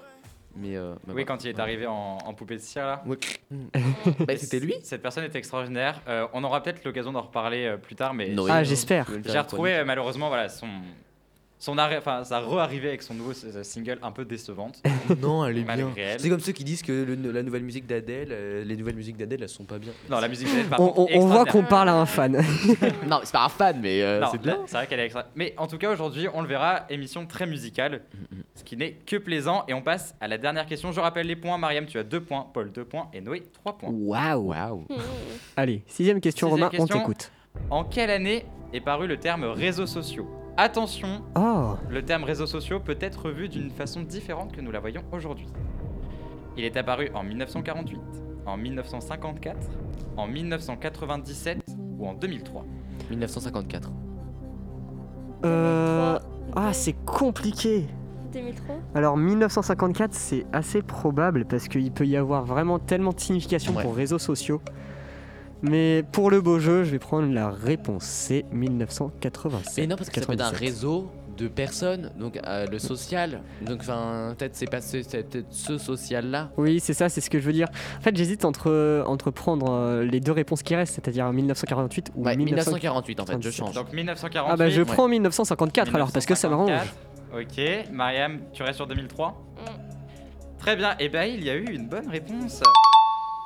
Mais, 0.58 0.76
euh, 0.76 0.93
mais 1.08 1.13
Oui, 1.13 1.24
quand 1.26 1.41
il 1.45 1.50
est 1.50 1.60
arrivé 1.60 1.88
en, 1.88 2.17
en 2.26 2.34
poupée 2.34 2.56
de 2.56 2.62
cire 2.62 2.86
là. 2.86 3.04
Bah, 4.28 4.36
c'était 4.36 4.60
lui 4.60 4.74
Cette 4.84 5.02
personne 5.02 5.24
est 5.24 5.36
extraordinaire. 5.36 6.02
Euh, 6.10 6.28
on 6.34 6.43
aura 6.43 6.62
peut-être 6.62 6.84
l'occasion 6.84 7.13
d'en 7.13 7.21
reparler 7.21 7.65
euh, 7.67 7.78
plus 7.78 7.95
tard, 7.95 8.13
mais 8.13 8.34
Ah, 8.50 8.63
j'espère. 8.63 9.08
j'ai 9.26 9.39
retrouvé 9.39 9.76
euh, 9.76 9.86
malheureusement 9.86 10.28
voilà 10.28 10.50
son 10.50 10.67
son 11.63 11.78
arrêt, 11.78 11.97
enfin 11.97 12.24
sa 12.24 12.39
re-arrivée 12.39 12.88
avec 12.88 13.04
son 13.04 13.13
nouveau 13.13 13.32
s- 13.34 13.45
single 13.62 14.00
un 14.02 14.12
peu 14.12 14.26
décevante. 14.26 14.82
Non, 15.21 15.45
elle 15.45 15.60
est 15.60 15.63
bien. 15.63 15.76
Malgré 15.86 16.02
elle. 16.02 16.19
C'est 16.19 16.30
comme 16.30 16.39
ceux 16.39 16.54
qui 16.54 16.63
disent 16.63 16.82
que 16.82 16.91
le- 16.91 17.32
la 17.32 17.43
nouvelle 17.43 17.62
musique 17.63 17.86
d'Adèle, 17.86 18.30
euh, 18.32 18.63
les 18.63 18.76
nouvelles 18.76 18.95
musiques 18.95 19.17
d'Adèle, 19.17 19.43
elles 19.43 19.50
sont 19.50 19.65
pas 19.65 19.78
bien. 19.78 19.91
Non, 20.10 20.19
la 20.19 20.28
musique 20.28 20.47
d'elle, 20.52 20.65
par 20.65 20.80
On, 20.80 20.88
contre, 20.88 21.00
on- 21.02 21.08
est 21.08 21.17
on 21.17 21.28
voit 21.28 21.41
extraordinaire. 21.43 21.54
qu'on 21.54 21.69
parle 21.69 21.89
à 21.89 21.95
un 21.95 22.06
fan. 22.08 22.32
non, 23.08 23.19
c'est 23.24 23.32
pas 23.34 23.45
un 23.45 23.50
fan, 23.50 23.80
mais 23.82 24.02
euh, 24.02 24.19
Non, 24.21 24.28
c'est 24.32 24.43
là, 24.45 24.54
bien. 24.56 24.63
c'est 24.65 24.76
vrai 24.78 24.88
qu'elle 24.88 25.00
est 25.02 25.06
extra. 25.06 25.26
Mais 25.36 25.54
en 25.58 25.67
tout 25.67 25.78
cas, 25.78 25.91
aujourd'hui, 25.91 26.28
on 26.34 26.41
le 26.41 26.47
verra, 26.47 26.86
émission 26.89 27.28
très 27.28 27.45
musicale, 27.45 28.02
ce 28.56 28.63
qui 28.63 28.76
n'est 28.76 28.93
que 28.93 29.17
plaisant. 29.17 29.63
Et 29.67 29.74
on 29.76 29.82
passe 29.84 30.15
à 30.19 30.28
la 30.28 30.38
dernière 30.39 30.65
question. 30.65 30.91
Je 30.91 31.00
rappelle 31.00 31.28
les 31.28 31.36
points. 31.36 31.58
Mariam, 31.60 31.86
tu 31.86 32.00
as 32.00 32.04
2 32.04 32.21
points, 32.21 32.47
Paul 32.52 32.71
2 32.71 32.86
points 32.86 33.08
et 33.13 33.21
Noé 33.21 33.43
3 33.54 33.78
points. 33.78 33.89
Waouh. 33.91 34.47
Waouh. 34.50 34.88
Allez, 35.56 35.84
sixième 35.86 36.19
question, 36.21 36.47
Sixième 36.50 36.69
Romain, 36.69 36.84
on 36.84 36.88
t'écoute. 36.88 37.32
En 37.69 37.84
quelle 37.84 38.10
année 38.10 38.45
est 38.74 38.82
paru 38.82 39.06
le 39.06 39.17
terme 39.17 39.43
réseaux 39.43 39.86
sociaux? 39.86 40.28
Attention, 40.58 41.22
Oh, 41.38 41.76
le 41.90 42.04
terme 42.04 42.24
réseaux 42.24 42.46
sociaux 42.46 42.80
peut 42.80 42.98
être 43.00 43.32
vu 43.32 43.50
d'une 43.50 43.72
façon 43.72 44.02
différente 44.02 44.52
que 44.52 44.62
nous 44.62 44.72
la 44.72 44.80
voyons 44.80 45.02
aujourd'hui. 45.12 45.48
Il 46.58 46.66
est 46.66 46.76
apparu 46.78 47.10
en 47.14 47.24
1948, 47.24 48.00
en 48.46 48.58
1954, 48.58 49.58
en 50.18 50.28
1997 50.28 51.60
ou 51.98 52.06
en 52.08 52.14
2003. 52.14 52.66
1954. 53.10 53.90
euh... 55.46 56.20
Ah, 56.56 56.74
c'est 56.74 56.96
compliqué. 57.06 57.86
2003 58.34 58.76
Alors 58.94 59.18
1954, 59.18 60.14
c'est 60.14 60.46
assez 60.54 60.82
probable 60.82 61.46
parce 61.46 61.68
qu'il 61.70 61.92
peut 61.92 62.06
y 62.06 62.18
avoir 62.18 62.44
vraiment 62.46 62.78
tellement 62.80 63.12
de 63.12 63.20
signification 63.20 63.74
Ouais. 63.74 63.84
pour 63.84 63.96
réseaux 63.96 64.20
sociaux. 64.20 64.62
Mais 65.63 66.04
pour 66.12 66.32
le 66.32 66.41
beau 66.41 66.60
jeu, 66.60 66.84
je 66.84 66.91
vais 66.91 67.00
prendre 67.00 67.32
la 67.32 67.50
réponse. 67.50 68.04
C'est 68.04 68.45
1987. 68.52 69.78
Mais 69.78 69.88
non, 69.88 69.95
parce 69.95 70.10
que 70.10 70.19
ça 70.19 70.26
peut 70.26 70.34
être 70.34 70.41
un 70.41 70.52
97. 70.52 70.60
réseau 70.60 71.12
de 71.38 71.47
personnes, 71.47 72.12
donc 72.19 72.39
euh, 72.45 72.67
le 72.67 72.78
social. 72.78 73.41
Donc, 73.62 73.80
enfin, 73.82 74.36
peut-être 74.38 74.56
c'est 74.56 74.69
pas 74.69 74.82
ce, 74.82 75.02
c'est 75.02 75.24
peut-être 75.30 75.47
ce 75.52 75.78
social-là. 75.78 76.52
Oui, 76.58 76.80
c'est 76.80 76.93
ça, 76.93 77.10
c'est 77.10 77.21
ce 77.21 77.30
que 77.30 77.39
je 77.39 77.45
veux 77.45 77.54
dire. 77.54 77.67
En 77.97 78.02
fait, 78.02 78.15
j'hésite 78.15 78.43
entre, 78.45 79.04
entre 79.08 79.32
prendre 79.32 79.71
euh, 79.71 80.04
les 80.04 80.19
deux 80.19 80.32
réponses 80.34 80.62
qui 80.62 80.76
restent, 80.76 80.95
c'est-à-dire 80.95 81.32
1948 81.32 82.12
ou 82.15 82.26
Ouais, 82.26 82.36
1900. 82.36 82.71
1948 82.71 83.19
en 83.19 83.26
fait, 83.26 83.34
je 83.34 83.50
37. 83.50 83.54
change. 83.54 83.76
Donc 83.76 83.93
1948. 83.93 84.52
Ah 84.54 84.58
bah 84.58 84.69
je 84.69 84.82
ouais. 84.82 84.86
prends 84.86 85.08
1954 85.08 85.95
alors 85.95 86.12
parce 86.12 86.26
que 86.26 86.36
ça 86.36 86.50
m'arrange. 86.50 86.69
1954. 87.34 87.88
Ok, 87.88 87.91
Mariam, 87.93 88.39
tu 88.54 88.63
restes 88.63 88.76
sur 88.76 88.88
2003 88.88 89.41
Très 90.60 90.76
bien, 90.76 90.95
et 91.00 91.10
ben 91.10 91.24
il 91.24 91.43
y 91.43 91.50
a 91.50 91.56
eu 91.56 91.65
une 91.74 91.88
bonne 91.88 92.08
réponse. 92.10 92.62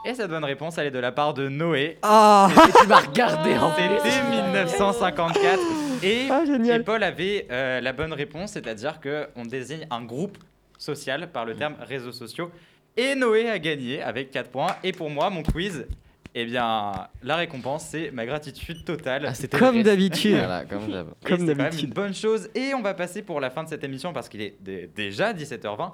Et 0.06 0.13
cette 0.13 0.30
bonne 0.30 0.44
réponse, 0.44 0.78
elle 0.78 0.88
est 0.88 0.91
de 0.91 1.00
la 1.00 1.12
part 1.12 1.34
de 1.34 1.50
Noé. 1.50 1.98
Ah, 2.04 2.50
tu 2.82 2.88
m'as 2.88 3.00
regardé 3.00 3.58
en 3.58 3.72
fait. 3.72 3.89
C'était 4.04 4.22
1954. 4.30 5.60
Et, 6.04 6.28
ah 6.30 6.44
et. 6.46 6.80
Paul 6.84 7.02
avait 7.04 7.48
euh, 7.52 7.82
la 7.82 7.91
bonne 7.94 8.13
réponse, 8.13 8.52
c'est-à-dire 8.52 9.00
qu'on 9.02 9.46
désigne 9.46 9.88
un 9.89 10.04
groupe 10.04 10.38
social 10.78 11.32
par 11.32 11.46
le 11.46 11.56
terme 11.56 11.75
réseaux 11.82 12.12
sociaux. 12.12 12.52
Et 12.98 13.15
Noé 13.15 13.50
a 13.50 13.58
gagné 13.60 14.02
avec 14.02 14.29
4 14.32 14.50
points. 14.52 14.75
Et 14.84 14.92
pour 14.92 15.10
moi, 15.10 15.29
mon 15.29 15.42
quiz, 15.42 15.88
eh 16.36 16.46
bien, 16.46 16.92
la 17.23 17.36
récompense, 17.38 17.86
c'est 17.90 18.12
ma 18.12 18.25
gratitude 18.25 18.86
totale. 18.86 19.27
Ah, 19.32 19.58
Comme 19.58 19.82
d'habitude. 19.84 20.36
Voilà, 20.38 20.65
comme 20.65 20.88
d'hab. 20.92 21.08
Et 21.08 21.25
Comme 21.27 21.40
c'est 21.40 21.46
quand 21.46 21.48
même 21.48 21.58
d'habitude. 21.58 21.90
une 21.90 21.94
bonne 21.94 22.13
chose. 22.13 22.50
Et 22.54 22.73
on 22.75 22.82
va 22.82 22.94
passer 22.94 23.21
pour 23.23 23.40
la 23.42 23.50
fin 23.50 23.63
de 23.63 23.69
cette 23.69 23.84
émission 23.84 24.13
parce 24.13 24.29
qu'il 24.29 24.42
est 24.42 24.56
dé- 24.62 24.90
déjà 24.96 25.34
17h20. 25.34 25.92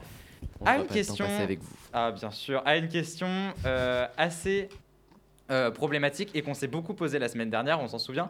On 0.62 0.66
va 0.66 0.78
une 0.78 0.86
pas 0.86 0.93
question. 0.93 1.26
avec 1.26 1.59
vous. 1.59 1.76
Ah, 1.91 2.12
bien 2.12 2.32
sûr. 2.32 2.62
À 2.66 2.78
une 2.78 2.88
question 2.88 3.28
euh, 3.66 4.07
assez 4.16 4.70
euh, 5.49 5.72
problématique 5.72 6.30
et 6.36 6.41
qu'on 6.41 6.53
s'est 6.53 6.68
beaucoup 6.68 6.93
posé 6.93 7.20
la 7.20 7.28
semaine 7.28 7.49
dernière, 7.49 7.80
on 7.80 7.88
s'en 7.88 7.99
souvient. 7.99 8.30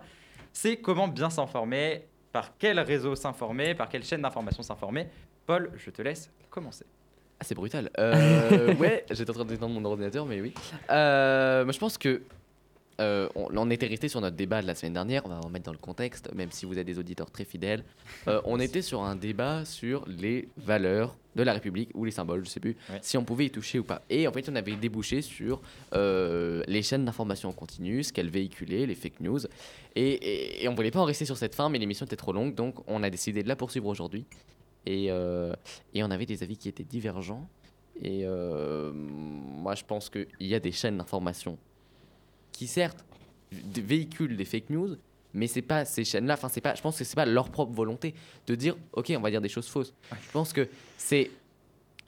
C'est 0.54 0.78
comment 0.78 1.08
bien 1.08 1.30
s'informer, 1.30 2.06
par 2.32 2.58
quel 2.58 2.80
réseau 2.80 3.16
s'informer, 3.16 3.76
par 3.76 3.90
quelle 3.90 4.04
chaîne 4.04 4.22
d'information 4.22 4.64
s'informer. 4.64 5.08
Paul, 5.46 5.72
je 5.76 5.90
te 5.90 6.02
laisse 6.02 6.32
commencer. 6.50 6.86
Ah, 7.40 7.44
c'est 7.44 7.56
brutal. 7.56 7.90
Euh, 7.98 8.74
ouais, 8.80 9.06
j'étais 9.10 9.30
en 9.32 9.34
train 9.34 9.46
d'éteindre 9.46 9.74
mon 9.74 9.84
ordinateur, 9.84 10.26
mais 10.26 10.42
oui. 10.42 10.54
Euh, 10.90 11.64
moi, 11.64 11.74
je 11.74 11.80
pense 11.80 11.98
que 11.98 12.22
euh, 13.02 13.28
on, 13.36 13.48
on 13.56 13.70
était 13.70 13.88
resté 13.88 14.08
sur 14.08 14.22
notre 14.22 14.36
débat 14.38 14.62
de 14.62 14.68
la 14.68 14.76
semaine 14.76 14.94
dernière. 14.94 15.26
On 15.26 15.30
va 15.30 15.40
remettre 15.40 15.66
dans 15.66 15.72
le 15.74 15.78
contexte, 15.78 16.34
même 16.34 16.52
si 16.52 16.66
vous 16.66 16.78
êtes 16.80 16.86
des 16.88 16.98
auditeurs 17.00 17.30
très 17.32 17.44
fidèles. 17.44 17.84
Euh, 18.28 18.40
on 18.46 18.60
était 18.60 18.82
sur 18.82 19.02
un 19.02 19.16
débat 19.16 19.66
sur 19.66 20.06
les 20.08 20.48
valeurs 20.58 21.18
de 21.36 21.44
la 21.44 21.54
République 21.54 21.90
ou 21.94 22.06
les 22.06 22.12
symboles, 22.12 22.46
je 22.46 22.50
sais 22.50 22.60
plus, 22.60 22.78
Ouais. 22.90 23.00
si 23.02 23.18
on 23.18 23.24
pouvait 23.26 23.46
y 23.46 23.50
toucher 23.52 23.80
ou 23.80 23.84
pas. 23.84 24.02
Et 24.10 24.28
en 24.28 24.32
fait, 24.34 24.48
on 24.50 24.56
avait 24.56 24.76
débouché 24.76 25.22
sur 25.22 25.62
euh, 25.94 26.64
les 26.68 26.82
chaînes 26.84 27.06
d'information 27.06 27.50
en 27.50 27.54
continu, 27.54 28.04
ce 28.04 28.12
qu'elles 28.14 28.30
véhiculaient, 28.30 28.86
les 28.86 28.96
fake 28.96 29.20
news. 29.22 29.40
Et, 29.96 30.02
et, 30.12 30.64
et 30.64 30.68
on 30.70 30.76
voulait 30.76 30.92
pas 30.92 31.00
en 31.00 31.06
rester 31.06 31.26
sur 31.26 31.38
cette 31.38 31.56
fin, 31.56 31.70
mais 31.70 31.80
l'émission 31.80 32.06
était 32.06 32.16
trop 32.18 32.34
longue, 32.34 32.54
donc 32.56 32.76
on 32.88 33.02
a 33.04 33.10
décidé 33.10 33.44
de 33.44 33.48
la 33.48 33.56
poursuivre 33.56 33.88
aujourd'hui. 33.88 34.26
Et, 34.86 35.06
et 35.06 36.04
on 36.04 36.10
avait 36.12 36.26
des 36.26 36.42
avis 36.44 36.58
qui 36.58 36.68
étaient 36.68 36.84
divergents. 36.84 37.48
Et 38.04 38.22
euh, 38.26 38.92
moi, 38.94 39.76
je 39.76 39.84
pense 39.86 40.10
qu'il 40.10 40.26
y 40.40 40.56
a 40.56 40.60
des 40.60 40.72
chaînes 40.72 40.98
d'information 40.98 41.58
qui, 42.52 42.68
certes, 42.68 43.04
véhiculent 43.52 44.38
des 44.38 44.46
fake 44.46 44.70
news, 44.70 44.96
mais 45.34 45.48
c'est 45.48 45.62
pas 45.62 45.86
ces 45.86 46.04
chaînes-là. 46.04 46.34
Enfin, 46.34 46.50
c'est 46.50 46.62
pas. 46.62 46.76
Je 46.76 46.82
pense 46.82 46.98
que 46.98 47.04
c'est 47.04 47.16
pas 47.16 47.26
leur 47.26 47.50
propre 47.50 47.74
volonté 47.74 48.14
de 48.48 48.56
dire, 48.56 48.76
ok, 48.94 49.14
on 49.16 49.22
va 49.22 49.30
dire 49.30 49.42
des 49.42 49.50
choses 49.50 49.68
fausses. 49.68 49.94
Je 50.12 50.32
pense 50.32 50.54
que 50.54 50.68
c'est. 50.98 51.32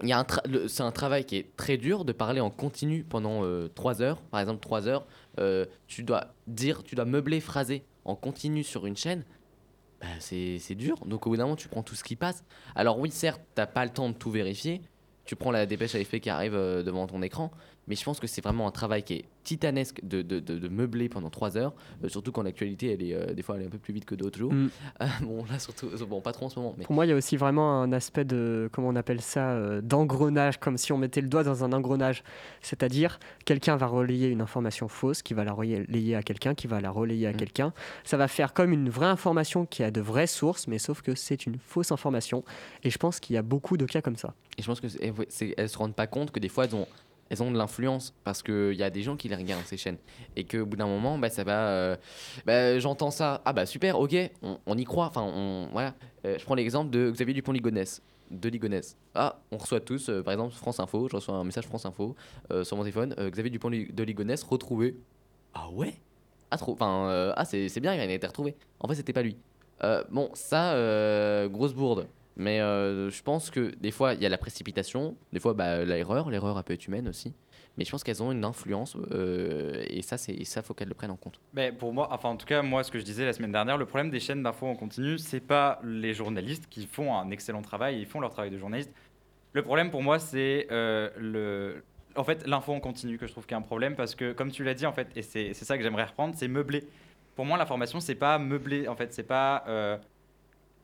Il 0.02 0.10
y 0.10 0.12
a 0.12 0.20
un 0.20 0.26
c'est 0.68 0.82
un 0.82 0.92
travail 0.92 1.24
qui 1.24 1.38
est 1.38 1.56
très 1.56 1.78
dur 1.78 2.04
de 2.04 2.12
parler 2.12 2.42
en 2.42 2.50
continu 2.50 3.04
pendant 3.04 3.46
euh, 3.46 3.70
trois 3.74 4.02
heures. 4.02 4.22
Par 4.24 4.40
exemple, 4.40 4.60
trois 4.60 4.88
heures, 4.88 5.06
euh, 5.40 5.66
tu 5.88 6.04
dois 6.04 6.34
dire, 6.48 6.84
tu 6.84 6.96
dois 6.96 7.06
meubler, 7.06 7.40
phraser 7.40 7.84
en 8.04 8.16
continu 8.16 8.64
sur 8.64 8.86
une 8.86 8.98
chaîne. 8.98 9.24
Bah, 10.02 10.08
c'est 10.20 10.58
c'est 10.60 10.76
dur. 10.76 10.98
Donc 11.06 11.26
au 11.28 11.30
bout 11.30 11.38
d'un 11.38 11.44
moment, 11.44 11.56
tu 11.56 11.70
prends 11.70 11.84
tout 11.84 11.96
ce 11.96 12.04
qui 12.04 12.16
passe. 12.16 12.44
Alors 12.76 13.00
oui, 13.00 13.12
certes, 13.12 13.42
t'as 13.56 13.68
pas 13.68 13.86
le 13.86 13.92
temps 13.92 14.10
de 14.10 14.16
tout 14.16 14.32
vérifier. 14.32 14.82
Tu 15.26 15.38
prends 15.38 15.52
la 15.52 15.66
dépêche 15.66 15.96
à 15.96 16.00
effet 16.00 16.20
qui 16.20 16.30
arrive 16.30 16.56
euh, 16.56 16.84
devant 16.84 17.08
ton 17.08 17.22
écran. 17.22 17.52
Mais 17.88 17.96
je 17.96 18.04
pense 18.04 18.20
que 18.20 18.28
c'est 18.28 18.42
vraiment 18.42 18.66
un 18.68 18.72
travail 18.72 19.04
qui 19.04 19.14
est 19.16 19.26
titanesque 19.44 20.00
de, 20.04 20.22
de, 20.22 20.40
de- 20.40 20.58
de 20.58 20.68
meubler 20.70 21.10
pendant 21.10 21.30
trois 21.30 21.58
heures. 21.58 21.74
euh, 22.04 22.08
surtout 22.08 22.32
quand 22.32 22.44
l'actualité, 22.44 22.94
elle 22.94 23.04
est, 23.04 23.14
euh, 23.14 23.34
des 23.34 23.42
fois, 23.44 23.56
elle 23.58 23.64
est 23.64 23.66
un 23.66 23.70
peu 23.70 23.78
plus 23.78 23.94
vite 23.94 24.06
que 24.06 24.16
d'autres 24.16 24.40
jours. 24.40 24.54
Mm. 24.54 24.70
Euh, 25.02 25.06
bon, 25.22 25.44
là, 25.52 25.60
surtout, 25.60 25.90
bon, 26.08 26.22
pas 26.22 26.32
trop 26.32 26.46
en 26.46 26.50
ce 26.50 26.58
moment. 26.60 26.74
Mais 26.78 26.86
Pour 26.86 26.96
moi, 26.96 27.06
il 27.06 27.10
y 27.10 27.12
a 27.12 27.16
aussi 27.16 27.36
vraiment 27.36 27.82
un 27.82 27.92
aspect 27.92 28.24
de, 28.24 28.70
comment 28.72 28.88
on 28.88 28.96
appelle 28.96 29.20
ça, 29.20 29.82
d'engrenage, 29.82 30.60
comme 30.60 30.78
si 30.78 30.94
on 30.94 30.98
mettait 30.98 31.20
le 31.20 31.28
doigt 31.28 31.44
dans 31.44 31.66
un 31.66 31.74
engrenage. 31.74 32.24
C'est-à-dire, 32.62 33.20
quelqu'un 33.46 33.76
va 33.76 33.88
relayer 33.88 34.30
une 34.30 34.42
information 34.42 34.88
fausse, 34.88 35.22
qui 35.22 35.34
va 35.34 35.44
la 35.44 35.52
relayer 35.54 36.16
à 36.16 36.24
quelqu'un, 36.24 36.56
qui 36.56 36.68
va 36.68 36.80
la 36.80 36.90
relayer 36.90 37.28
à 37.28 37.34
Mm. 37.34 37.38
quelqu'un. 37.38 37.74
Ça 38.06 38.16
va 38.16 38.30
faire 38.30 38.54
comme 38.54 38.72
une 38.72 38.90
vraie 38.90 39.08
information 39.08 39.66
qui 39.66 39.84
a 39.84 39.92
de 39.92 40.00
vraies 40.02 40.28
sources, 40.28 40.68
mais 40.68 40.80
sauf 40.80 41.02
que 41.02 41.16
c'est 41.16 41.46
une 41.46 41.58
fausse 41.60 41.92
information. 41.92 42.46
Et 42.84 42.90
je 42.90 42.98
pense 42.98 43.20
qu'il 43.20 43.34
y 43.34 43.38
a 43.38 43.42
beaucoup 43.42 43.76
de 43.76 43.86
cas 43.86 44.02
comme 44.02 44.16
ça. 44.16 44.34
Et 44.58 44.62
je 44.62 44.68
pense 44.68 44.80
que 44.80 44.88
c'est- 44.88 45.54
elles 45.58 45.70
se 45.70 45.78
rendent 45.78 45.96
pas 45.96 46.08
compte 46.08 46.32
que 46.32 46.40
des 46.40 46.48
fois 46.50 46.66
elles 46.66 46.76
ont, 46.76 46.88
elles 47.30 47.42
ont 47.42 47.52
de 47.52 47.58
l'influence 47.58 48.14
parce 48.24 48.44
qu'il 48.44 48.74
y 48.74 48.84
a 48.84 48.90
des 48.90 49.02
gens 49.02 49.16
qui 49.16 49.28
les 49.30 49.36
regardent 49.36 49.66
ces 49.66 49.78
chaînes 49.78 49.98
et 50.36 50.44
qu'au 50.44 50.66
bout 50.66 50.76
d'un 50.78 50.88
moment, 50.88 51.18
bah, 51.18 51.30
ça 51.30 51.44
va. 51.44 51.68
euh, 51.70 51.96
bah, 52.46 52.78
J'entends 52.80 53.12
ça, 53.12 53.42
ah 53.46 53.54
bah 53.54 53.66
super, 53.66 54.00
ok, 54.00 54.16
on, 54.42 54.60
on 54.66 54.78
y 54.78 54.84
croit. 54.84 55.08
Enfin, 55.08 55.24
on, 55.24 55.68
voilà. 55.72 55.96
Euh, 56.26 56.38
je 56.38 56.44
prends 56.46 56.56
l'exemple 56.56 56.90
de 56.92 57.10
Xavier 57.12 57.34
Dupont-Ligonnès. 57.34 58.02
De 58.32 58.50
Ligonnès. 58.50 58.96
Ah, 59.16 59.40
on 59.52 59.58
reçoit 59.58 59.80
tous, 59.80 60.10
euh, 60.10 60.24
par 60.24 60.34
exemple, 60.34 60.54
France 60.54 60.80
Info, 60.80 61.08
je 61.10 61.16
reçois 61.16 61.36
un 61.36 61.44
message 61.44 61.66
France 61.66 61.86
Info 61.86 62.16
euh, 62.52 62.64
sur 62.64 62.78
mon 62.78 62.84
téléphone. 62.84 63.16
Xavier 63.20 63.50
Dupont 63.52 63.70
de 63.70 64.04
Ligonnès 64.04 64.42
retrouvé. 64.44 64.96
Ah 65.54 65.70
ouais? 65.72 65.94
Ah, 66.50 66.58
trop. 66.58 66.74
Enfin, 66.74 67.34
ah, 67.36 67.46
c'est 67.46 67.68
c'est 67.70 67.80
bien, 67.80 67.94
il 67.94 68.00
a 68.00 68.06
été 68.06 68.28
retrouvé. 68.28 68.56
En 68.80 68.88
fait, 68.88 68.96
c'était 68.96 69.14
pas 69.14 69.22
lui. 69.24 69.38
Bon, 70.10 70.30
ça, 70.34 70.76
grosse 71.50 71.74
bourde. 71.74 72.08
Mais 72.36 72.60
euh, 72.62 73.10
je 73.10 73.22
pense 73.22 73.52
que 73.52 73.76
des 73.76 73.92
fois, 73.92 74.14
il 74.14 74.22
y 74.22 74.26
a 74.26 74.30
la 74.30 74.38
précipitation, 74.38 75.16
des 75.32 75.40
fois, 75.40 75.54
bah, 75.54 75.84
l'erreur. 75.84 76.30
L'erreur, 76.30 76.64
peut 76.64 76.74
être 76.74 76.88
humaine 76.88 77.08
aussi. 77.08 77.34
Mais 77.78 77.86
je 77.86 77.92
pense 77.92 78.04
qu'elles 78.04 78.22
ont 78.22 78.32
une 78.32 78.46
influence 78.46 78.96
euh, 79.12 79.84
et 79.88 80.04
ça, 80.04 80.18
c'est 80.18 80.44
ça, 80.44 80.62
faut 80.62 80.76
qu'elles 80.76 80.90
le 80.90 80.94
prennent 80.94 81.12
en 81.12 81.16
compte. 81.16 81.40
Mais 81.54 81.72
pour 81.72 81.92
moi, 81.92 82.08
enfin 82.12 82.30
en 82.30 82.38
tout 82.38 82.46
cas, 82.46 82.62
moi, 82.62 82.84
ce 82.84 82.92
que 82.92 83.00
je 83.00 83.04
disais 83.04 83.26
la 83.26 83.34
semaine 83.34 83.52
dernière, 83.52 83.80
le 83.80 83.86
problème 83.86 84.12
des 84.12 84.20
chaînes 84.20 84.44
d'infos 84.44 84.68
en 84.68 84.76
continu, 84.76 85.18
c'est 85.18 85.40
pas 85.40 85.80
les 85.84 86.14
journalistes 86.14 86.68
qui 86.70 86.86
font 86.86 87.18
un 87.18 87.32
excellent 87.32 87.64
travail, 87.64 88.00
ils 88.00 88.06
font 88.06 88.20
leur 88.20 88.30
travail 88.30 88.52
de 88.52 88.60
journaliste. 88.60 88.92
Le 89.54 89.64
problème 89.64 89.90
pour 89.90 90.04
moi, 90.04 90.20
c'est 90.20 90.68
euh, 90.72 91.10
le, 91.18 91.84
en 92.16 92.24
fait, 92.24 92.46
l'info 92.46 92.74
en 92.74 92.80
continu 92.80 93.18
que 93.18 93.26
je 93.26 93.32
trouve 93.32 93.46
qu'il 93.46 93.54
y 93.54 93.56
a 93.56 93.60
un 93.60 93.64
problème 93.64 93.96
parce 93.96 94.14
que, 94.14 94.34
comme 94.34 94.52
tu 94.52 94.64
l'as 94.64 94.74
dit, 94.76 94.86
en 94.86 94.94
fait, 94.94 95.08
et 95.16 95.22
c'est 95.24 95.54
ça 95.54 95.78
que 95.78 95.84
j'aimerais 95.84 96.06
reprendre, 96.06 96.36
c'est 96.38 96.48
meubler. 96.48 96.84
Pour 97.36 97.46
moi, 97.46 97.58
l'information, 97.58 98.00
c'est 98.00 98.16
pas 98.16 98.38
meubler, 98.38 98.88
en 98.88 98.96
fait, 98.96 99.14
c'est 99.14 99.24
pas 99.24 99.64
euh, 99.68 99.98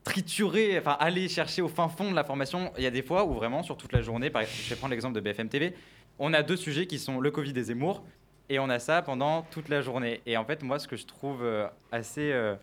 triturer, 0.03 0.77
enfin 0.79 0.97
aller 0.99 1.27
chercher 1.27 1.61
au 1.61 1.67
fin 1.67 1.89
fond 1.89 2.09
de 2.09 2.15
l'information. 2.15 2.71
Il 2.77 2.83
y 2.83 2.87
a 2.87 2.91
des 2.91 3.03
fois 3.03 3.25
où 3.25 3.33
vraiment, 3.33 3.63
sur 3.63 3.77
toute 3.77 3.93
la 3.93 4.01
journée, 4.01 4.29
par 4.29 4.41
exemple, 4.41 4.61
je 4.63 4.69
vais 4.69 4.75
prendre 4.75 4.91
l'exemple 4.91 5.15
de 5.15 5.19
BFM 5.19 5.49
TV, 5.49 5.73
on 6.19 6.33
a 6.33 6.43
deux 6.43 6.57
sujets 6.57 6.85
qui 6.85 6.99
sont 6.99 7.19
le 7.19 7.31
Covid 7.31 7.53
et 7.57 7.63
Zemmour. 7.63 8.03
Et 8.49 8.57
on 8.57 8.67
a 8.69 8.79
ça 8.79 9.01
pendant 9.03 9.43
toute 9.43 9.69
la 9.69 9.81
journée. 9.81 10.21
Et 10.25 10.35
en 10.35 10.43
fait, 10.43 10.63
moi, 10.63 10.79
ce 10.79 10.87
que 10.87 10.95
je 10.95 11.05
trouve 11.05 11.43
euh, 11.43 11.67
assez, 11.91 12.31
euh, 12.31 12.55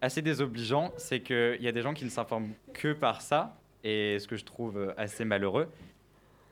assez 0.00 0.22
désobligeant, 0.22 0.92
c'est 0.96 1.20
qu'il 1.20 1.60
y 1.60 1.66
a 1.66 1.72
des 1.72 1.82
gens 1.82 1.94
qui 1.94 2.04
ne 2.04 2.10
s'informent 2.10 2.52
que 2.72 2.92
par 2.92 3.20
ça. 3.20 3.56
Et 3.82 4.18
ce 4.20 4.28
que 4.28 4.36
je 4.36 4.44
trouve 4.44 4.78
euh, 4.78 4.94
assez 4.96 5.24
malheureux. 5.24 5.68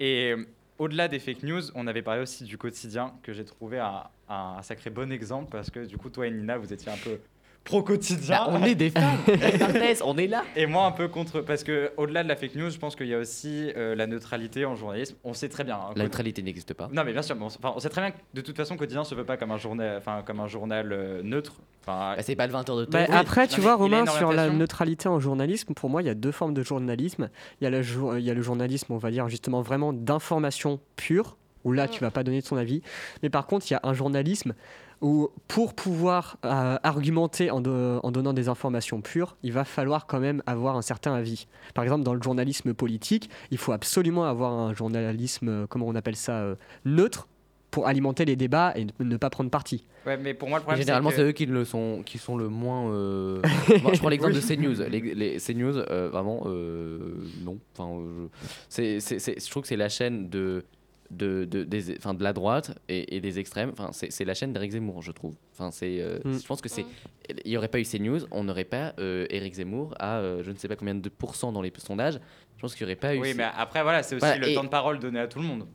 Et 0.00 0.34
au-delà 0.78 1.06
des 1.06 1.20
fake 1.20 1.44
news, 1.44 1.62
on 1.74 1.86
avait 1.86 2.02
parlé 2.02 2.20
aussi 2.20 2.44
du 2.44 2.58
quotidien, 2.58 3.14
que 3.22 3.32
j'ai 3.32 3.44
trouvé 3.44 3.78
un 3.78 4.62
sacré 4.62 4.90
bon 4.90 5.12
exemple. 5.12 5.50
Parce 5.50 5.70
que 5.70 5.86
du 5.86 5.96
coup, 5.96 6.10
toi 6.10 6.26
et 6.26 6.30
Nina, 6.30 6.58
vous 6.58 6.72
étiez 6.72 6.90
un 6.90 6.96
peu 6.96 7.20
pro-quotidien. 7.68 8.36
Bah, 8.46 8.46
on 8.50 8.62
est 8.64 8.74
des 8.74 8.90
fans, 8.90 9.00
on 10.04 10.16
est 10.18 10.26
là. 10.26 10.44
Et 10.56 10.66
moi, 10.66 10.86
un 10.86 10.92
peu 10.92 11.08
contre. 11.08 11.40
Parce 11.40 11.62
que 11.64 11.92
au-delà 11.96 12.22
de 12.24 12.28
la 12.28 12.36
fake 12.36 12.54
news, 12.56 12.70
je 12.70 12.78
pense 12.78 12.96
qu'il 12.96 13.06
y 13.06 13.14
a 13.14 13.18
aussi 13.18 13.70
euh, 13.76 13.94
la 13.94 14.06
neutralité 14.06 14.64
en 14.64 14.74
journalisme. 14.74 15.16
On 15.24 15.34
sait 15.34 15.48
très 15.48 15.64
bien. 15.64 15.76
hein, 15.76 15.92
La 15.96 16.04
neutralité 16.04 16.42
n'existe 16.42 16.74
pas. 16.74 16.88
non, 16.92 17.02
mais 17.04 17.12
bien 17.12 17.22
sûr, 17.22 17.36
mais 17.36 17.42
on, 17.42 17.46
enfin, 17.46 17.72
on 17.76 17.78
sait 17.80 17.88
très 17.88 18.00
bien 18.00 18.10
que 18.10 18.16
de 18.34 18.40
toute 18.40 18.56
façon, 18.56 18.76
quotidien 18.76 19.04
se 19.04 19.14
veut 19.14 19.24
pas 19.24 19.36
comme 19.36 19.50
un 19.50 19.58
journal, 19.58 19.96
enfin, 19.98 20.22
comme 20.26 20.40
un 20.40 20.48
journal 20.48 20.92
euh, 20.92 21.22
neutre. 21.22 21.54
Enfin, 21.82 22.14
Bah, 22.16 22.22
c'est 22.22 22.36
pas 22.36 22.46
le 22.46 22.52
20 22.52 22.68
heures 22.70 22.76
de 22.78 22.84
Bah, 22.86 23.06
temps. 23.06 23.12
après, 23.14 23.42
non, 23.42 23.48
tu 23.54 23.60
vois, 23.60 23.74
Romain, 23.76 24.06
sur 24.06 24.32
la 24.32 24.48
neutralité 24.50 25.08
en 25.08 25.20
journalisme, 25.20 25.74
pour 25.74 25.90
moi, 25.90 26.02
il 26.02 26.06
y 26.06 26.10
a 26.10 26.14
deux 26.14 26.32
formes 26.32 26.54
de 26.54 26.62
journalisme. 26.62 27.28
Il 27.60 27.64
y 27.64 27.66
a 27.66 27.70
le, 27.70 27.82
jour- 27.82 28.16
il 28.18 28.24
y 28.24 28.30
a 28.30 28.34
le 28.34 28.42
journalisme, 28.42 28.92
on 28.92 28.98
va 28.98 29.10
dire, 29.10 29.28
justement, 29.28 29.60
vraiment 29.62 29.92
d'information 29.92 30.80
pure, 30.96 31.36
où 31.64 31.72
là, 31.72 31.88
tu 31.88 32.00
vas 32.00 32.10
pas 32.10 32.22
donner 32.24 32.40
ton 32.42 32.56
avis. 32.56 32.82
Mais 33.22 33.30
par 33.30 33.46
contre, 33.46 33.66
il 33.68 33.72
y 33.72 33.76
a 33.76 33.80
un 33.82 33.92
journalisme 33.94 34.54
où, 35.00 35.28
pour 35.46 35.74
pouvoir 35.74 36.36
euh, 36.44 36.76
argumenter 36.82 37.50
en, 37.50 37.60
do- 37.60 38.00
en 38.02 38.10
donnant 38.10 38.32
des 38.32 38.48
informations 38.48 39.00
pures, 39.00 39.36
il 39.42 39.52
va 39.52 39.64
falloir 39.64 40.06
quand 40.06 40.20
même 40.20 40.42
avoir 40.46 40.76
un 40.76 40.82
certain 40.82 41.14
avis. 41.14 41.46
Par 41.74 41.84
exemple, 41.84 42.02
dans 42.04 42.14
le 42.14 42.22
journalisme 42.22 42.74
politique, 42.74 43.30
il 43.50 43.58
faut 43.58 43.72
absolument 43.72 44.24
avoir 44.24 44.52
un 44.52 44.74
journalisme, 44.74 45.48
euh, 45.48 45.66
comment 45.68 45.86
on 45.86 45.94
appelle 45.94 46.16
ça, 46.16 46.32
euh, 46.40 46.54
neutre, 46.84 47.28
pour 47.70 47.86
alimenter 47.86 48.24
les 48.24 48.34
débats 48.34 48.72
et 48.76 48.86
ne- 48.98 49.16
pas 49.18 49.28
prendre 49.28 49.50
parti. 49.50 49.84
ouais, 50.06 50.16
mais 50.16 50.32
pour 50.32 50.48
moi, 50.48 50.58
le 50.58 50.62
problème, 50.62 50.80
Généralement, 50.80 51.10
c'est 51.10 51.16
que... 51.18 51.22
eux 51.28 51.32
qui 51.32 51.44
le 51.44 51.66
sont, 51.66 52.02
qui 52.04 52.16
sont 52.16 52.36
le 52.38 52.48
moins. 52.48 52.90
euh, 52.90 53.42
Moi, 53.82 53.92
je 53.92 53.98
prends 53.98 54.08
l'exemple 54.08 54.32
de 54.32 54.40
CNews. 54.40 54.88
Les, 54.88 55.00
les 55.14 55.36
CNews, 55.38 55.76
euh, 55.76 56.08
vraiment, 56.10 56.44
euh, 56.46 56.98
non. 57.44 57.58
Enfin, 57.76 58.28
je 58.74 59.50
trouve 59.50 59.62
que 59.62 59.68
c'est 59.68 59.76
la 59.76 59.88
chaîne 59.90 60.30
de, 60.30 60.64
de, 61.10 61.44
de, 61.44 61.64
des, 61.64 61.96
enfin, 61.96 62.12
de 62.14 62.22
la 62.22 62.32
droite 62.32 62.78
et, 62.88 63.16
et 63.16 63.20
des 63.20 63.38
extrêmes. 63.38 63.70
Enfin, 63.72 63.90
c'est, 63.92 64.12
c'est 64.12 64.24
la 64.24 64.34
chaîne 64.34 64.52
d'Éric 64.52 64.72
Zemmour, 64.72 65.02
je 65.02 65.12
trouve. 65.12 65.34
Enfin, 65.54 65.70
c'est, 65.70 66.00
euh, 66.00 66.18
Mm. 66.24 66.38
je 66.40 66.46
pense 66.46 66.60
que 66.60 66.68
c'est. 66.68 66.82
Mm. 66.82 67.34
Il 67.44 67.50
n'y 67.50 67.56
aurait 67.56 67.68
pas 67.68 67.80
eu 67.80 67.84
CNews, 67.84 68.20
on 68.30 68.44
n'aurait 68.44 68.64
pas 68.64 68.94
euh, 68.98 69.26
Éric 69.30 69.54
Zemmour 69.54 69.94
à 69.98 70.18
euh, 70.18 70.42
je 70.44 70.50
ne 70.50 70.56
sais 70.56 70.68
pas 70.68 70.76
combien 70.76 70.94
de 70.94 71.08
pourcents 71.08 71.52
dans 71.52 71.62
les 71.62 71.72
sondages. 71.78 72.20
Je 72.56 72.60
pense 72.60 72.74
qu'il 72.74 72.86
n'y 72.86 72.92
aurait 72.92 73.00
pas 73.00 73.14
eu. 73.14 73.20
Oui, 73.20 73.28
ces- 73.28 73.34
mais 73.34 73.46
après, 73.56 73.82
voilà, 73.82 74.02
c'est 74.02 74.16
aussi 74.16 74.20
Voilà, 74.24 74.38
le 74.38 74.48
et- 74.50 74.54
temps 74.54 74.64
de 74.64 74.68
parole 74.68 74.98
donné 74.98 75.20
à 75.20 75.28
tout 75.28 75.38
le 75.38 75.44
monde. 75.46 75.66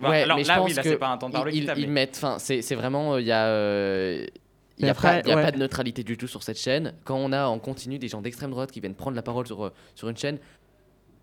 Enfin, 0.00 0.10
Ouais, 0.10 0.22
alors 0.22 0.38
mais 0.38 0.44
je 0.44 0.48
là, 0.48 0.56
pense 0.56 0.68
oui, 0.70 0.74
là, 0.74 0.82
c'est 0.82 0.96
pas 0.96 1.08
un 1.08 1.18
temps 1.18 1.28
de 1.28 1.34
parole 1.34 1.54
ils, 1.54 1.88
mettent, 1.90 2.16
enfin, 2.16 2.38
c'est 2.38 2.62
c'est 2.62 2.74
vraiment, 2.74 3.18
il 3.18 3.26
y 3.26 3.32
a, 3.32 3.48
euh, 3.48 4.24
il 4.78 4.82
y 4.82 4.84
Mais 4.84 4.88
a, 4.88 4.92
après, 4.92 5.22
pas, 5.22 5.28
y 5.28 5.32
a 5.32 5.36
ouais. 5.36 5.42
pas 5.42 5.50
de 5.52 5.58
neutralité 5.58 6.02
du 6.04 6.16
tout 6.16 6.26
sur 6.26 6.42
cette 6.42 6.58
chaîne. 6.58 6.94
Quand 7.04 7.16
on 7.18 7.32
a 7.32 7.44
en 7.46 7.58
continu 7.58 7.98
des 7.98 8.08
gens 8.08 8.22
d'extrême 8.22 8.50
droite 8.50 8.72
qui 8.72 8.80
viennent 8.80 8.94
prendre 8.94 9.14
la 9.14 9.20
parole 9.22 9.46
sur, 9.46 9.62
euh, 9.66 9.72
sur 9.94 10.08
une 10.08 10.16
chaîne, 10.16 10.38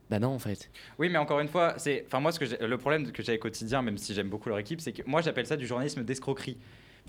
bah 0.09 0.19
non 0.19 0.29
en 0.29 0.39
fait. 0.39 0.69
Oui, 0.99 1.09
mais 1.09 1.17
encore 1.17 1.39
une 1.39 1.47
fois, 1.49 1.73
c'est, 1.77 2.03
enfin 2.07 2.19
moi, 2.19 2.31
ce 2.31 2.39
que 2.39 2.45
j'ai- 2.45 2.57
le 2.65 2.77
problème 2.77 3.11
que 3.11 3.21
j'ai 3.23 3.29
avec 3.31 3.41
quotidien, 3.41 3.81
même 3.81 3.97
si 3.97 4.13
j'aime 4.13 4.29
beaucoup 4.29 4.49
leur 4.49 4.59
équipe, 4.59 4.79
c'est 4.81 4.91
que 4.93 5.01
moi, 5.05 5.21
j'appelle 5.21 5.45
ça 5.45 5.57
du 5.57 5.67
journalisme 5.67 6.03
d'escroquerie. 6.03 6.57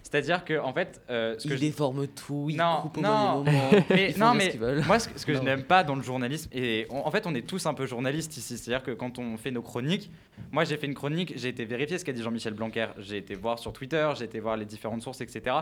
C'est-à-dire 0.00 0.44
que, 0.44 0.58
en 0.60 0.72
fait, 0.72 1.00
euh, 1.10 1.34
ce 1.38 1.48
que 1.48 1.54
Ils 1.54 1.56
je- 1.56 1.60
déforment 1.60 2.06
tout, 2.06 2.46
ils 2.50 2.56
Non, 2.56 2.82
coupent 2.82 2.98
au 2.98 3.00
non. 3.00 3.42
moment, 3.42 3.70
Mais- 3.90 4.10
ils 4.10 4.14
font 4.14 4.26
non, 4.26 4.34
mais 4.34 4.44
ce 4.46 4.50
qu'ils 4.52 4.60
veulent. 4.60 4.84
Moi, 4.86 4.98
ce, 5.00 5.08
que- 5.08 5.18
ce 5.18 5.26
que 5.26 5.34
je 5.34 5.40
n'aime 5.40 5.64
pas 5.64 5.82
dans 5.82 5.96
le 5.96 6.02
journalisme, 6.02 6.48
et 6.52 6.86
on- 6.90 7.04
en 7.04 7.10
fait, 7.10 7.26
on 7.26 7.34
est 7.34 7.42
tous 7.46 7.66
un 7.66 7.74
peu 7.74 7.84
journalistes 7.84 8.36
ici, 8.36 8.56
c'est-à-dire 8.58 8.84
que 8.84 8.92
quand 8.92 9.18
on 9.18 9.36
fait 9.36 9.50
nos 9.50 9.60
chroniques, 9.62 10.08
moi 10.52 10.62
j'ai 10.64 10.76
fait 10.76 10.86
une 10.86 10.94
chronique, 10.94 11.32
j'ai 11.36 11.48
été 11.48 11.64
vérifier 11.64 11.98
ce 11.98 12.04
qu'a 12.04 12.12
dit 12.12 12.22
Jean-Michel 12.22 12.54
Blanquer, 12.54 12.86
j'ai 12.98 13.16
été 13.16 13.34
voir 13.34 13.58
sur 13.58 13.72
Twitter, 13.72 14.08
j'ai 14.16 14.24
été 14.26 14.38
voir 14.38 14.56
les 14.56 14.64
différentes 14.66 15.02
sources, 15.02 15.20
etc. 15.20 15.56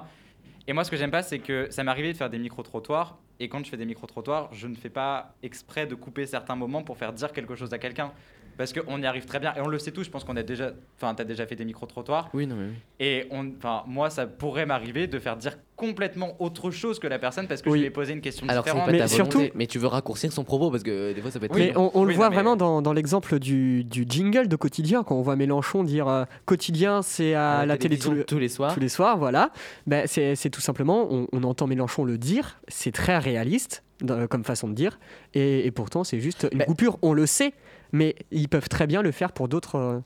Et 0.69 0.73
moi, 0.73 0.83
ce 0.83 0.91
que 0.91 0.97
j'aime 0.97 1.13
pas, 1.13 1.23
c'est 1.23 1.39
que 1.39 1.69
ça 1.71 1.85
m'est 1.85 1.91
arrivé 1.91 2.13
de 2.13 2.17
faire 2.17 2.29
des 2.29 2.39
micro-trottoirs, 2.39 3.19
et 3.39 3.49
quand 3.49 3.65
je 3.65 3.71
fais 3.71 3.77
des 3.77 3.85
micro-trottoirs, 3.85 4.53
je 4.53 4.67
ne 4.67 4.75
fais 4.75 4.91
pas 4.91 5.35
exprès 5.43 5.87
de 5.87 5.95
couper 5.95 6.27
certains 6.27 6.57
moments 6.57 6.83
pour 6.83 6.97
faire 6.97 7.13
dire 7.13 7.33
quelque 7.33 7.55
chose 7.55 7.73
à 7.73 7.79
quelqu'un. 7.79 8.13
Parce 8.57 8.73
qu'on 8.73 9.01
y 9.03 9.07
arrive 9.07 9.25
très 9.27 9.39
bien 9.41 9.53
et 9.55 9.61
on 9.61 9.69
le 9.69 9.79
sait 9.79 9.91
tous. 9.93 10.05
Je 10.05 10.11
pense 10.11 10.25
qu'on 10.25 10.37
a 10.37 10.43
déjà, 10.43 10.73
enfin, 10.97 11.15
t'as 11.15 11.25
déjà 11.25 11.47
fait 11.47 11.57
des 11.57 11.65
micro 11.65 11.87
trottoirs 11.87 12.29
Oui, 12.35 12.47
non, 12.47 12.57
mais 12.57 12.67
oui. 12.67 12.75
et 13.01 13.27
on, 13.31 13.51
enfin, 13.59 13.83
moi, 13.87 14.11
ça 14.11 14.27
pourrait 14.27 14.67
m'arriver 14.67 15.07
de 15.07 15.19
faire 15.19 15.37
dire 15.37 15.57
complètement 15.77 16.37
autre 16.41 16.71
chose 16.71 16.99
que 16.99 17.07
la 17.07 17.19
personne 17.19 17.47
parce 17.49 17.61
que 17.61 17.69
Oui. 17.69 17.77
je 17.79 17.81
lui 17.83 17.87
ai 17.89 17.91
posé 17.91 18.15
une 18.15 18.23
question 18.23 18.47
Alors, 18.49 18.65
différente. 18.65 18.87
pas 18.87 18.93
Mais 18.93 18.99
ta 18.99 19.09
surtout- 19.09 19.43
mais 19.55 19.67
tu 19.67 19.79
veux 19.79 19.89
raccourcir 19.89 20.33
son 20.33 20.43
propos 20.43 20.71
parce 20.71 20.83
que 20.83 20.91
euh, 20.91 21.13
des 21.15 21.21
fois 21.21 21.31
ça 21.31 21.39
peut 21.39 21.45
être. 21.47 21.55
Oui, 21.55 21.67
Mais 21.69 21.77
on, 21.77 21.91
on 21.95 22.05
le 22.05 22.15
voit 22.15 22.31
vraiment 22.31 22.57
dans, 22.57 22.81
dans 22.81 22.95
l'exemple 22.95 23.39
du, 23.39 23.85
du 23.85 24.07
jingle 24.09 24.49
de 24.49 24.57
quotidien, 24.57 25.03
quand 25.05 25.17
on 25.17 25.23
voit 25.23 25.37
Mélenchon 25.37 25.85
dire 25.85 26.09
euh, 26.09 26.25
quotidien, 26.47 27.03
c'est 27.03 27.35
à, 27.35 27.67
la, 27.67 27.77
télé 27.77 27.97
tous, 27.99 28.05
télévision 28.09 28.13
les- 28.15 28.25
tous 28.25 28.39
les 28.39 28.49
soirs. 28.49 28.73
tous 28.73 28.81
les 28.81 28.89
soirs, 28.89 29.19
voilà. 29.19 29.51
Ben, 29.87 30.07
c'est 30.07 30.35
c'est 30.35 30.49
tout 30.51 30.63
simplement, 30.63 31.07
on, 31.13 31.27
on 31.33 31.43
entend 31.43 31.67
Mélenchon 31.67 32.05
le 32.05 32.17
dire, 32.17 32.59
c'est 32.69 32.93
très 32.93 33.19
réaliste 33.19 33.83
comme 34.31 34.45
façon 34.45 34.69
de 34.69 34.75
dire, 34.75 34.99
et, 35.35 35.67
et 35.67 35.71
pourtant 35.71 36.05
c'est 36.05 36.21
juste 36.21 36.47
une 36.53 36.59
Ben- 36.59 36.67
coupure, 36.67 36.99
on 37.03 37.13
le 37.15 37.25
sait, 37.27 37.53
mais 37.93 38.15
ils 38.31 38.49
peuvent 38.49 38.69
très 38.69 38.87
bien 38.87 39.03
le 39.03 39.13
faire 39.13 39.33
pour 39.33 39.49
d'autres. 39.49 39.77
euh, 39.77 39.99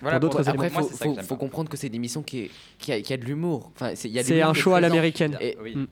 Voilà, 0.00 0.18
pour. 0.20 0.38
Après, 0.48 0.70
faut, 0.70 0.90
c'est 0.92 1.22
faut, 1.22 1.36
comprendre 1.36 1.68
que 1.68 1.76
c'est 1.76 1.88
une 1.88 1.94
émission 1.94 2.22
qui, 2.22 2.40
est, 2.40 2.50
qui, 2.78 2.92
a, 2.92 3.00
qui 3.00 3.12
a 3.12 3.16
de 3.16 3.24
l'humour. 3.24 3.70
Enfin, 3.74 3.92
c'est 3.94 4.08
il 4.08 4.14
y 4.14 4.18
a 4.18 4.22
de 4.22 4.26
C'est 4.28 4.34
l'humour 4.34 4.50
un 4.50 4.54
show 4.54 4.72
à 4.74 4.80
l'américaine. 4.80 5.36
Et 5.40 5.56
Oui. 5.62 5.74
Mm. 5.76 5.86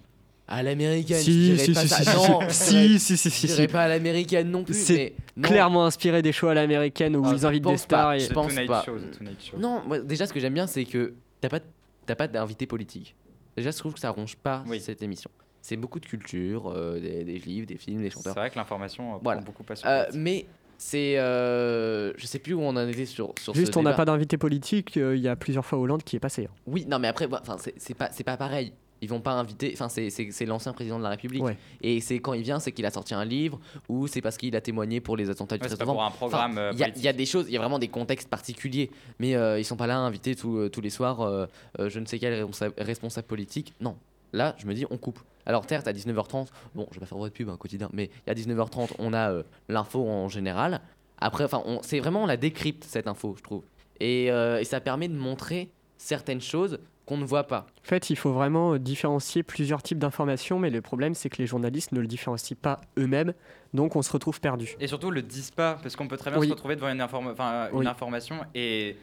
à 0.49 0.62
l'américaine, 0.62 1.18
Si, 1.20 1.59
si, 1.59 1.72
pas 1.72 1.81
si, 1.83 1.89
ça. 1.89 1.97
si, 1.97 2.05
si, 2.05 2.16
non, 2.16 2.41
si, 2.49 2.70
dirais- 2.72 2.99
si, 2.99 3.16
si, 3.16 3.31
si, 3.31 3.31
je 3.31 3.35
si. 3.35 3.47
dirais 3.49 3.68
pas 3.68 3.83
à 3.83 3.89
l'américaine 3.89 4.51
non 4.51 4.64
plus. 4.64 4.72
C'est 4.74 5.12
mais 5.37 5.43
non, 5.43 5.49
Clairement 5.49 5.85
inspiré 5.85 6.22
des 6.22 6.33
shows 6.33 6.49
à 6.49 6.55
l'américaine 6.55 7.14
où 7.16 7.22
Ah, 7.26 7.33
ils 7.35 7.45
invitent 7.45 7.64
des 7.66 7.76
stars. 7.76 8.07
pas. 8.09 8.16
et- 8.16 8.20
Je 8.20 8.33
pense 8.33 8.55
Tonight 8.55 8.66
pas. 8.68 8.85
Show. 8.85 9.59
Non, 9.59 9.83
moi, 9.87 9.99
déjà, 10.01 10.26
ce 10.26 10.33
que 10.33 10.41
j'aime 10.41 10.55
bien, 10.55 10.66
c'est 10.66 10.85
que 10.87 11.12
t'as 11.43 11.51
pas, 11.51 11.61
t'as 12.07 12.14
pas 12.14 12.29
d'invité 12.29 12.66
politique. 12.66 13.14
Déjà, 13.59 13.70
je 13.72 13.76
trouve 13.79 13.93
que 13.93 14.01
ça 14.01 14.09
ronge 14.11 14.37
pas 14.37 14.64
Oui. 14.68 14.81
cette 14.81 15.03
émission. 15.03 15.31
C'est 15.61 15.76
beaucoup 15.76 16.01
de 16.01 16.07
culture, 16.07 16.68
euh, 16.74 16.99
des, 16.99 17.24
des 17.24 17.39
livres, 17.41 17.66
des 17.66 17.76
films, 17.76 17.99
des 18.01 18.09
C'est 18.09 18.14
chanteurs. 18.14 18.35
vrai 18.35 18.49
que 18.49 18.57
l'information 18.57 19.16
euh, 19.16 19.18
Voilà. 19.22 19.41
prend 19.43 19.47
beaucoup 19.47 19.64
pas 19.64 19.76
sur 19.76 19.87
Euh, 19.87 20.05
mais 20.14 20.47
c'est. 20.79 21.18
euh, 21.18 22.12
je 22.16 22.26
sais 22.26 22.39
plus 22.39 22.55
où 22.55 22.62
on 22.62 22.68
en 22.70 22.89
était 22.89 23.05
sur, 23.07 23.35
sur 23.41 23.55
Juste, 23.55 23.74
ce 23.74 23.79
on 23.79 23.83
n'a 23.83 23.93
pas 23.93 24.05
d'invité 24.07 24.39
politique. 24.39 24.97
euh, 24.97 25.14
Il 25.16 25.22
y 25.22 25.29
a 25.29 25.37
plusieurs 25.37 25.66
fois 25.66 25.79
Hollande 25.79 26.03
qui 26.03 26.16
est 26.16 26.20
passé. 26.20 26.47
hein. 26.47 26.55
Oui, 26.66 26.87
non, 26.89 26.99
mais 26.99 27.09
après, 27.09 27.26
voilà, 27.26 27.43
enfin, 27.43 27.57
c'est 27.59 27.74
c'est 27.76 27.95
pas, 27.95 28.09
c'est 28.12 28.24
pas 28.24 28.37
pareil. 28.37 28.72
Ils 29.01 29.09
vont 29.09 29.20
pas 29.20 29.31
inviter. 29.35 29.70
Enfin, 29.74 29.89
c'est- 29.89 30.45
l'ancien 30.47 30.72
président 30.72 30.99
de 30.99 31.05
la 31.05 31.11
République. 31.11 31.45
Ouais. 31.45 31.57
Et 31.83 32.01
c'est 32.01 32.18
quand 32.18 32.33
il 32.33 32.43
vient, 32.43 32.59
c'est 32.59 32.72
qu'il 32.72 32.85
a 32.85 32.91
sorti 32.91 33.14
un 33.14 33.24
livre 33.24 33.61
ou 33.89 34.09
c'est 34.09 34.20
parce 34.20 34.37
qu'il 34.37 34.57
a 34.57 34.61
témoigné 34.61 35.01
pour 35.01 35.16
les 35.16 35.31
attentats 35.31 35.57
du 35.57 35.62
Ouais, 35.62 35.68
13 35.68 35.79
c'est 35.79 35.85
pas 35.85 35.85
novembre. 35.93 36.16
pour 36.16 36.26
un 36.26 36.29
programme 36.29 36.53
Enfin, 36.53 36.61
euh, 36.61 36.70
Il 36.72 36.81
y, 36.81 37.07
a- 37.09 37.12
y 37.12 37.14
des 37.14 37.26
choses, 37.26 37.45
il 37.47 37.53
y 37.53 37.57
a 37.57 37.61
vraiment 37.61 37.79
des 37.79 37.87
contextes 37.87 38.29
particuliers, 38.29 38.91
mais 39.20 39.37
euh, 39.37 39.61
ils 39.61 39.64
sont 39.64 39.76
pas 39.76 39.87
là 39.87 39.95
à 39.95 40.01
inviter 40.01 40.35
tous, 40.35 40.68
tous 40.70 40.81
les 40.81 40.91
soirs 40.91 41.20
euh, 41.20 41.47
euh, 41.79 41.89
je 41.89 42.01
ne 42.01 42.07
sais 42.07 42.18
quel 42.18 42.35
responsa- 42.45 42.72
responsable 42.76 43.26
politique. 43.29 43.72
Non, 43.81 43.95
là, 44.33 44.55
je 44.59 44.66
me 44.66 44.74
dis, 44.74 44.87
on 44.91 44.97
coupe. 44.97 45.20
Alors, 45.47 45.64
certes, 45.68 45.89
à 45.89 45.93
19h30, 45.93 46.49
bon, 46.74 46.87
je 46.91 46.95
vais 46.97 47.01
pas 47.01 47.07
faire 47.07 47.18
votre 47.18 47.33
pub, 47.35 47.49
un 47.49 47.57
quotidien, 47.57 47.89
mais 47.93 48.11
à 48.26 48.35
19h30, 48.35 48.91
on 48.99 49.12
a 49.12 49.31
euh, 49.31 49.43
l'info 49.68 50.07
en 50.07 50.29
général. 50.29 50.81
Après, 51.20 51.45
enfin, 51.45 51.62
c'est 51.83 51.99
vraiment, 52.01 52.24
on 52.24 52.26
la 52.26 52.37
décrypte, 52.37 52.85
cette 52.85 53.07
info, 53.09 53.35
je 53.39 53.43
trouve. 53.43 53.64
Et, 54.01 54.31
euh, 54.31 54.61
et 54.61 54.64
ça 54.64 54.81
permet 54.81 55.09
de 55.09 55.16
montrer 55.16 55.70
certaines 55.97 56.41
choses 56.41 56.79
qu'on 57.07 57.16
ne 57.16 57.24
voit 57.24 57.45
pas. 57.45 57.66
En 57.85 57.89
fait, 57.89 58.11
il 58.11 58.16
faut 58.16 58.33
vraiment 58.33 58.74
euh, 58.74 58.79
différencier 58.79 59.43
plusieurs 59.43 59.83
types 59.83 59.99
d'informations, 59.99 60.59
mais 60.59 60.68
le 60.68 60.83
problème, 60.83 61.14
c'est 61.14 61.31
que 61.31 61.39
les 61.39 61.47
journalistes 61.47 61.93
ne 61.93 62.01
le 62.01 62.07
différencient 62.07 62.57
pas 62.61 62.83
eux-mêmes, 62.99 63.33
donc 63.72 63.97
on 63.97 64.03
se 64.03 64.12
retrouve 64.12 64.41
perdu. 64.41 64.76
Et 64.79 64.87
surtout, 64.87 65.11
le 65.11 65.22
disent 65.22 65.51
pas, 65.51 65.79
parce 65.83 65.97
qu'on 65.97 66.07
peut 66.07 66.18
très 66.18 66.31
bien 66.31 66.39
Oui. 66.39 66.49
se 66.49 66.53
retrouver 66.53 66.76
devant 66.76 66.91
une, 66.91 67.01
informa- 67.01 67.33
enfin, 67.33 67.70
une 67.72 67.79
Oui. 67.79 67.87
information 67.87 68.37
et. 68.55 68.97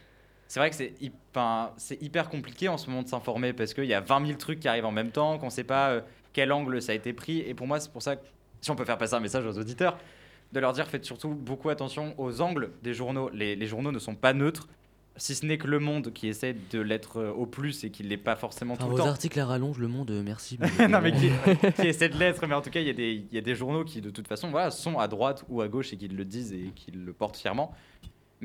C'est 0.56 0.62
vrai 0.62 0.70
que 0.70 0.76
c'est 0.78 0.94
hy- 1.02 1.12
enfin, 1.32 1.72
c'est 1.76 2.02
hyper 2.02 2.30
compliqué 2.30 2.70
en 2.70 2.78
ce 2.78 2.90
moment 2.90 3.04
de 3.04 3.10
s'informer 3.10 3.52
parce 3.52 3.74
qu'il 3.74 3.84
y 3.84 3.94
a 3.94 4.00
20 4.00 4.26
000 4.26 4.38
trucs 4.38 4.62
qui 4.62 4.70
arrivent 4.70 4.86
en 4.86 4.92
même 4.94 5.12
temps, 5.12 5.38
qu'on 5.38 5.48
ne 5.48 5.52
sait 5.52 5.66
pas 5.66 5.90
euh, 5.90 6.02
quel 6.32 6.54
angle 6.54 6.82
ça 6.82 6.94
a 6.94 6.96
été 6.96 7.12
pris. 7.12 7.40
Et 7.40 7.54
pour 7.54 7.68
moi, 7.68 7.82
c'est 7.82 7.92
pour 7.92 8.02
ça 8.02 8.16
que 8.16 8.26
si 8.62 8.72
on 8.72 8.76
peut 8.78 8.86
faire 8.86 8.98
passer 8.98 9.16
un 9.16 9.20
message 9.20 9.46
aux 9.46 9.58
auditeurs, 9.60 9.98
de 10.54 10.60
leur 10.62 10.72
dire 10.72 10.88
faites 10.88 11.04
surtout 11.04 11.32
beaucoup 11.36 11.68
attention 11.68 12.16
aux 12.18 12.40
angles 12.40 12.72
des 12.84 12.94
journaux. 12.94 13.30
Les, 13.34 13.58
les 13.58 13.68
journaux 13.68 13.92
ne 13.92 14.00
sont 14.00 14.16
pas 14.16 14.32
neutres, 14.32 14.70
si 15.18 15.36
ce 15.36 15.46
n'est 15.46 15.58
que 15.58 15.68
Le 15.68 15.80
Monde 15.80 16.14
qui 16.14 16.30
essaie 16.30 16.56
de 16.72 16.80
l'être 16.80 17.18
euh, 17.20 17.32
au 17.32 17.46
plus 17.46 17.84
et 17.84 17.90
qui 17.90 18.04
ne 18.06 18.08
l'est 18.08 18.16
pas 18.16 18.38
forcément 18.38 18.78
tout 18.78 18.86
le 18.86 18.92
vos 18.92 18.98
temps. 19.00 19.08
articles 19.08 19.38
à 19.42 19.46
rallonge, 19.46 19.78
le 19.78 19.90
monde, 19.90 20.10
euh, 20.12 20.24
merci. 20.24 20.58
non, 20.90 21.02
mais 21.02 21.12
qui, 21.12 21.30
qui 21.82 21.88
essaie 21.88 22.08
de 22.08 22.18
l'être, 22.18 22.48
mais 22.48 22.56
en 22.56 22.62
tout 22.62 22.70
cas, 22.70 22.80
il 22.80 22.88
y, 22.88 22.92
a 22.92 22.94
des- 22.94 23.26
il 23.30 23.36
y 23.36 23.38
a 23.38 23.42
des 23.42 23.56
journaux 23.56 23.84
qui, 23.84 24.00
de 24.00 24.10
toute 24.10 24.30
façon, 24.30 24.52
voilà, 24.52 24.72
sont 24.72 25.00
à 25.00 25.10
droite 25.10 25.44
ou 25.50 25.60
à 25.60 25.68
gauche 25.68 25.92
et 25.92 25.98
qui 25.98 26.08
le 26.08 26.24
disent 26.24 26.54
et 26.54 26.72
qui 26.76 26.92
le 26.92 27.12
portent 27.12 27.36
fièrement. 27.36 27.74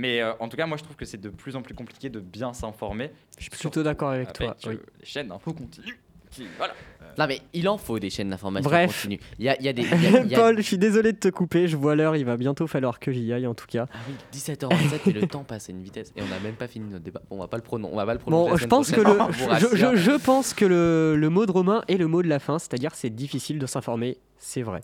Mais 0.01 0.23
euh, 0.23 0.33
en 0.41 0.49
tout 0.49 0.57
cas, 0.57 0.65
moi, 0.67 0.79
je 0.79 0.83
trouve 0.83 0.97
que 0.97 1.05
c'est 1.05 1.21
de 1.21 1.29
plus 1.29 1.57
en 1.57 1.63
plus 1.63 1.75
compliqué 1.75 2.09
de 2.09 2.21
bien 2.21 2.55
s'informer. 2.55 3.11
Je 3.37 3.43
suis 3.43 3.51
plutôt 3.51 3.83
d'accord 3.83 4.11
avec 4.11 4.33
toi. 4.33 4.57
euh, 4.67 4.71
oui. 4.71 4.79
les 4.99 5.05
chaînes 5.07 5.29
d'info 5.29 5.53
continues. 5.53 6.01
Qui, 6.31 6.47
voilà. 6.57 6.73
Non, 7.19 7.27
mais 7.27 7.41
il 7.53 7.69
en 7.69 7.77
faut 7.77 7.99
des 7.99 8.09
chaînes 8.09 8.31
d'information 8.31 8.71
Bref. 8.71 9.03
continue. 9.03 9.19
Il 9.41 9.45
y 9.45 9.49
a, 9.49 9.59
il 9.59 9.65
y 9.67 9.69
a 9.69 9.73
des. 9.73 9.83
il 9.83 9.89
y 10.03 10.17
a- 10.17 10.21
il 10.25 10.31
y 10.31 10.35
a- 10.37 10.39
Paul, 10.39 10.57
je 10.57 10.63
suis 10.63 10.79
désolé 10.79 11.13
de 11.13 11.19
te 11.19 11.29
couper, 11.29 11.67
je 11.69 11.77
vois 11.77 11.97
l'heure, 11.97 12.15
il 12.17 12.25
va 12.25 12.37
bientôt 12.37 12.67
falloir 12.69 12.99
que 13.01 13.11
j'y 13.13 13.31
aille 13.33 13.47
en 13.49 13.55
tout 13.55 13.67
cas. 13.67 13.87
Ah 13.93 13.97
oui, 14.09 14.15
17h27 14.33 15.11
et 15.11 15.13
le 15.13 15.27
temps 15.27 15.43
passe 15.45 15.69
à 15.69 15.73
une 15.73 15.83
vitesse 15.83 16.13
et 16.17 16.23
on 16.23 16.27
n'a 16.29 16.39
même 16.39 16.55
pas 16.55 16.69
fini 16.69 16.89
notre 16.89 17.03
débat. 17.05 17.21
Bon, 17.29 17.37
on 17.37 17.41
va 17.41 17.49
pas 17.49 17.57
le 17.57 17.65
pronon, 17.65 17.91
on 17.93 17.97
va 17.97 18.07
pas 18.07 18.13
le 18.15 18.21
prolonger. 18.21 18.45
Bon, 18.45 18.49
la 18.51 18.55
je 18.55 18.59
semaine 18.61 18.69
pense 18.71 18.91
que 18.93 19.01
prochaine, 19.01 19.17
le, 19.19 19.23
on 19.25 19.27
vous 19.27 19.45
je, 19.45 19.49
rassure. 19.51 19.77
je- 19.77 19.97
je 19.97 20.11
pense 20.25 20.55
que 20.55 20.65
le, 20.65 21.17
le 21.19 21.29
mot 21.31 21.45
de 21.47 21.51
Romain 21.51 21.83
est 21.89 21.97
le 21.99 22.07
mot 22.07 22.23
de 22.23 22.29
la 22.29 22.39
fin, 22.39 22.59
c'est-à-dire 22.61 22.95
c'est 22.95 23.11
difficile 23.11 23.59
de 23.59 23.67
s'informer, 23.67 24.17
c'est 24.39 24.63
vrai. 24.63 24.83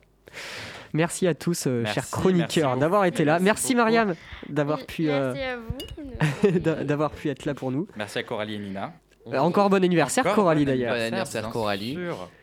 Merci 0.93 1.27
à 1.27 1.35
tous, 1.35 1.67
euh, 1.67 1.83
Merci, 1.83 1.95
chers 1.95 2.11
chroniqueurs, 2.11 2.77
d'avoir 2.77 3.05
été 3.05 3.25
là. 3.25 3.39
Merci. 3.39 3.75
Mariam 3.75 4.15
d'avoir 4.49 4.85
pu, 4.87 5.09
euh, 5.11 5.35
d'avoir 6.85 7.11
pu 7.11 7.29
être 7.29 7.45
là 7.45 7.55
pour 7.55 7.71
nous. 7.71 7.87
Merci 7.97 8.19
à 8.19 8.23
Coralie 8.23 8.55
et 8.55 8.59
Nina. 8.59 8.93
Euh, 9.33 9.39
Encore 9.39 9.71
bon 9.71 9.83
anniversaire, 9.83 10.25
Encore 10.25 10.37
Coralie 10.37 10.65
d'ailleurs. 10.65 10.95
Bon 10.95 11.01
anniversaire, 11.01 11.51
Coralie. 11.51 11.99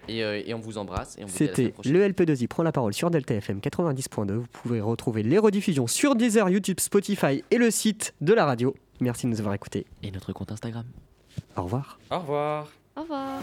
Et, 0.09 0.23
euh, 0.23 0.41
et 0.45 0.53
on 0.53 0.59
vous 0.59 0.77
embrasse. 0.77 1.17
C'était 1.27 1.73
le 1.85 2.07
LP2I 2.09 2.47
prend 2.47 2.63
la 2.63 2.73
parole 2.73 2.93
sur 2.93 3.09
Delta 3.09 3.33
FM 3.35 3.59
90.2. 3.59 4.33
Vous 4.33 4.45
pouvez 4.51 4.81
retrouver 4.81 5.23
les 5.23 5.37
rediffusions 5.37 5.87
sur 5.87 6.15
Deezer, 6.15 6.49
YouTube, 6.49 6.79
Spotify 6.79 7.43
et 7.51 7.57
le 7.57 7.71
site 7.71 8.13
de 8.19 8.33
la 8.33 8.45
radio. 8.45 8.75
Merci 8.99 9.27
de 9.27 9.31
nous 9.31 9.39
avoir 9.39 9.55
écoutés. 9.55 9.85
Et 10.01 10.11
notre 10.11 10.33
compte 10.33 10.51
Instagram. 10.51 10.85
Au 11.55 11.63
revoir. 11.63 11.99
Au 12.11 12.19
revoir. 12.19 12.67
Au 12.97 13.01
revoir. 13.01 13.39